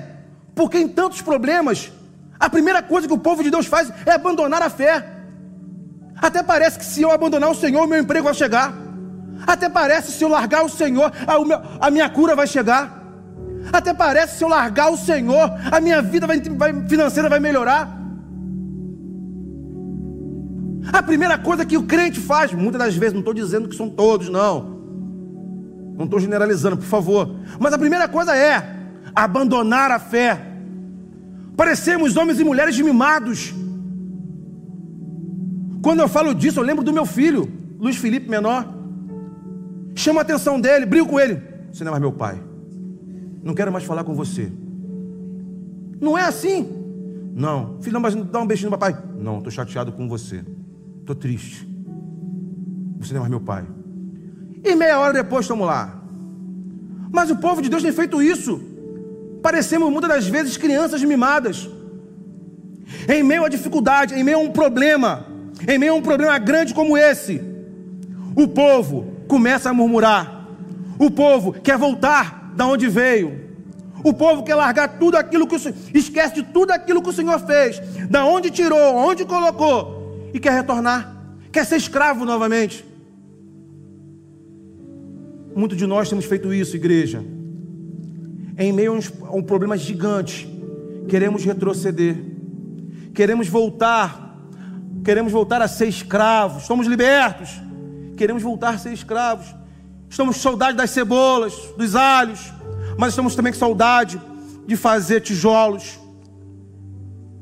porque 0.55 0.77
em 0.79 0.87
tantos 0.87 1.21
problemas, 1.21 1.91
a 2.39 2.49
primeira 2.49 2.81
coisa 2.81 3.07
que 3.07 3.13
o 3.13 3.17
povo 3.17 3.43
de 3.43 3.51
Deus 3.51 3.67
faz 3.67 3.91
é 4.05 4.11
abandonar 4.11 4.61
a 4.61 4.69
fé. 4.69 5.16
Até 6.19 6.41
parece 6.41 6.80
que 6.80 6.86
se 6.86 7.01
eu 7.01 7.12
abandonar 7.12 7.49
o 7.49 7.56
Senhor, 7.56 7.84
o 7.84 7.88
meu 7.88 7.99
emprego 7.99 8.25
vai 8.25 8.34
chegar. 8.34 8.73
Até 9.46 9.69
parece 9.69 10.12
se 10.12 10.23
eu 10.23 10.29
largar 10.29 10.65
o 10.65 10.69
Senhor, 10.69 11.12
a, 11.79 11.91
minha 11.91 12.10
cura 12.10 12.35
vai 12.35 12.48
chegar. 12.48 13.04
Até 13.71 13.94
parece 13.94 14.37
se 14.37 14.44
eu 14.44 14.48
largar 14.48 14.91
o 14.91 14.98
Senhor, 14.98 15.52
a 15.71 15.79
minha 15.79 16.02
vida 16.02 16.25
vai, 16.25 16.39
vai, 16.39 16.87
financeira 16.87 17.29
vai 17.29 17.39
melhorar. 17.39 17.96
A 20.91 21.04
primeira 21.04 21.37
coisa 21.37 21.65
que 21.65 21.77
o 21.77 21.83
crente 21.83 22.19
faz, 22.19 22.54
muitas 22.54 22.79
das 22.79 22.96
vezes, 22.96 23.13
não 23.13 23.19
estou 23.19 23.33
dizendo 23.33 23.67
que 23.67 23.75
são 23.75 23.89
todos, 23.89 24.29
não. 24.29 24.77
Não 25.98 26.06
estou 26.06 26.19
generalizando, 26.19 26.77
por 26.77 26.85
favor. 26.85 27.35
Mas 27.60 27.73
a 27.73 27.77
primeira 27.77 28.08
coisa 28.08 28.35
é 28.35 28.75
abandonar 29.15 29.91
a 29.91 30.00
fé. 30.00 30.39
Parecemos 31.56 32.15
homens 32.15 32.39
e 32.39 32.44
mulheres 32.44 32.79
mimados. 32.79 33.54
Quando 35.82 36.00
eu 36.00 36.08
falo 36.08 36.34
disso, 36.34 36.60
eu 36.60 36.63
lembro 36.63 36.84
do 36.84 36.94
meu 36.94 37.06
filho, 37.06 37.50
Luiz 37.80 37.96
Felipe 37.98 38.30
Menor. 38.30 38.67
Chama 39.96 40.21
a 40.21 40.23
atenção 40.23 40.60
dele, 40.60 40.86
brigo 40.86 41.08
com 41.08 41.19
ele. 41.19 41.42
Você 41.71 41.84
não 41.84 41.90
é 41.90 41.92
mais 41.92 42.02
meu 42.02 42.12
pai. 42.12 42.42
Não 43.44 43.54
quero 43.54 43.71
mais 43.71 43.84
falar 43.84 44.04
com 44.04 44.13
você. 44.13 44.52
Não 46.00 46.17
é 46.17 46.23
assim. 46.23 46.67
Não, 47.34 47.78
filho, 47.82 48.00
mas 48.02 48.15
dá 48.15 48.40
um 48.40 48.48
beijinho 48.48 48.71
no 48.71 48.78
papai. 48.78 49.02
Não, 49.17 49.38
estou 49.38 49.52
chateado 49.52 49.92
com 49.92 50.08
você. 50.08 50.44
Estou 51.00 51.15
triste. 51.15 51.67
Você 53.00 53.13
não 53.13 53.19
é 53.19 53.21
mais 53.21 53.30
meu 53.30 53.42
pai. 53.42 53.65
E 54.63 54.75
meia 54.75 55.00
hora 55.00 55.13
depois 55.13 55.46
estamos 55.46 55.65
lá. 55.65 56.04
Mas 57.12 57.32
o 57.32 57.38
povo 57.38 57.62
de 57.62 57.69
Deus 57.69 57.84
tem 57.84 57.92
feito 57.92 58.21
isso. 58.21 58.62
Parecemos 59.42 59.92
muitas 59.92 60.10
das 60.10 60.28
vezes 60.28 60.58
crianças 60.58 61.04
mimadas. 61.04 61.69
Em 63.08 63.23
meio 63.23 63.46
à 63.46 63.50
dificuldade, 63.50 64.13
em 64.13 64.23
meio 64.23 64.38
a 64.38 64.42
um 64.42 64.52
problema, 64.52 65.25
em 65.65 65.77
meio 65.77 65.93
a 65.93 65.95
um 65.95 66.01
problema 66.01 66.37
grande 66.37 66.73
como 66.73 66.97
esse, 66.97 67.41
o 68.35 68.47
povo 68.47 69.13
começa 69.27 69.69
a 69.69 69.73
murmurar. 69.73 70.47
O 70.99 71.10
povo 71.10 71.53
quer 71.53 71.77
voltar 71.77 72.53
da 72.55 72.65
onde 72.65 72.87
veio. 72.87 73.47
O 74.03 74.13
povo 74.13 74.43
quer 74.43 74.55
largar 74.55 74.99
tudo 74.99 75.17
aquilo 75.17 75.47
que 75.47 75.55
o 75.55 75.60
Senhor, 75.60 75.75
esquece 75.93 76.35
de 76.35 76.43
tudo 76.43 76.71
aquilo 76.71 77.01
que 77.01 77.10
o 77.10 77.13
Senhor 77.13 77.39
fez, 77.39 77.79
da 78.10 78.25
onde 78.25 78.51
tirou, 78.51 78.95
onde 78.95 79.25
colocou, 79.25 80.29
e 80.33 80.39
quer 80.39 80.53
retornar, 80.53 81.15
quer 81.51 81.65
ser 81.65 81.77
escravo 81.77 82.23
novamente. 82.23 82.85
Muitos 85.55 85.77
de 85.77 85.87
nós 85.87 86.08
temos 86.08 86.25
feito 86.25 86.53
isso, 86.53 86.75
igreja. 86.75 87.23
Em 88.58 88.71
meio 88.71 88.99
a 89.23 89.35
um 89.35 89.41
problema 89.41 89.75
gigante, 89.75 90.47
queremos 91.08 91.43
retroceder, 91.43 92.15
queremos 93.13 93.47
voltar, 93.47 94.27
queremos 95.08 95.31
voltar 95.31 95.62
a 95.62 95.69
ser 95.69 95.87
escravos, 95.87 96.63
somos 96.63 96.85
libertos, 96.85 97.62
queremos 98.17 98.43
voltar 98.43 98.73
a 98.73 98.77
ser 98.77 98.91
escravos, 98.91 99.45
estamos 100.10 100.35
com 100.35 100.41
saudade 100.41 100.75
das 100.75 100.89
cebolas, 100.89 101.53
dos 101.77 101.95
alhos, 101.95 102.51
mas 102.97 103.13
estamos 103.13 103.33
também 103.33 103.53
com 103.53 103.58
saudade 103.58 104.19
de 104.67 104.75
fazer 104.75 105.21
tijolos, 105.21 105.97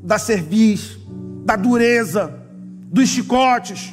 da 0.03 0.20
cerviz, 0.20 0.95
da 1.43 1.55
dureza, 1.55 2.39
dos 2.91 3.09
chicotes. 3.09 3.91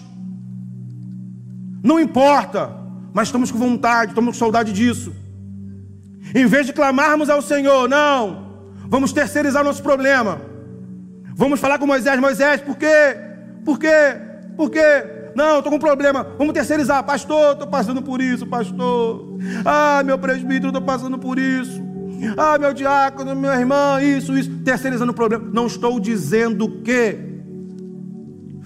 Não 1.82 1.98
importa, 1.98 2.76
mas 3.14 3.28
estamos 3.28 3.50
com 3.50 3.58
vontade, 3.58 4.10
estamos 4.10 4.34
com 4.34 4.38
saudade 4.38 4.70
disso. 4.70 5.14
Em 6.34 6.44
vez 6.44 6.66
de 6.66 6.74
clamarmos 6.74 7.30
ao 7.30 7.40
Senhor, 7.40 7.88
não, 7.88 8.66
vamos 8.86 9.14
terceirizar 9.14 9.64
nosso 9.64 9.82
problema. 9.82 10.42
Vamos 11.34 11.58
falar 11.58 11.78
com 11.78 11.86
Moisés, 11.86 12.20
Moisés, 12.20 12.60
por 12.60 12.76
quê? 12.76 13.31
Por 13.64 13.78
quê? 13.78 14.16
Por 14.56 14.70
quê? 14.70 15.04
Não, 15.34 15.58
estou 15.58 15.70
com 15.70 15.76
um 15.76 15.80
problema. 15.80 16.26
Vamos 16.36 16.52
terceirizar. 16.52 17.02
Pastor, 17.04 17.52
estou 17.52 17.66
passando 17.66 18.02
por 18.02 18.20
isso, 18.20 18.46
pastor. 18.46 19.38
Ah, 19.64 20.02
meu 20.04 20.18
presbítero, 20.18 20.68
estou 20.68 20.82
passando 20.82 21.18
por 21.18 21.38
isso. 21.38 21.82
Ah, 22.36 22.58
meu 22.58 22.72
diácono, 22.72 23.34
minha 23.34 23.54
irmã, 23.54 24.00
isso, 24.02 24.36
isso. 24.36 24.50
Terceirizando 24.58 25.12
o 25.12 25.14
problema. 25.14 25.48
Não 25.52 25.66
estou 25.66 25.98
dizendo 25.98 26.68
que 26.82 27.32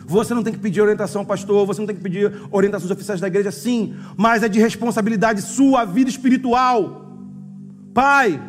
você 0.07 0.35
não 0.35 0.43
tem 0.43 0.53
que 0.53 0.59
pedir 0.59 0.81
orientação, 0.81 1.25
pastor. 1.25 1.67
Você 1.67 1.81
não 1.81 1.87
tem 1.87 1.97
que 1.97 2.03
pedir 2.03 2.33
orientações 2.51 2.91
oficiais 2.91 3.21
da 3.21 3.27
igreja, 3.27 3.51
sim. 3.51 3.95
Mas 4.17 4.43
é 4.43 4.49
de 4.49 4.61
responsabilidade 4.61 5.43
sua, 5.43 5.85
vida 5.85 6.11
espiritual. 6.11 7.05
Pai, 7.95 8.41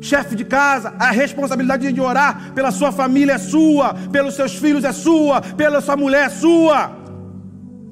chefe 0.00 0.34
de 0.34 0.44
casa, 0.44 0.94
a 0.98 1.10
responsabilidade 1.10 1.92
de 1.92 2.00
orar 2.00 2.52
pela 2.54 2.70
sua 2.70 2.92
família 2.92 3.32
é 3.32 3.38
sua, 3.38 3.94
pelos 4.12 4.34
seus 4.34 4.54
filhos 4.54 4.84
é 4.84 4.92
sua, 4.92 5.40
pela 5.40 5.80
sua 5.80 5.96
mulher 5.96 6.26
é 6.26 6.28
sua 6.28 7.06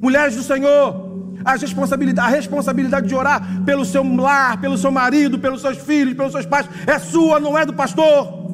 mulheres 0.05 0.37
do 0.37 0.43
Senhor, 0.43 1.39
a 1.43 1.57
responsabilidade, 1.57 2.29
a 2.29 2.31
responsabilidade 2.31 3.09
de 3.09 3.15
orar 3.15 3.41
pelo 3.65 3.87
seu 3.87 4.05
lar, 4.17 4.61
pelo 4.61 4.77
seu 4.77 4.91
marido, 4.91 5.39
pelos 5.39 5.63
seus 5.63 5.79
filhos, 5.79 6.13
pelos 6.13 6.33
seus 6.33 6.45
pais, 6.45 6.69
é 6.87 6.99
sua, 6.99 7.41
não 7.41 7.57
é 7.57 7.65
do 7.65 7.73
pastor. 7.73 8.45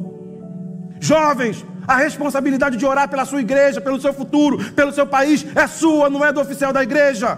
Jovens, 1.01 1.67
a 1.89 1.97
responsabilidade 1.97 2.77
de 2.77 2.87
orar 2.87 3.09
pela 3.09 3.25
sua 3.25 3.41
igreja, 3.41 3.81
pelo 3.81 4.01
seu 4.01 4.15
futuro, 4.15 4.59
pelo 4.75 4.93
seu 4.93 5.05
país, 5.05 5.45
é 5.57 5.67
sua, 5.67 6.09
não 6.09 6.25
é 6.25 6.33
do 6.33 6.41
oficial 6.41 6.73
da 6.73 6.85
igreja. 6.85 7.37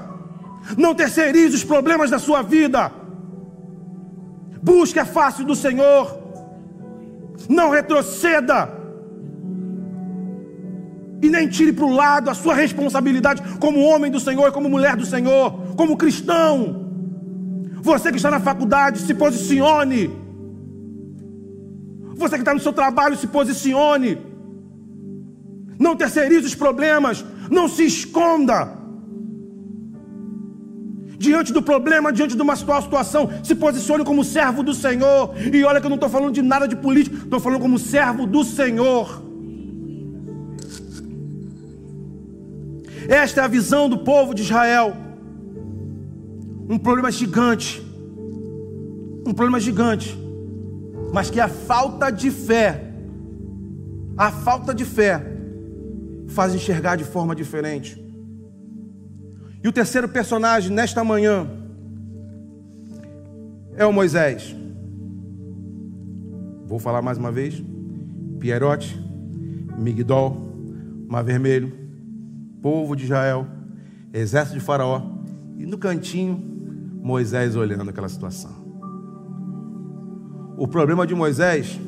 Não 0.76 0.94
terceirize 0.94 1.56
os 1.56 1.64
problemas 1.64 2.10
da 2.10 2.18
sua 2.18 2.42
vida. 2.42 2.92
Busque 4.62 4.98
a 4.98 5.04
face 5.04 5.44
do 5.44 5.54
Senhor. 5.54 6.18
Não 7.48 7.70
retroceda 7.70 8.82
e 11.22 11.30
nem 11.30 11.48
tire 11.48 11.72
para 11.72 11.84
o 11.84 11.94
lado 11.94 12.28
a 12.28 12.34
sua 12.34 12.54
responsabilidade 12.54 13.42
como 13.58 13.80
homem 13.80 14.10
do 14.10 14.18
Senhor, 14.18 14.50
como 14.52 14.68
mulher 14.68 14.96
do 14.96 15.06
Senhor, 15.06 15.74
como 15.76 15.96
cristão. 15.96 16.90
Você 17.80 18.10
que 18.10 18.16
está 18.16 18.30
na 18.30 18.40
faculdade, 18.40 18.98
se 18.98 19.14
posicione. 19.14 20.10
Você 22.16 22.34
que 22.34 22.42
está 22.42 22.54
no 22.54 22.60
seu 22.60 22.72
trabalho, 22.72 23.16
se 23.16 23.28
posicione. 23.28 24.18
Não 25.78 25.96
terceirize 25.96 26.46
os 26.46 26.54
problemas, 26.54 27.24
não 27.50 27.68
se 27.68 27.84
esconda. 27.84 28.81
Diante 31.26 31.52
do 31.52 31.62
problema, 31.62 32.12
diante 32.12 32.34
de 32.34 32.42
uma 32.42 32.56
situação, 32.56 33.30
se 33.44 33.54
posicione 33.54 34.04
como 34.04 34.24
servo 34.24 34.60
do 34.68 34.74
Senhor. 34.74 35.32
E 35.56 35.62
olha 35.62 35.80
que 35.80 35.86
eu 35.86 35.94
não 35.94 36.00
estou 36.00 36.10
falando 36.10 36.34
de 36.34 36.42
nada 36.42 36.66
de 36.66 36.74
político, 36.74 37.14
estou 37.16 37.38
falando 37.38 37.60
como 37.60 37.78
servo 37.78 38.26
do 38.26 38.42
Senhor. 38.42 39.22
Esta 43.08 43.40
é 43.40 43.44
a 43.44 43.46
visão 43.46 43.88
do 43.88 43.98
povo 43.98 44.34
de 44.34 44.42
Israel. 44.42 44.96
Um 46.68 46.76
problema 46.76 47.12
gigante. 47.12 47.80
Um 49.24 49.32
problema 49.32 49.60
gigante. 49.60 50.18
Mas 51.12 51.30
que 51.30 51.38
a 51.38 51.46
falta 51.46 52.10
de 52.10 52.32
fé, 52.32 52.82
a 54.16 54.32
falta 54.32 54.74
de 54.74 54.84
fé, 54.84 55.24
faz 56.26 56.52
enxergar 56.52 56.96
de 56.96 57.04
forma 57.04 57.32
diferente. 57.32 58.01
E 59.62 59.68
o 59.68 59.72
terceiro 59.72 60.08
personagem 60.08 60.72
nesta 60.72 61.04
manhã 61.04 61.46
é 63.76 63.86
o 63.86 63.92
Moisés. 63.92 64.54
Vou 66.66 66.78
falar 66.78 67.00
mais 67.00 67.16
uma 67.16 67.30
vez. 67.30 67.62
Pierote, 68.40 69.00
Migdol, 69.78 70.36
Mar 71.08 71.22
Vermelho, 71.22 71.72
povo 72.60 72.96
de 72.96 73.04
Israel, 73.04 73.46
exército 74.12 74.58
de 74.58 74.64
Faraó, 74.64 75.02
e 75.56 75.64
no 75.64 75.78
cantinho, 75.78 76.42
Moisés 77.00 77.54
olhando 77.54 77.90
aquela 77.90 78.08
situação. 78.08 78.50
O 80.56 80.66
problema 80.66 81.06
de 81.06 81.14
Moisés 81.14 81.78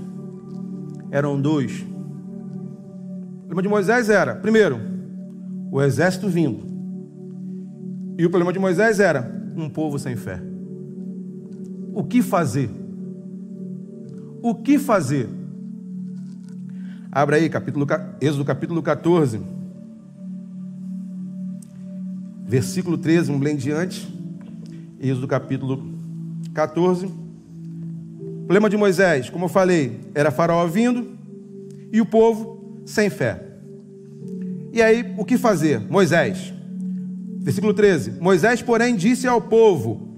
eram 1.10 1.40
dois. 1.40 1.80
O 1.80 3.46
problema 3.46 3.62
de 3.62 3.68
Moisés 3.68 4.08
era, 4.08 4.34
primeiro, 4.36 4.78
o 5.72 5.82
exército 5.82 6.28
vindo. 6.28 6.73
E 8.16 8.24
o 8.24 8.30
problema 8.30 8.52
de 8.52 8.58
Moisés 8.58 9.00
era 9.00 9.30
um 9.56 9.68
povo 9.68 9.98
sem 9.98 10.16
fé. 10.16 10.40
O 11.92 12.04
que 12.04 12.22
fazer? 12.22 12.70
O 14.42 14.54
que 14.54 14.78
fazer? 14.78 15.28
Abra 17.10 17.36
aí, 17.36 17.48
capítulo, 17.48 17.86
Êxodo 18.20 18.44
capítulo 18.44 18.82
14 18.82 19.54
versículo 22.54 22.96
13, 22.96 23.32
um 23.32 23.48
em 23.48 23.56
diante, 23.56 24.06
Êxodo 25.00 25.26
capítulo 25.26 25.82
14. 26.54 27.06
O 27.06 28.44
problema 28.46 28.70
de 28.70 28.76
Moisés, 28.76 29.28
como 29.28 29.46
eu 29.46 29.48
falei, 29.48 29.98
era 30.14 30.30
Faraó 30.30 30.64
vindo 30.68 31.18
e 31.92 32.00
o 32.00 32.06
povo 32.06 32.80
sem 32.86 33.10
fé. 33.10 33.42
E 34.72 34.80
aí, 34.80 35.12
o 35.18 35.24
que 35.24 35.36
fazer? 35.36 35.80
Moisés, 35.80 36.53
versículo 37.44 37.74
13: 37.74 38.12
Moisés, 38.20 38.62
porém, 38.62 38.96
disse 38.96 39.28
ao 39.28 39.40
povo: 39.40 40.08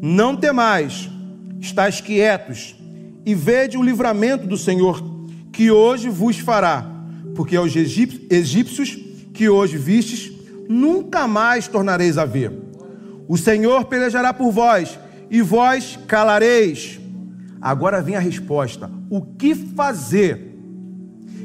Não 0.00 0.36
temais, 0.36 1.10
estáis 1.60 2.00
quietos, 2.00 2.76
e 3.26 3.34
vede 3.34 3.76
o 3.76 3.82
livramento 3.82 4.46
do 4.46 4.56
Senhor, 4.56 5.02
que 5.52 5.70
hoje 5.70 6.08
vos 6.08 6.38
fará, 6.38 6.88
porque 7.34 7.56
aos 7.56 7.74
egípcios 7.74 8.96
que 9.34 9.48
hoje 9.48 9.76
vistes, 9.76 10.32
nunca 10.68 11.26
mais 11.26 11.66
tornareis 11.66 12.16
a 12.16 12.24
ver. 12.24 12.52
O 13.28 13.36
Senhor 13.36 13.86
pelejará 13.86 14.32
por 14.32 14.52
vós, 14.52 14.96
e 15.28 15.42
vós 15.42 15.98
calareis. 16.06 17.00
Agora 17.60 18.00
vem 18.00 18.14
a 18.14 18.20
resposta: 18.20 18.88
o 19.10 19.20
que 19.20 19.56
fazer? 19.56 20.54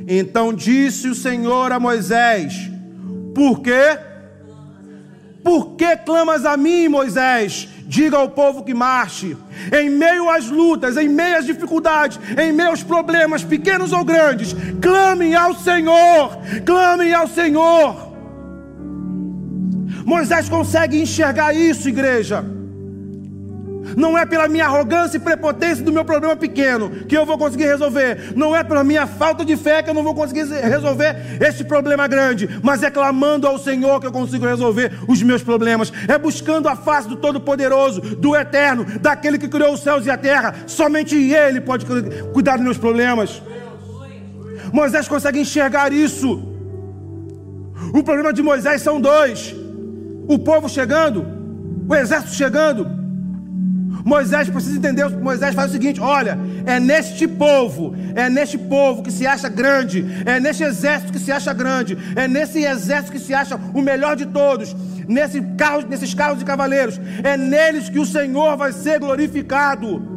Então 0.08 0.54
disse 0.54 1.08
o 1.08 1.16
Senhor 1.16 1.72
a 1.72 1.80
Moisés: 1.80 2.70
Por 3.34 3.62
quê? 3.62 4.11
Por 5.44 5.76
que 5.76 5.98
clamas 5.98 6.46
a 6.46 6.56
mim, 6.56 6.88
Moisés? 6.88 7.68
Diga 7.88 8.18
ao 8.18 8.30
povo 8.30 8.64
que 8.64 8.74
marche. 8.74 9.36
Em 9.78 9.90
meio 9.90 10.30
às 10.30 10.48
lutas, 10.48 10.98
em 10.98 11.10
meio 11.10 11.38
às 11.38 11.46
dificuldades, 11.46 12.20
em 12.38 12.52
meio 12.52 12.70
aos 12.70 12.84
problemas, 12.84 13.44
pequenos 13.44 13.92
ou 13.92 14.06
grandes, 14.06 14.56
clamem 14.82 15.36
ao 15.36 15.54
Senhor. 15.56 16.38
Clamem 16.66 17.14
ao 17.14 17.28
Senhor. 17.28 18.12
Moisés 20.06 20.48
consegue 20.48 21.02
enxergar 21.02 21.54
isso, 21.54 21.90
igreja. 21.90 22.46
Não 23.96 24.18
é 24.18 24.26
pela 24.26 24.48
minha 24.48 24.66
arrogância 24.66 25.18
e 25.18 25.20
prepotência 25.20 25.84
do 25.84 25.92
meu 25.92 26.06
problema 26.06 26.36
pequeno 26.36 26.90
que 27.08 27.18
eu 27.18 27.26
vou 27.26 27.38
conseguir 27.38 27.66
resolver. 27.66 28.34
Não 28.36 28.56
é 28.56 28.64
pela 28.64 28.84
minha 28.84 29.08
falta 29.08 29.44
de 29.44 29.56
fé 29.56 29.82
que 29.82 29.90
eu 29.90 29.94
não 29.94 30.04
vou 30.04 30.16
conseguir 30.16 30.46
resolver 30.46 31.16
este 31.42 31.64
problema 31.64 32.08
grande. 32.08 32.50
Mas 32.62 32.84
é 32.84 32.90
clamando 32.90 33.48
ao 33.48 33.58
Senhor 33.58 34.00
que 34.00 34.08
eu 34.08 34.12
consigo 34.12 34.46
resolver 34.46 34.92
os 35.08 35.22
meus 35.22 35.44
problemas. 35.44 35.92
É 36.08 36.18
buscando 36.18 36.68
a 36.68 36.76
face 36.76 37.08
do 37.08 37.16
Todo-Poderoso, 37.16 38.02
do 38.02 38.36
Eterno, 38.36 38.86
daquele 39.00 39.38
que 39.38 39.48
criou 39.48 39.74
os 39.74 39.82
céus 39.82 40.06
e 40.06 40.10
a 40.10 40.18
terra. 40.18 40.56
Somente 40.68 41.16
Ele 41.16 41.62
pode 41.62 41.86
cuidar 42.34 42.56
dos 42.56 42.64
meus 42.64 42.78
problemas. 42.78 43.42
Moisés 44.72 45.08
consegue 45.08 45.40
enxergar 45.40 45.92
isso. 45.92 46.48
O 47.94 48.04
problema 48.04 48.32
de 48.32 48.42
Moisés 48.42 48.82
são 48.82 49.02
dois: 49.02 49.56
o 50.28 50.40
povo 50.40 50.70
chegando, 50.70 51.26
o 51.88 51.96
exército 51.96 52.34
chegando 52.34 53.01
Moisés 54.04 54.50
precisa 54.50 54.78
entender, 54.78 55.08
Moisés 55.10 55.54
faz 55.54 55.70
o 55.70 55.74
seguinte: 55.74 56.00
olha, 56.00 56.38
é 56.66 56.80
neste 56.80 57.28
povo, 57.28 57.94
é 58.16 58.30
neste 58.30 58.58
povo 58.58 59.04
que 59.04 59.12
se 59.12 59.28
acha 59.28 59.50
grande, 59.50 60.06
é 60.26 60.40
neste 60.40 60.64
exército 60.64 61.14
que 61.14 61.20
se 61.20 61.32
acha 61.32 61.54
grande, 61.54 61.98
é 62.16 62.28
nesse 62.28 62.64
exército 62.64 63.12
que 63.12 63.20
se 63.20 63.34
acha 63.34 63.60
o 63.74 63.82
melhor 63.82 64.16
de 64.16 64.26
todos, 64.26 64.76
nesse 65.08 65.42
carro, 65.58 65.84
nesses 65.88 66.14
carros 66.14 66.40
de 66.40 66.46
cavaleiros, 66.46 67.00
é 67.24 67.38
neles 67.38 67.90
que 67.90 68.00
o 68.00 68.06
Senhor 68.06 68.58
vai 68.58 68.72
ser 68.72 69.00
glorificado. 69.00 70.10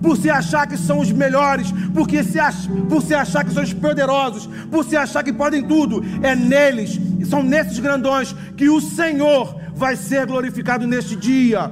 Por 0.00 0.16
se 0.16 0.28
achar 0.28 0.66
que 0.66 0.76
são 0.76 0.98
os 0.98 1.12
melhores, 1.12 1.72
porque 1.94 2.24
se 2.24 2.38
ach, 2.38 2.68
por 2.88 3.02
se 3.02 3.14
achar 3.14 3.44
que 3.44 3.52
são 3.52 3.62
os 3.62 3.72
poderosos, 3.72 4.48
por 4.68 4.84
se 4.84 4.96
achar 4.96 5.22
que 5.22 5.32
podem 5.32 5.62
tudo, 5.62 6.04
é 6.22 6.34
neles, 6.34 7.00
são 7.28 7.42
nesses 7.42 7.78
grandões 7.78 8.34
que 8.56 8.68
o 8.68 8.80
Senhor 8.80 9.56
vai 9.74 9.96
ser 9.96 10.26
glorificado 10.26 10.86
neste 10.88 11.14
dia. 11.14 11.70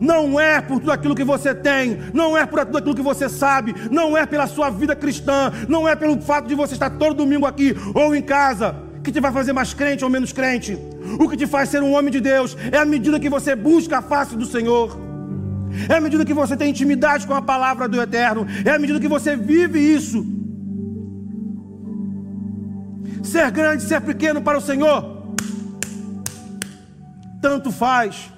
Não 0.00 0.38
é 0.38 0.60
por 0.60 0.78
tudo 0.78 0.92
aquilo 0.92 1.14
que 1.14 1.24
você 1.24 1.54
tem, 1.54 1.98
não 2.12 2.36
é 2.36 2.44
por 2.46 2.64
tudo 2.64 2.78
aquilo 2.78 2.94
que 2.94 3.02
você 3.02 3.28
sabe, 3.28 3.74
não 3.90 4.16
é 4.16 4.26
pela 4.26 4.46
sua 4.46 4.70
vida 4.70 4.94
cristã, 4.94 5.52
não 5.68 5.88
é 5.88 5.94
pelo 5.94 6.20
fato 6.20 6.46
de 6.46 6.54
você 6.54 6.74
estar 6.74 6.90
todo 6.90 7.14
domingo 7.14 7.46
aqui 7.46 7.74
ou 7.94 8.14
em 8.14 8.22
casa 8.22 8.76
que 9.02 9.12
te 9.12 9.20
vai 9.20 9.30
fazer 9.30 9.52
mais 9.52 9.74
crente 9.74 10.02
ou 10.02 10.10
menos 10.10 10.32
crente. 10.32 10.78
O 11.20 11.28
que 11.28 11.36
te 11.36 11.46
faz 11.46 11.68
ser 11.68 11.82
um 11.82 11.92
homem 11.92 12.10
de 12.10 12.20
Deus 12.20 12.56
é 12.72 12.78
a 12.78 12.84
medida 12.84 13.20
que 13.20 13.28
você 13.28 13.54
busca 13.54 13.98
a 13.98 14.02
face 14.02 14.34
do 14.34 14.46
Senhor. 14.46 14.98
É 15.88 15.94
a 15.94 16.00
medida 16.00 16.24
que 16.24 16.32
você 16.32 16.56
tem 16.56 16.70
intimidade 16.70 17.26
com 17.26 17.34
a 17.34 17.42
palavra 17.42 17.86
do 17.86 18.00
Eterno. 18.00 18.46
É 18.64 18.70
a 18.70 18.78
medida 18.78 18.98
que 18.98 19.08
você 19.08 19.36
vive 19.36 19.78
isso. 19.78 20.24
Ser 23.22 23.50
grande, 23.50 23.82
ser 23.82 24.00
pequeno 24.00 24.40
para 24.40 24.56
o 24.56 24.60
Senhor, 24.60 25.34
tanto 27.40 27.72
faz 27.72 28.32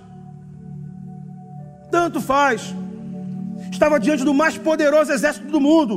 tanto 1.97 2.21
faz. 2.21 2.75
Estava 3.73 3.99
diante 3.99 4.23
do 4.23 4.35
mais 4.35 4.59
poderoso 4.59 5.11
exército 5.11 5.47
do 5.47 5.59
mundo. 5.59 5.95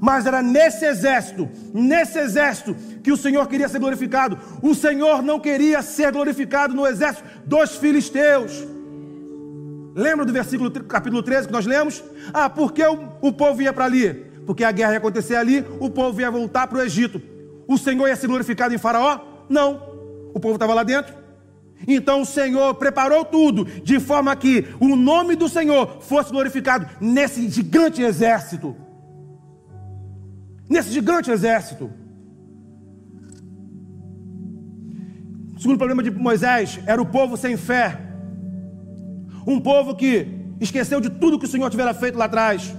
Mas 0.00 0.26
era 0.26 0.40
nesse 0.40 0.84
exército, 0.84 1.48
nesse 1.74 2.18
exército, 2.18 2.76
que 3.02 3.10
o 3.10 3.16
Senhor 3.16 3.44
queria 3.48 3.68
ser 3.68 3.80
glorificado. 3.80 4.38
O 4.62 4.74
Senhor 4.76 5.20
não 5.20 5.40
queria 5.40 5.82
ser 5.82 6.12
glorificado 6.12 6.72
no 6.72 6.86
exército 6.86 7.28
dos 7.44 7.76
filisteus. 7.76 8.52
Lembra 9.94 10.24
do 10.24 10.32
versículo 10.32 10.70
capítulo 10.70 11.20
13 11.20 11.48
que 11.48 11.52
nós 11.52 11.66
lemos? 11.66 12.02
Ah, 12.32 12.48
porque 12.48 12.84
o, 12.84 12.96
o 13.20 13.32
povo 13.32 13.60
ia 13.60 13.72
para 13.72 13.86
ali? 13.86 14.14
Porque 14.46 14.62
a 14.62 14.70
guerra 14.70 14.92
ia 14.92 14.98
acontecer 14.98 15.34
ali, 15.34 15.66
o 15.80 15.90
povo 15.90 16.20
ia 16.20 16.30
voltar 16.30 16.68
para 16.68 16.78
o 16.78 16.82
Egito. 16.82 17.20
O 17.66 17.76
Senhor 17.76 18.06
ia 18.06 18.16
ser 18.16 18.28
glorificado 18.28 18.72
em 18.72 18.78
Faraó? 18.78 19.18
Não. 19.48 19.82
O 20.32 20.38
povo 20.38 20.54
estava 20.54 20.72
lá 20.72 20.84
dentro. 20.84 21.21
Então 21.86 22.22
o 22.22 22.26
Senhor 22.26 22.74
preparou 22.74 23.24
tudo 23.24 23.64
de 23.64 23.98
forma 23.98 24.34
que 24.36 24.66
o 24.80 24.94
nome 24.96 25.34
do 25.36 25.48
Senhor 25.48 26.00
fosse 26.00 26.30
glorificado 26.30 26.86
nesse 27.00 27.48
gigante 27.48 28.02
exército. 28.02 28.76
Nesse 30.68 30.90
gigante 30.90 31.30
exército. 31.30 31.90
O 35.56 35.60
segundo 35.60 35.78
problema 35.78 36.02
de 36.02 36.10
Moisés 36.10 36.80
era 36.86 37.00
o 37.00 37.06
povo 37.06 37.36
sem 37.36 37.56
fé. 37.56 38.00
Um 39.46 39.60
povo 39.60 39.94
que 39.94 40.42
esqueceu 40.60 41.00
de 41.00 41.10
tudo 41.10 41.38
que 41.38 41.44
o 41.44 41.48
Senhor 41.48 41.68
tivera 41.70 41.92
feito 41.92 42.18
lá 42.18 42.24
atrás. 42.26 42.74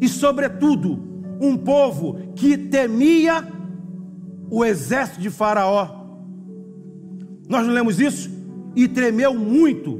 E, 0.00 0.08
sobretudo, 0.08 1.10
um 1.40 1.56
povo 1.56 2.32
que 2.34 2.56
temia 2.56 3.46
o 4.50 4.64
exército 4.64 5.20
de 5.20 5.30
Faraó. 5.30 5.99
Nós 7.50 7.66
não 7.66 7.74
lemos 7.74 7.98
isso? 7.98 8.30
E 8.76 8.86
tremeu 8.86 9.34
muito 9.34 9.98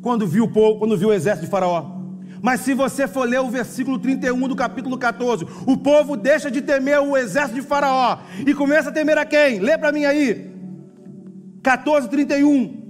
quando 0.00 0.24
viu 0.24 0.44
o 0.44 0.48
povo, 0.48 0.78
quando 0.78 0.96
viu 0.96 1.08
o 1.08 1.12
exército 1.12 1.46
de 1.46 1.50
Faraó. 1.50 2.00
Mas 2.40 2.60
se 2.60 2.74
você 2.74 3.08
for 3.08 3.28
ler 3.28 3.40
o 3.40 3.50
versículo 3.50 3.98
31 3.98 4.46
do 4.46 4.54
capítulo 4.54 4.96
14, 4.96 5.44
o 5.66 5.76
povo 5.76 6.16
deixa 6.16 6.48
de 6.48 6.62
temer 6.62 7.00
o 7.00 7.16
exército 7.16 7.60
de 7.60 7.66
Faraó 7.66 8.18
e 8.46 8.54
começa 8.54 8.90
a 8.90 8.92
temer 8.92 9.18
a 9.18 9.24
quem? 9.24 9.58
Lê 9.58 9.76
para 9.76 9.90
mim 9.90 10.04
aí. 10.04 10.48
14, 11.60 12.08
31. 12.08 12.80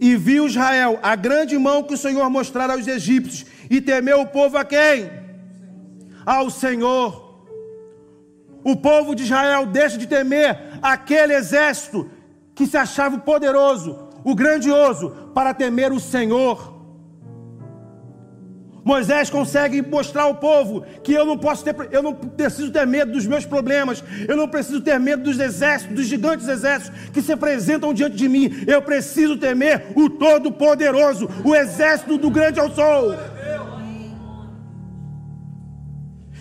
E 0.00 0.16
viu 0.16 0.46
Israel 0.46 0.98
a 1.00 1.14
grande 1.14 1.56
mão 1.56 1.84
que 1.84 1.94
o 1.94 1.98
Senhor 1.98 2.28
mostrara 2.28 2.72
aos 2.72 2.88
egípcios, 2.88 3.46
e 3.70 3.80
temeu 3.80 4.20
o 4.20 4.26
povo 4.26 4.58
a 4.58 4.64
quem? 4.64 5.08
Ao 6.24 6.50
Senhor. 6.50 7.24
O 8.64 8.74
povo 8.74 9.14
de 9.14 9.22
Israel 9.22 9.64
deixa 9.64 9.96
de 9.96 10.08
temer 10.08 10.65
aquele 10.82 11.34
exército 11.34 12.10
que 12.54 12.66
se 12.66 12.76
achava 12.76 13.18
poderoso, 13.18 14.08
o 14.24 14.34
grandioso, 14.34 15.10
para 15.34 15.52
temer 15.52 15.92
o 15.92 16.00
Senhor. 16.00 16.74
Moisés 18.86 19.28
consegue 19.28 19.82
mostrar 19.82 20.22
ao 20.22 20.36
povo 20.36 20.86
que 21.02 21.12
eu 21.12 21.26
não 21.26 21.36
posso 21.36 21.64
ter, 21.64 21.74
eu 21.90 22.00
não 22.00 22.14
preciso 22.14 22.70
ter 22.70 22.86
medo 22.86 23.10
dos 23.10 23.26
meus 23.26 23.44
problemas, 23.44 24.02
eu 24.28 24.36
não 24.36 24.46
preciso 24.46 24.80
ter 24.80 24.96
medo 25.00 25.24
dos 25.24 25.40
exércitos, 25.40 25.96
dos 25.96 26.06
gigantes 26.06 26.46
exércitos 26.46 27.10
que 27.10 27.20
se 27.20 27.32
apresentam 27.32 27.92
diante 27.92 28.14
de 28.14 28.28
mim. 28.28 28.48
Eu 28.64 28.80
preciso 28.80 29.36
temer 29.36 29.88
o 29.96 30.08
Todo-Poderoso, 30.08 31.28
o 31.44 31.52
exército 31.52 32.16
do 32.16 32.30
grande 32.30 32.60
ao 32.60 32.70
sol. 32.70 33.12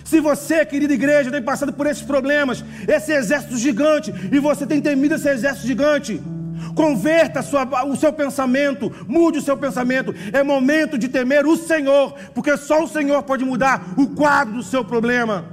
Se 0.05 0.19
você, 0.19 0.63
querida 0.63 0.93
igreja, 0.93 1.31
tem 1.31 1.41
passado 1.41 1.73
por 1.73 1.87
esses 1.87 2.03
problemas, 2.03 2.63
esse 2.87 3.11
exército 3.11 3.57
gigante, 3.57 4.13
e 4.31 4.39
você 4.39 4.65
tem 4.65 4.79
temido 4.79 5.15
esse 5.15 5.27
exército 5.27 5.65
gigante, 5.65 6.21
converta 6.75 7.41
sua, 7.41 7.83
o 7.85 7.95
seu 7.95 8.13
pensamento, 8.13 8.91
mude 9.07 9.39
o 9.39 9.41
seu 9.41 9.57
pensamento. 9.57 10.13
É 10.31 10.43
momento 10.43 10.95
de 10.95 11.09
temer 11.09 11.47
o 11.47 11.57
Senhor, 11.57 12.13
porque 12.35 12.55
só 12.55 12.83
o 12.83 12.87
Senhor 12.87 13.23
pode 13.23 13.43
mudar 13.43 13.95
o 13.97 14.09
quadro 14.09 14.53
do 14.53 14.63
seu 14.63 14.85
problema. 14.85 15.45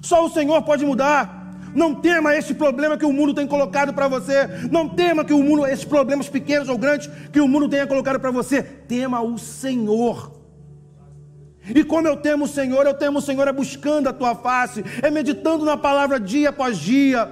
Só 0.00 0.24
o 0.24 0.30
Senhor 0.30 0.62
pode 0.62 0.86
mudar. 0.86 1.38
Não 1.74 1.94
tema 1.94 2.34
este 2.34 2.54
problema 2.54 2.96
que 2.96 3.04
o 3.04 3.12
mundo 3.12 3.34
tem 3.34 3.46
colocado 3.46 3.92
para 3.92 4.08
você. 4.08 4.48
Não 4.72 4.88
tema 4.88 5.26
que 5.26 5.34
o 5.34 5.42
mundo, 5.42 5.66
esses 5.66 5.84
problemas 5.84 6.26
pequenos 6.26 6.70
ou 6.70 6.78
grandes 6.78 7.10
que 7.30 7.40
o 7.40 7.46
mundo 7.46 7.68
tenha 7.68 7.86
colocado 7.86 8.18
para 8.18 8.30
você. 8.30 8.62
Tema 8.62 9.20
o 9.20 9.38
Senhor. 9.38 10.39
E 11.74 11.84
como 11.84 12.08
eu 12.08 12.16
temo 12.16 12.44
o 12.44 12.48
Senhor, 12.48 12.86
eu 12.86 12.94
temo 12.94 13.18
o 13.18 13.22
Senhor 13.22 13.46
é 13.46 13.52
buscando 13.52 14.08
a 14.08 14.12
tua 14.12 14.34
face, 14.34 14.84
é 15.02 15.10
meditando 15.10 15.64
na 15.64 15.76
palavra 15.76 16.18
dia 16.18 16.50
após 16.50 16.78
dia, 16.78 17.28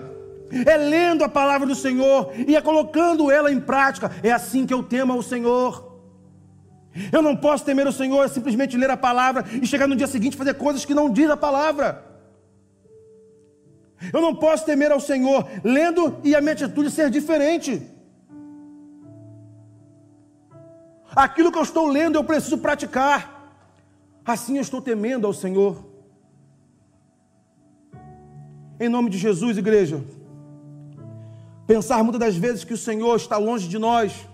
é 0.67 0.77
lendo 0.77 1.25
a 1.25 1.29
palavra 1.29 1.67
do 1.67 1.75
Senhor 1.75 2.33
e 2.47 2.57
é 2.57 2.61
colocando 2.61 3.31
ela 3.31 3.53
em 3.53 3.61
prática. 3.61 4.11
É 4.23 4.33
assim 4.33 4.67
que 4.67 4.75
eu 4.75 4.83
temo 4.83 5.13
ao 5.13 5.23
Senhor. 5.23 5.87
Eu 7.13 7.23
não 7.23 7.37
posso 7.37 7.65
temer 7.65 7.87
o 7.87 7.93
Senhor 7.93 8.25
é 8.25 8.29
simplesmente 8.29 8.77
ler 8.77 8.91
a 8.91 8.97
palavra 8.97 9.45
e 9.63 9.67
chegar 9.67 9.87
no 9.87 9.95
dia 9.95 10.07
seguinte 10.07 10.37
fazer 10.37 10.55
coisas 10.55 10.85
que 10.85 10.95
não 10.95 11.11
diz 11.11 11.31
a 11.31 11.37
palavra. 11.37 12.05
Eu 14.13 14.21
não 14.21 14.35
posso 14.35 14.65
temer 14.65 14.93
ao 14.93 15.01
Senhor 15.01 15.47
lendo 15.63 16.19
e 16.25 16.35
a 16.35 16.41
minha 16.41 16.53
atitude 16.53 16.91
ser 16.91 17.11
diferente. 17.11 17.83
Aquilo 21.15 21.51
que 21.51 21.59
eu 21.59 21.63
estou 21.63 21.87
lendo 21.87 22.17
eu 22.17 22.25
preciso 22.25 22.59
praticar. 22.59 23.38
Assim 24.29 24.57
eu 24.57 24.61
estou 24.61 24.83
temendo 24.83 25.27
ao 25.27 25.33
Senhor. 25.33 25.75
Em 28.79 28.87
nome 28.87 29.09
de 29.09 29.17
Jesus, 29.17 29.57
igreja. 29.57 30.05
Pensar 31.67 32.05
muitas 32.05 32.21
das 32.21 32.37
vezes 32.37 32.63
que 32.63 32.75
o 32.75 32.77
Senhor 32.77 33.17
está 33.17 33.39
longe 33.39 33.67
de 33.67 33.79
nós. 33.79 34.29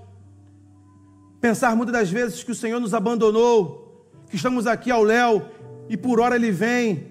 Pensar 1.40 1.76
muitas 1.76 1.92
das 1.92 2.10
vezes 2.10 2.42
que 2.42 2.50
o 2.50 2.56
Senhor 2.56 2.80
nos 2.80 2.92
abandonou. 2.92 4.10
Que 4.28 4.34
estamos 4.34 4.66
aqui 4.66 4.90
ao 4.90 5.04
léu 5.04 5.48
e 5.88 5.96
por 5.96 6.18
hora 6.18 6.34
Ele 6.34 6.50
vem, 6.50 7.06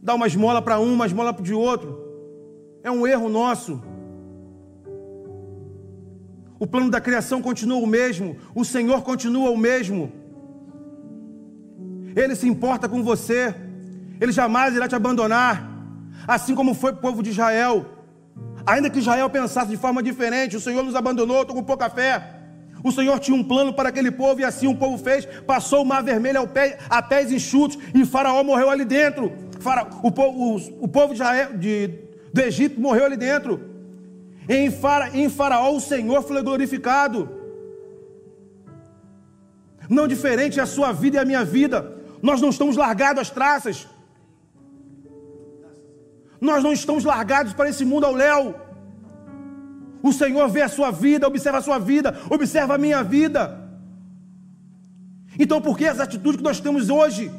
dá 0.00 0.14
uma 0.14 0.28
esmola 0.28 0.62
para 0.62 0.78
um, 0.78 0.92
uma 0.92 1.06
esmola 1.06 1.32
para 1.32 1.52
o 1.52 1.58
outro. 1.58 1.98
É 2.84 2.90
um 2.90 3.04
erro 3.04 3.28
nosso. 3.28 3.82
O 6.56 6.68
plano 6.68 6.88
da 6.88 7.00
criação 7.00 7.42
continua 7.42 7.78
o 7.78 7.86
mesmo, 7.86 8.36
o 8.54 8.64
Senhor 8.64 9.02
continua 9.02 9.50
o 9.50 9.56
mesmo. 9.56 10.19
Ele 12.14 12.34
se 12.34 12.48
importa 12.48 12.88
com 12.88 13.02
você, 13.02 13.54
Ele 14.20 14.32
jamais 14.32 14.74
irá 14.74 14.88
te 14.88 14.94
abandonar, 14.94 15.68
assim 16.26 16.54
como 16.54 16.74
foi 16.74 16.92
o 16.92 16.96
povo 16.96 17.22
de 17.22 17.30
Israel. 17.30 17.86
Ainda 18.66 18.90
que 18.90 18.98
Israel 18.98 19.28
pensasse 19.30 19.70
de 19.70 19.76
forma 19.76 20.02
diferente, 20.02 20.56
o 20.56 20.60
Senhor 20.60 20.82
nos 20.82 20.94
abandonou, 20.94 21.42
estou 21.42 21.56
com 21.56 21.62
pouca 21.62 21.88
fé. 21.88 22.40
O 22.82 22.90
Senhor 22.90 23.18
tinha 23.18 23.36
um 23.36 23.44
plano 23.44 23.72
para 23.72 23.90
aquele 23.90 24.10
povo 24.10 24.40
e 24.40 24.44
assim 24.44 24.66
o 24.66 24.74
povo 24.74 24.96
fez. 25.02 25.26
Passou 25.46 25.82
o 25.82 25.86
mar 25.86 26.02
vermelho 26.02 26.46
pé, 26.48 26.78
a 26.88 27.02
pés 27.02 27.30
enxutos 27.30 27.78
e 27.94 28.04
Faraó 28.04 28.42
morreu 28.42 28.70
ali 28.70 28.84
dentro. 28.84 29.32
o, 30.02 30.10
povo, 30.10 30.38
o, 30.38 30.84
o 30.84 30.88
povo 30.88 31.08
de 31.08 31.20
Israel, 31.20 31.58
de, 31.58 31.90
do 32.32 32.40
Egito 32.40 32.80
morreu 32.80 33.04
ali 33.04 33.16
dentro. 33.16 33.60
Em, 34.48 34.70
Fara, 34.70 35.10
em 35.14 35.28
Faraó 35.28 35.74
o 35.74 35.80
Senhor 35.80 36.22
foi 36.22 36.42
glorificado. 36.42 37.28
Não 39.88 40.08
diferente 40.08 40.58
é 40.58 40.62
a 40.62 40.66
sua 40.66 40.92
vida 40.92 41.16
e 41.16 41.20
a 41.20 41.24
minha 41.24 41.44
vida. 41.44 41.99
Nós 42.22 42.40
não 42.40 42.50
estamos 42.50 42.76
largados 42.76 43.22
às 43.22 43.30
traças. 43.30 43.88
Nós 46.40 46.62
não 46.62 46.72
estamos 46.72 47.04
largados 47.04 47.52
para 47.52 47.68
esse 47.68 47.84
mundo 47.84 48.06
ao 48.06 48.14
léu. 48.14 48.54
O 50.02 50.12
Senhor 50.12 50.48
vê 50.48 50.62
a 50.62 50.68
sua 50.68 50.90
vida, 50.90 51.26
observa 51.26 51.58
a 51.58 51.62
sua 51.62 51.78
vida, 51.78 52.18
observa 52.30 52.74
a 52.74 52.78
minha 52.78 53.02
vida. 53.02 53.70
Então, 55.38 55.60
por 55.60 55.76
que 55.76 55.84
as 55.84 56.00
atitudes 56.00 56.38
que 56.38 56.42
nós 56.42 56.60
temos 56.60 56.88
hoje? 56.88 57.30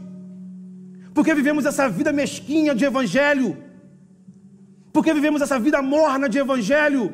Porque 1.14 1.34
vivemos 1.34 1.66
essa 1.66 1.90
vida 1.90 2.14
mesquinha 2.14 2.74
de 2.76 2.86
evangelho? 2.86 3.58
Porque 4.94 5.14
vivemos 5.14 5.42
essa 5.42 5.60
vida 5.60 5.82
morna 5.82 6.30
de 6.30 6.38
evangelho? 6.38 7.14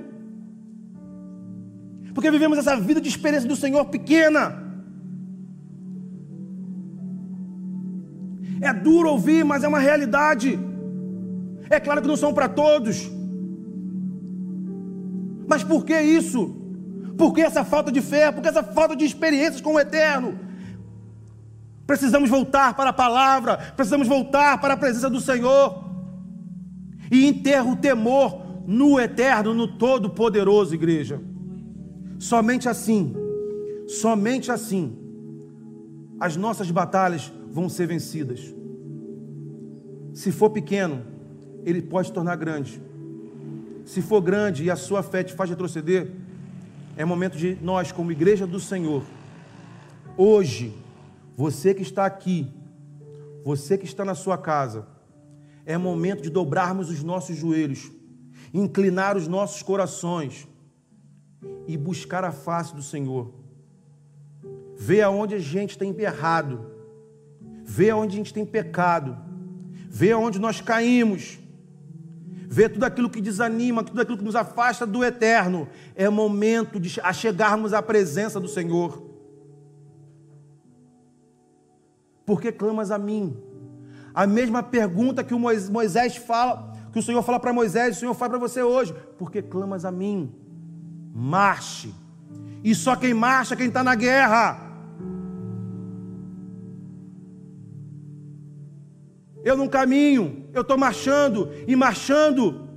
Porque 2.14 2.30
vivemos 2.30 2.58
essa 2.58 2.76
vida 2.76 3.00
de 3.00 3.10
experiência 3.10 3.48
do 3.48 3.56
Senhor 3.56 3.86
pequena? 3.86 4.67
É 8.62 8.74
duro 8.74 9.10
ouvir, 9.10 9.44
mas 9.44 9.64
é 9.64 9.68
uma 9.68 9.80
realidade. 9.80 10.60
É 11.70 11.80
claro 11.80 12.02
que 12.02 12.08
não 12.08 12.18
são 12.18 12.34
para 12.34 12.50
todos. 12.50 13.10
Mas 15.48 15.64
por 15.64 15.86
que 15.86 16.00
isso? 16.00 16.56
Por 17.18 17.34
que 17.34 17.42
essa 17.42 17.64
falta 17.64 17.92
de 17.92 18.02
fé? 18.02 18.32
Por 18.32 18.42
que 18.42 18.50
essa 18.50 18.64
falta 18.64 18.96
de 18.96 19.06
experiências 19.06 19.62
com 19.62 19.74
o 19.74 19.80
eterno? 19.80 20.40
Precisamos 21.86 22.30
voltar 22.30 22.76
para 22.76 22.90
a 22.90 22.94
palavra, 22.94 23.58
precisamos 23.76 24.08
voltar 24.08 24.60
para 24.60 24.74
a 24.74 24.78
presença 24.78 25.10
do 25.10 25.22
Senhor 25.22 25.86
e 27.10 27.26
enterra 27.26 27.64
o 27.64 27.78
temor 27.78 28.46
no 28.68 29.00
eterno, 29.00 29.54
no 29.54 29.68
todo-poderoso, 29.68 30.76
igreja. 30.76 31.22
Somente 32.20 32.68
assim, 32.68 33.16
somente 33.88 34.52
assim, 34.52 34.98
as 36.20 36.36
nossas 36.36 36.70
batalhas 36.72 37.32
vão 37.52 37.70
ser 37.70 37.88
vencidas. 37.88 38.54
Se 40.14 40.32
for 40.32 40.50
pequeno, 40.50 41.06
ele 41.64 41.82
pode 41.82 42.08
se 42.08 42.14
tornar 42.14 42.36
grande 42.36 42.82
se 43.88 44.02
for 44.02 44.22
grande 44.22 44.66
e 44.66 44.70
a 44.70 44.76
sua 44.76 45.02
fé 45.02 45.24
te 45.24 45.34
faz 45.34 45.50
retroceder, 45.50 46.12
é 46.98 47.06
momento 47.06 47.38
de 47.38 47.58
nós, 47.62 47.90
como 47.90 48.12
igreja 48.12 48.46
do 48.46 48.60
Senhor, 48.60 49.02
hoje, 50.18 50.76
você 51.38 51.74
que 51.74 51.84
está 51.84 52.06
aqui, 52.06 52.54
você 53.46 53.78
que 53.78 53.86
está 53.86 54.04
na 54.04 54.14
sua 54.14 54.38
casa, 54.38 54.86
é 55.66 55.78
momento 55.78 56.22
de 56.22 56.30
dobrarmos 56.30 56.90
os 56.90 57.02
nossos 57.02 57.38
joelhos, 57.38 57.90
inclinar 58.54 59.16
os 59.16 59.26
nossos 59.26 59.64
corações 59.64 60.46
e 61.66 61.78
buscar 61.78 62.26
a 62.26 62.32
face 62.34 62.76
do 62.76 62.84
Senhor. 62.84 63.34
Ver 64.78 65.02
aonde 65.02 65.36
a 65.36 65.40
gente 65.40 65.78
tem 65.78 65.94
errado, 66.00 66.72
ver 67.64 67.90
aonde 67.90 68.14
a 68.14 68.18
gente 68.18 68.34
tem 68.34 68.46
pecado, 68.46 69.18
ver 69.90 70.12
aonde 70.12 70.40
nós 70.40 70.62
caímos 70.62 71.40
ver 72.50 72.70
tudo 72.70 72.86
aquilo 72.86 73.10
que 73.10 73.22
desanima, 73.22 73.84
tudo 73.84 74.02
aquilo 74.02 74.18
que 74.18 74.24
nos 74.24 74.36
afasta 74.36 74.86
do 74.86 75.04
eterno. 75.04 75.68
É 75.96 76.10
momento 76.10 76.80
de 76.80 76.90
chegarmos 77.14 77.74
à 77.74 77.82
presença 77.82 78.40
do 78.40 78.48
Senhor. 78.48 79.04
Por 82.26 82.42
que 82.42 82.52
clamas 82.52 82.90
a 82.90 82.98
mim? 82.98 83.38
A 84.14 84.26
mesma 84.26 84.64
pergunta 84.64 85.24
que 85.24 85.34
o 85.34 85.40
Moisés 85.40 86.16
fala, 86.16 86.74
que 86.92 87.00
o 87.00 87.04
Senhor 87.04 87.22
fala 87.22 87.40
para 87.40 87.54
Moisés, 87.54 87.98
o 87.98 88.00
Senhor 88.00 88.14
fala 88.14 88.32
para 88.32 88.40
você 88.40 88.64
hoje. 88.64 88.94
Por 89.18 89.30
que 89.30 89.42
clamas 89.42 89.86
a 89.86 89.92
mim? 89.92 90.34
Marche. 91.14 91.94
E 92.64 92.74
só 92.74 92.96
quem 92.96 93.14
marcha 93.14 93.54
é 93.54 93.58
quem 93.58 93.68
está 93.68 93.84
na 93.84 93.94
guerra. 93.94 94.67
Eu 99.48 99.56
não 99.56 99.70
caminho, 99.70 100.50
eu 100.54 100.62
estou 100.62 100.78
marchando, 100.78 101.50
e 101.66 101.74
marchando 101.74 102.68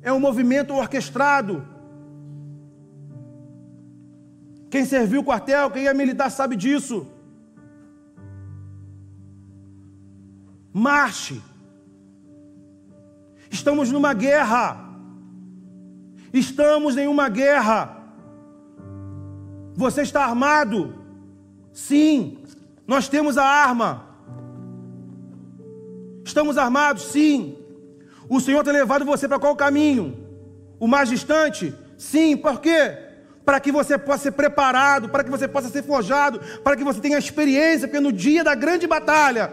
é 0.00 0.10
um 0.10 0.18
movimento 0.18 0.72
orquestrado. 0.72 1.62
Quem 4.70 4.86
serviu 4.86 5.20
o 5.20 5.24
quartel, 5.24 5.70
quem 5.70 5.86
é 5.86 5.92
militar 5.92 6.30
sabe 6.30 6.56
disso. 6.56 7.06
Marche. 10.72 11.42
Estamos 13.50 13.92
numa 13.92 14.14
guerra. 14.14 14.88
Estamos 16.32 16.96
em 16.96 17.06
uma 17.06 17.28
guerra. 17.28 17.98
Você 19.74 20.00
está 20.00 20.24
armado? 20.24 20.94
Sim, 21.70 22.38
nós 22.86 23.10
temos 23.10 23.36
a 23.36 23.44
arma. 23.44 24.07
Estamos 26.28 26.58
armados? 26.58 27.04
Sim. 27.04 27.56
O 28.28 28.38
Senhor 28.38 28.62
tem 28.62 28.72
levado 28.72 29.02
você 29.02 29.26
para 29.26 29.38
qual 29.38 29.56
caminho? 29.56 30.06
O 30.78 30.86
mais 30.86 31.08
distante? 31.08 31.74
Sim. 31.96 32.36
Por 32.36 32.60
quê? 32.60 32.98
Para 33.46 33.58
que 33.58 33.72
você 33.72 33.96
possa 33.96 34.24
ser 34.24 34.32
preparado, 34.32 35.08
para 35.08 35.24
que 35.24 35.30
você 35.30 35.48
possa 35.48 35.70
ser 35.70 35.82
forjado, 35.82 36.38
para 36.62 36.76
que 36.76 36.84
você 36.84 37.00
tenha 37.00 37.18
experiência, 37.18 37.88
porque 37.88 37.98
no 37.98 38.12
dia 38.12 38.44
da 38.44 38.54
grande 38.54 38.86
batalha, 38.86 39.50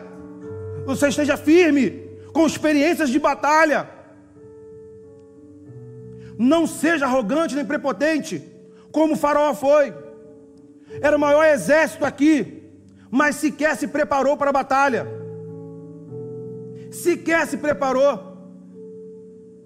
você 0.86 1.08
esteja 1.08 1.38
firme, 1.38 1.86
com 2.34 2.46
experiências 2.46 3.10
de 3.10 3.20
batalha. 3.20 3.90
Não 6.38 6.68
seja 6.68 7.06
arrogante 7.06 7.56
nem 7.56 7.64
prepotente, 7.64 8.44
como 8.92 9.14
o 9.14 9.18
faraó 9.18 9.54
foi. 9.54 9.94
Era 11.02 11.16
o 11.16 11.20
maior 11.20 11.46
exército 11.46 12.04
aqui, 12.04 12.64
mas 13.10 13.38
sequer 13.38 13.78
se 13.78 13.88
preparou 13.88 14.36
para 14.36 14.50
a 14.50 14.60
batalha 14.62 15.15
sequer 16.96 17.46
se 17.48 17.58
preparou. 17.58 18.34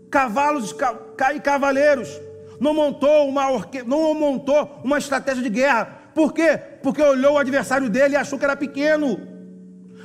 Cavalos 0.09 0.75
e 1.35 1.39
cavaleiros, 1.39 2.09
não 2.59 2.73
montou 2.73 3.27
uma 3.27 3.51
orque... 3.51 3.83
não 3.83 4.13
montou 4.13 4.81
uma 4.83 4.97
estratégia 4.97 5.43
de 5.43 5.49
guerra. 5.49 5.99
Por 6.13 6.33
quê? 6.33 6.57
Porque 6.81 7.01
olhou 7.01 7.35
o 7.35 7.37
adversário 7.37 7.89
dele 7.89 8.15
e 8.15 8.17
achou 8.17 8.37
que 8.37 8.45
era 8.45 8.55
pequeno. 8.55 9.19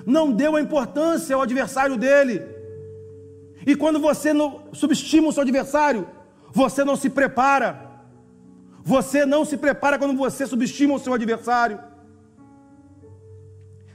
Não 0.07 0.31
deu 0.31 0.55
a 0.55 0.61
importância 0.61 1.35
ao 1.35 1.43
adversário 1.43 1.97
dele. 1.97 2.43
E 3.67 3.75
quando 3.75 3.99
você 3.99 4.33
não 4.33 4.65
subestima 4.73 5.29
o 5.29 5.33
seu 5.33 5.43
adversário, 5.43 6.07
você 6.53 6.85
não 6.85 6.97
se 6.97 7.09
prepara. 7.09 7.91
Você 8.85 9.25
não 9.25 9.45
se 9.45 9.57
prepara 9.57 9.99
quando 9.99 10.17
você 10.17 10.47
subestima 10.47 10.95
o 10.95 10.99
seu 10.99 11.15
adversário. 11.15 11.81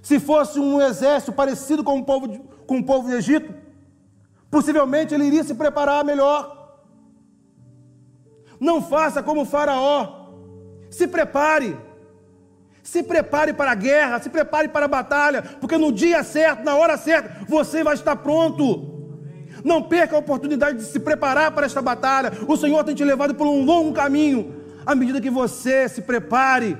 Se 0.01 0.19
fosse 0.19 0.59
um 0.59 0.81
exército 0.81 1.31
parecido 1.31 1.83
com 1.83 1.99
o 1.99 2.05
povo 2.05 2.27
de, 2.27 2.41
com 2.69 2.77
o 2.77 2.83
povo 2.83 3.09
do 3.09 3.15
Egito, 3.15 3.51
possivelmente 4.51 5.11
ele 5.11 5.25
iria 5.25 5.43
se 5.43 5.55
preparar 5.55 6.05
melhor. 6.05 6.77
Não 8.59 8.79
faça 8.79 9.23
como 9.23 9.41
o 9.41 9.45
Faraó. 9.45 10.27
Se 10.91 11.07
prepare. 11.07 11.75
Se 12.83 13.01
prepare 13.01 13.53
para 13.53 13.71
a 13.71 13.75
guerra, 13.75 14.19
se 14.19 14.29
prepare 14.29 14.67
para 14.69 14.85
a 14.85 14.87
batalha, 14.87 15.41
porque 15.41 15.77
no 15.77 15.91
dia 15.91 16.23
certo, 16.23 16.63
na 16.63 16.75
hora 16.75 16.95
certa, 16.95 17.43
você 17.47 17.83
vai 17.83 17.95
estar 17.95 18.15
pronto. 18.17 18.63
Não 19.63 19.81
perca 19.81 20.15
a 20.15 20.19
oportunidade 20.19 20.77
de 20.77 20.83
se 20.83 20.99
preparar 20.99 21.51
para 21.51 21.65
esta 21.65 21.81
batalha. 21.81 22.31
O 22.47 22.55
Senhor 22.55 22.83
tem 22.83 22.93
te 22.93 23.03
levado 23.03 23.33
por 23.33 23.47
um 23.47 23.65
longo 23.65 23.93
caminho. 23.93 24.55
À 24.85 24.93
medida 24.93 25.19
que 25.19 25.29
você 25.31 25.89
se 25.89 26.03
prepare, 26.03 26.77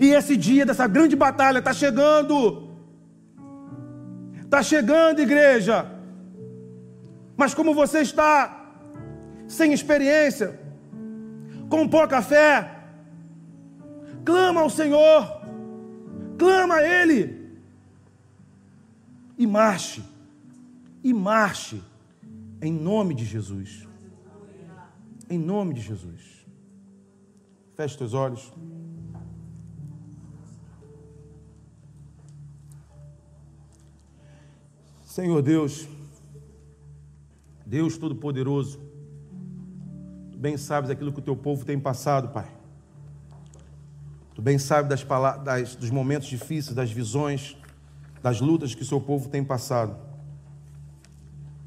e 0.00 0.08
esse 0.08 0.38
dia 0.38 0.64
dessa 0.64 0.86
grande 0.86 1.14
batalha 1.14 1.58
está 1.58 1.74
chegando. 1.74 2.65
Está 4.46 4.62
chegando, 4.62 5.20
igreja. 5.20 5.90
Mas 7.36 7.52
como 7.52 7.74
você 7.74 7.98
está 8.00 8.64
sem 9.48 9.72
experiência, 9.72 10.58
com 11.68 11.88
pouca 11.88 12.22
fé, 12.22 12.84
clama 14.24 14.60
ao 14.60 14.70
Senhor, 14.70 15.42
clama 16.38 16.76
a 16.76 16.82
Ele 16.82 17.58
e 19.36 19.46
marche, 19.46 20.02
e 21.02 21.12
marche 21.12 21.82
em 22.62 22.72
nome 22.72 23.14
de 23.14 23.24
Jesus. 23.24 23.86
Em 25.28 25.38
nome 25.38 25.74
de 25.74 25.80
Jesus. 25.80 26.46
Feche 27.74 27.98
teus 27.98 28.14
olhos. 28.14 28.52
Senhor 35.16 35.40
Deus, 35.40 35.88
Deus 37.64 37.96
Todo-Poderoso, 37.96 38.78
bem 40.36 40.58
sabes 40.58 40.90
aquilo 40.90 41.10
que 41.10 41.20
o 41.20 41.22
teu 41.22 41.34
povo 41.34 41.64
tem 41.64 41.80
passado, 41.80 42.28
Pai. 42.34 42.46
Tu 44.34 44.42
bem 44.42 44.58
sabes 44.58 44.90
das, 44.90 45.02
das, 45.42 45.74
dos 45.74 45.90
momentos 45.90 46.28
difíceis, 46.28 46.76
das 46.76 46.92
visões, 46.92 47.56
das 48.22 48.42
lutas 48.42 48.74
que 48.74 48.82
o 48.82 48.84
seu 48.84 49.00
povo 49.00 49.30
tem 49.30 49.42
passado. 49.42 49.96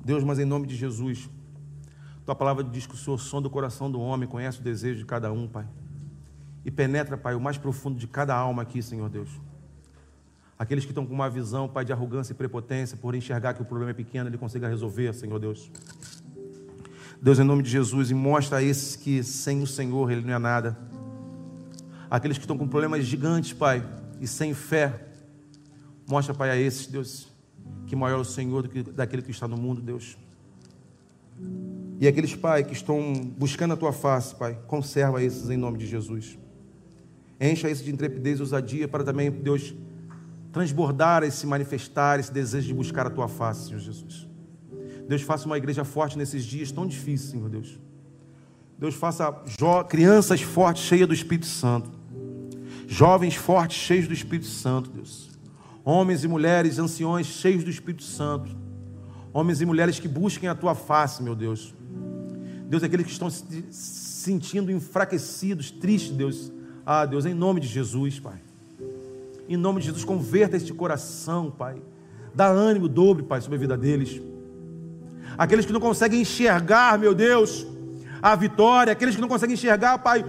Deus, 0.05 0.23
mas 0.23 0.37
em 0.37 0.45
nome 0.45 0.67
de 0.67 0.75
Jesus, 0.75 1.27
tua 2.23 2.35
palavra 2.35 2.63
diz 2.63 2.85
que 2.85 2.93
o 2.93 2.97
Senhor 2.97 3.17
sonda 3.17 3.47
o 3.47 3.49
coração 3.49 3.89
do 3.89 3.99
homem, 3.99 4.29
conhece 4.29 4.59
o 4.59 4.63
desejo 4.63 4.99
de 4.99 5.05
cada 5.05 5.31
um, 5.31 5.47
Pai. 5.47 5.67
E 6.63 6.69
penetra, 6.69 7.17
Pai, 7.17 7.33
o 7.33 7.41
mais 7.41 7.57
profundo 7.57 7.97
de 7.97 8.05
cada 8.05 8.35
alma 8.35 8.61
aqui, 8.61 8.79
Senhor 8.79 9.09
Deus. 9.09 9.31
Aqueles 10.59 10.85
que 10.85 10.91
estão 10.91 11.05
com 11.05 11.13
uma 11.13 11.29
visão, 11.29 11.67
Pai, 11.67 11.83
de 11.85 11.93
arrogância 11.93 12.33
e 12.33 12.35
prepotência, 12.35 12.95
por 12.97 13.15
enxergar 13.15 13.55
que 13.55 13.61
o 13.61 13.65
problema 13.65 13.91
é 13.91 13.93
pequeno, 13.93 14.29
Ele 14.29 14.37
consiga 14.37 14.67
resolver, 14.67 15.13
Senhor 15.13 15.39
Deus. 15.39 15.71
Deus, 17.21 17.39
em 17.39 17.43
nome 17.43 17.63
de 17.63 17.69
Jesus, 17.69 18.11
e 18.11 18.13
mostra 18.13 18.57
a 18.57 18.63
esses 18.63 18.95
que 18.95 19.23
sem 19.23 19.63
o 19.63 19.67
Senhor 19.67 20.11
Ele 20.11 20.21
não 20.21 20.33
é 20.33 20.37
nada 20.37 20.77
aqueles 22.09 22.37
que 22.37 22.43
estão 22.43 22.57
com 22.57 22.67
problemas 22.67 23.05
gigantes, 23.05 23.53
Pai, 23.53 23.85
e 24.19 24.25
sem 24.25 24.53
fé. 24.53 25.07
Mostra, 26.07 26.33
Pai, 26.33 26.49
a 26.49 26.57
esses, 26.57 26.87
Deus, 26.87 27.27
que 27.85 27.95
maior 27.95 28.17
é 28.17 28.21
o 28.21 28.25
Senhor 28.25 28.63
do 28.63 28.69
que 28.69 28.81
daquele 28.83 29.21
que 29.21 29.31
está 29.31 29.47
no 29.47 29.55
mundo, 29.55 29.81
Deus. 29.81 30.17
E 31.99 32.07
aqueles, 32.07 32.35
Pai, 32.35 32.63
que 32.63 32.73
estão 32.73 33.13
buscando 33.37 33.73
a 33.73 33.77
Tua 33.77 33.93
face, 33.93 34.35
Pai, 34.35 34.57
conserva 34.65 35.21
esses 35.21 35.49
em 35.49 35.57
nome 35.57 35.77
de 35.77 35.85
Jesus. 35.85 36.37
Encha 37.39 37.69
esses 37.69 37.83
de 37.83 37.91
intrepidez 37.91 38.39
e 38.39 38.41
ousadia 38.41 38.87
para 38.87 39.03
também, 39.03 39.29
Deus, 39.29 39.73
transbordar 40.51 41.23
esse 41.23 41.45
manifestar, 41.45 42.19
esse 42.19 42.31
desejo 42.31 42.67
de 42.67 42.73
buscar 42.73 43.07
a 43.07 43.09
Tua 43.09 43.27
face, 43.27 43.67
Senhor 43.67 43.79
Jesus. 43.79 44.27
Deus, 45.07 45.21
faça 45.21 45.45
uma 45.45 45.57
igreja 45.57 45.83
forte 45.83 46.17
nesses 46.17 46.43
dias 46.43 46.71
tão 46.71 46.85
difíceis, 46.85 47.31
Senhor 47.31 47.49
Deus. 47.49 47.79
Deus, 48.77 48.95
faça 48.95 49.31
crianças 49.87 50.41
fortes, 50.41 50.83
cheias 50.83 51.07
do 51.07 51.13
Espírito 51.13 51.47
Santo. 51.47 51.89
Jovens 52.87 53.35
fortes, 53.35 53.77
cheios 53.77 54.07
do 54.07 54.13
Espírito 54.13 54.47
Santo, 54.47 54.89
Deus. 54.89 55.29
Homens 55.83 56.23
e 56.23 56.27
mulheres, 56.27 56.79
anciões, 56.79 57.27
cheios 57.27 57.63
do 57.63 57.69
Espírito 57.69 58.03
Santo. 58.03 58.55
Homens 59.33 59.61
e 59.61 59.65
mulheres 59.65 59.99
que 59.99 60.07
busquem 60.07 60.47
a 60.47 60.55
tua 60.55 60.73
face, 60.73 61.21
meu 61.21 61.35
Deus. 61.35 61.73
Deus, 62.67 62.83
aqueles 62.83 63.05
que 63.05 63.11
estão 63.11 63.29
se 63.29 63.65
sentindo 63.71 64.71
enfraquecidos, 64.71 65.71
tristes, 65.71 66.15
Deus. 66.15 66.51
Ah, 66.85 67.05
Deus, 67.05 67.25
em 67.25 67.33
nome 67.33 67.59
de 67.59 67.67
Jesus, 67.67 68.19
Pai. 68.19 68.39
Em 69.49 69.57
nome 69.57 69.79
de 69.79 69.87
Jesus, 69.87 70.05
converta 70.05 70.55
este 70.55 70.71
coração, 70.71 71.49
Pai. 71.49 71.81
Dá 72.35 72.45
ânimo 72.45 72.87
dobre, 72.87 73.23
Pai, 73.23 73.41
sobre 73.41 73.55
a 73.55 73.59
vida 73.59 73.75
deles. 73.75 74.21
Aqueles 75.35 75.65
que 75.65 75.73
não 75.73 75.79
conseguem 75.79 76.21
enxergar, 76.21 76.99
meu 76.99 77.15
Deus, 77.15 77.65
a 78.21 78.35
vitória, 78.35 78.93
aqueles 78.93 79.15
que 79.15 79.21
não 79.21 79.27
conseguem 79.27 79.55
enxergar, 79.55 79.97
Pai, 79.97 80.23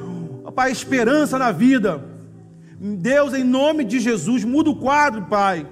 Pai, 0.54 0.72
esperança 0.72 1.38
na 1.38 1.52
vida. 1.52 2.02
Deus, 2.80 3.34
em 3.34 3.44
nome 3.44 3.84
de 3.84 4.00
Jesus, 4.00 4.42
muda 4.42 4.70
o 4.70 4.76
quadro, 4.76 5.26
Pai. 5.26 5.66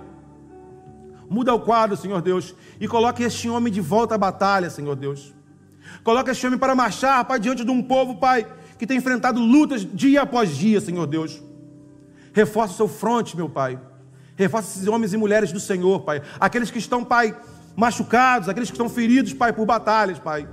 Muda 1.31 1.55
o 1.55 1.61
quadro, 1.61 1.97
Senhor 1.97 2.21
Deus, 2.21 2.55
e 2.79 2.87
coloque 2.87 3.23
este 3.23 3.49
homem 3.49 3.73
de 3.73 3.81
volta 3.81 4.15
à 4.15 4.19
batalha, 4.19 4.69
Senhor 4.69 4.95
Deus. 4.95 5.33
Coloque 6.05 6.31
este 6.31 6.47
homem 6.47 6.59
para 6.59 6.75
marchar, 6.75 7.25
Pai, 7.25 7.41
diante 7.41 7.65
de 7.65 7.71
um 7.71 7.83
povo, 7.83 8.17
Pai, 8.17 8.47
que 8.79 8.87
tem 8.87 8.99
enfrentado 8.99 9.41
lutas 9.41 9.87
dia 9.91 10.21
após 10.21 10.55
dia, 10.55 10.83
Senhor 10.83 11.07
Deus. 11.07 11.48
Reforça 12.33 12.75
o 12.75 12.77
seu 12.77 12.89
fronte, 12.89 13.37
meu 13.37 13.49
Pai. 13.49 13.79
Reforça 14.37 14.77
esses 14.77 14.87
homens 14.87 15.13
e 15.13 15.17
mulheres 15.17 15.53
do 15.53 15.61
Senhor, 15.61 16.01
Pai. 16.01 16.23
Aqueles 16.39 16.71
que 16.71 16.79
estão, 16.79 17.05
Pai, 17.05 17.37
machucados, 17.77 18.49
aqueles 18.49 18.71
que 18.71 18.75
estão 18.75 18.89
feridos, 18.89 19.33
Pai, 19.33 19.53
por 19.53 19.67
batalhas, 19.67 20.19
Pai. 20.19 20.49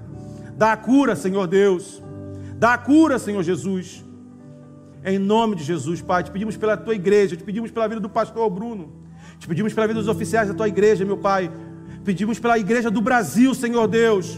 Dá 0.58 0.72
a 0.72 0.78
cura, 0.78 1.16
Senhor 1.16 1.48
Deus. 1.48 2.02
Dá 2.58 2.74
a 2.74 2.78
cura, 2.78 3.20
Senhor 3.20 3.44
Jesus. 3.44 4.04
Em 5.04 5.20
nome 5.20 5.56
de 5.56 5.64
Jesus, 5.64 6.02
Pai, 6.02 6.24
te 6.24 6.32
pedimos 6.32 6.58
pela 6.58 6.76
tua 6.76 6.96
igreja, 6.96 7.36
te 7.36 7.44
pedimos 7.44 7.70
pela 7.70 7.88
vida 7.88 8.02
do 8.02 8.10
pastor 8.10 8.50
Bruno, 8.50 8.92
te 9.38 9.48
pedimos 9.48 9.72
pela 9.72 9.86
vida 9.86 10.00
dos 10.00 10.10
oficiais 10.10 10.48
da 10.48 10.54
tua 10.56 10.68
igreja, 10.68 11.06
meu 11.06 11.18
Pai. 11.18 11.52
Pedimos 12.04 12.40
pela 12.40 12.58
igreja 12.58 12.90
do 12.90 13.02
Brasil, 13.02 13.54
Senhor 13.54 13.88
Deus. 13.88 14.38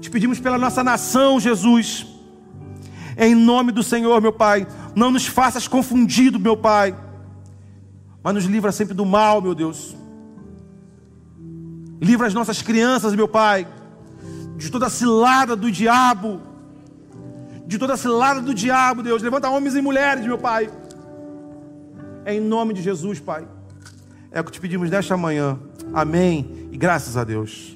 Te 0.00 0.10
pedimos 0.10 0.40
pela 0.40 0.58
nossa 0.58 0.82
nação, 0.82 1.38
Jesus. 1.38 2.15
Em 3.16 3.34
nome 3.34 3.72
do 3.72 3.82
Senhor, 3.82 4.20
meu 4.20 4.32
Pai. 4.32 4.66
Não 4.94 5.10
nos 5.10 5.26
faças 5.26 5.66
confundido, 5.66 6.38
meu 6.38 6.56
Pai. 6.56 6.94
Mas 8.22 8.34
nos 8.34 8.44
livra 8.44 8.72
sempre 8.72 8.94
do 8.94 9.06
mal, 9.06 9.40
meu 9.40 9.54
Deus. 9.54 9.96
Livra 12.00 12.26
as 12.26 12.34
nossas 12.34 12.60
crianças, 12.60 13.14
meu 13.14 13.28
Pai, 13.28 13.66
de 14.56 14.70
toda 14.70 14.86
a 14.86 14.90
cilada 14.90 15.56
do 15.56 15.70
diabo 15.70 16.40
de 17.66 17.78
toda 17.78 17.96
cilada 17.96 18.40
do 18.40 18.54
diabo, 18.54 19.02
Deus. 19.02 19.20
Levanta 19.22 19.50
homens 19.50 19.74
e 19.74 19.82
mulheres, 19.82 20.24
meu 20.24 20.38
Pai. 20.38 20.70
É 22.24 22.34
em 22.34 22.40
nome 22.40 22.72
de 22.72 22.80
Jesus, 22.80 23.18
Pai. 23.18 23.46
É 24.30 24.40
o 24.40 24.44
que 24.44 24.52
te 24.52 24.60
pedimos 24.60 24.88
nesta 24.88 25.16
manhã. 25.16 25.58
Amém. 25.92 26.68
E 26.70 26.76
graças 26.76 27.16
a 27.16 27.24
Deus. 27.24 27.75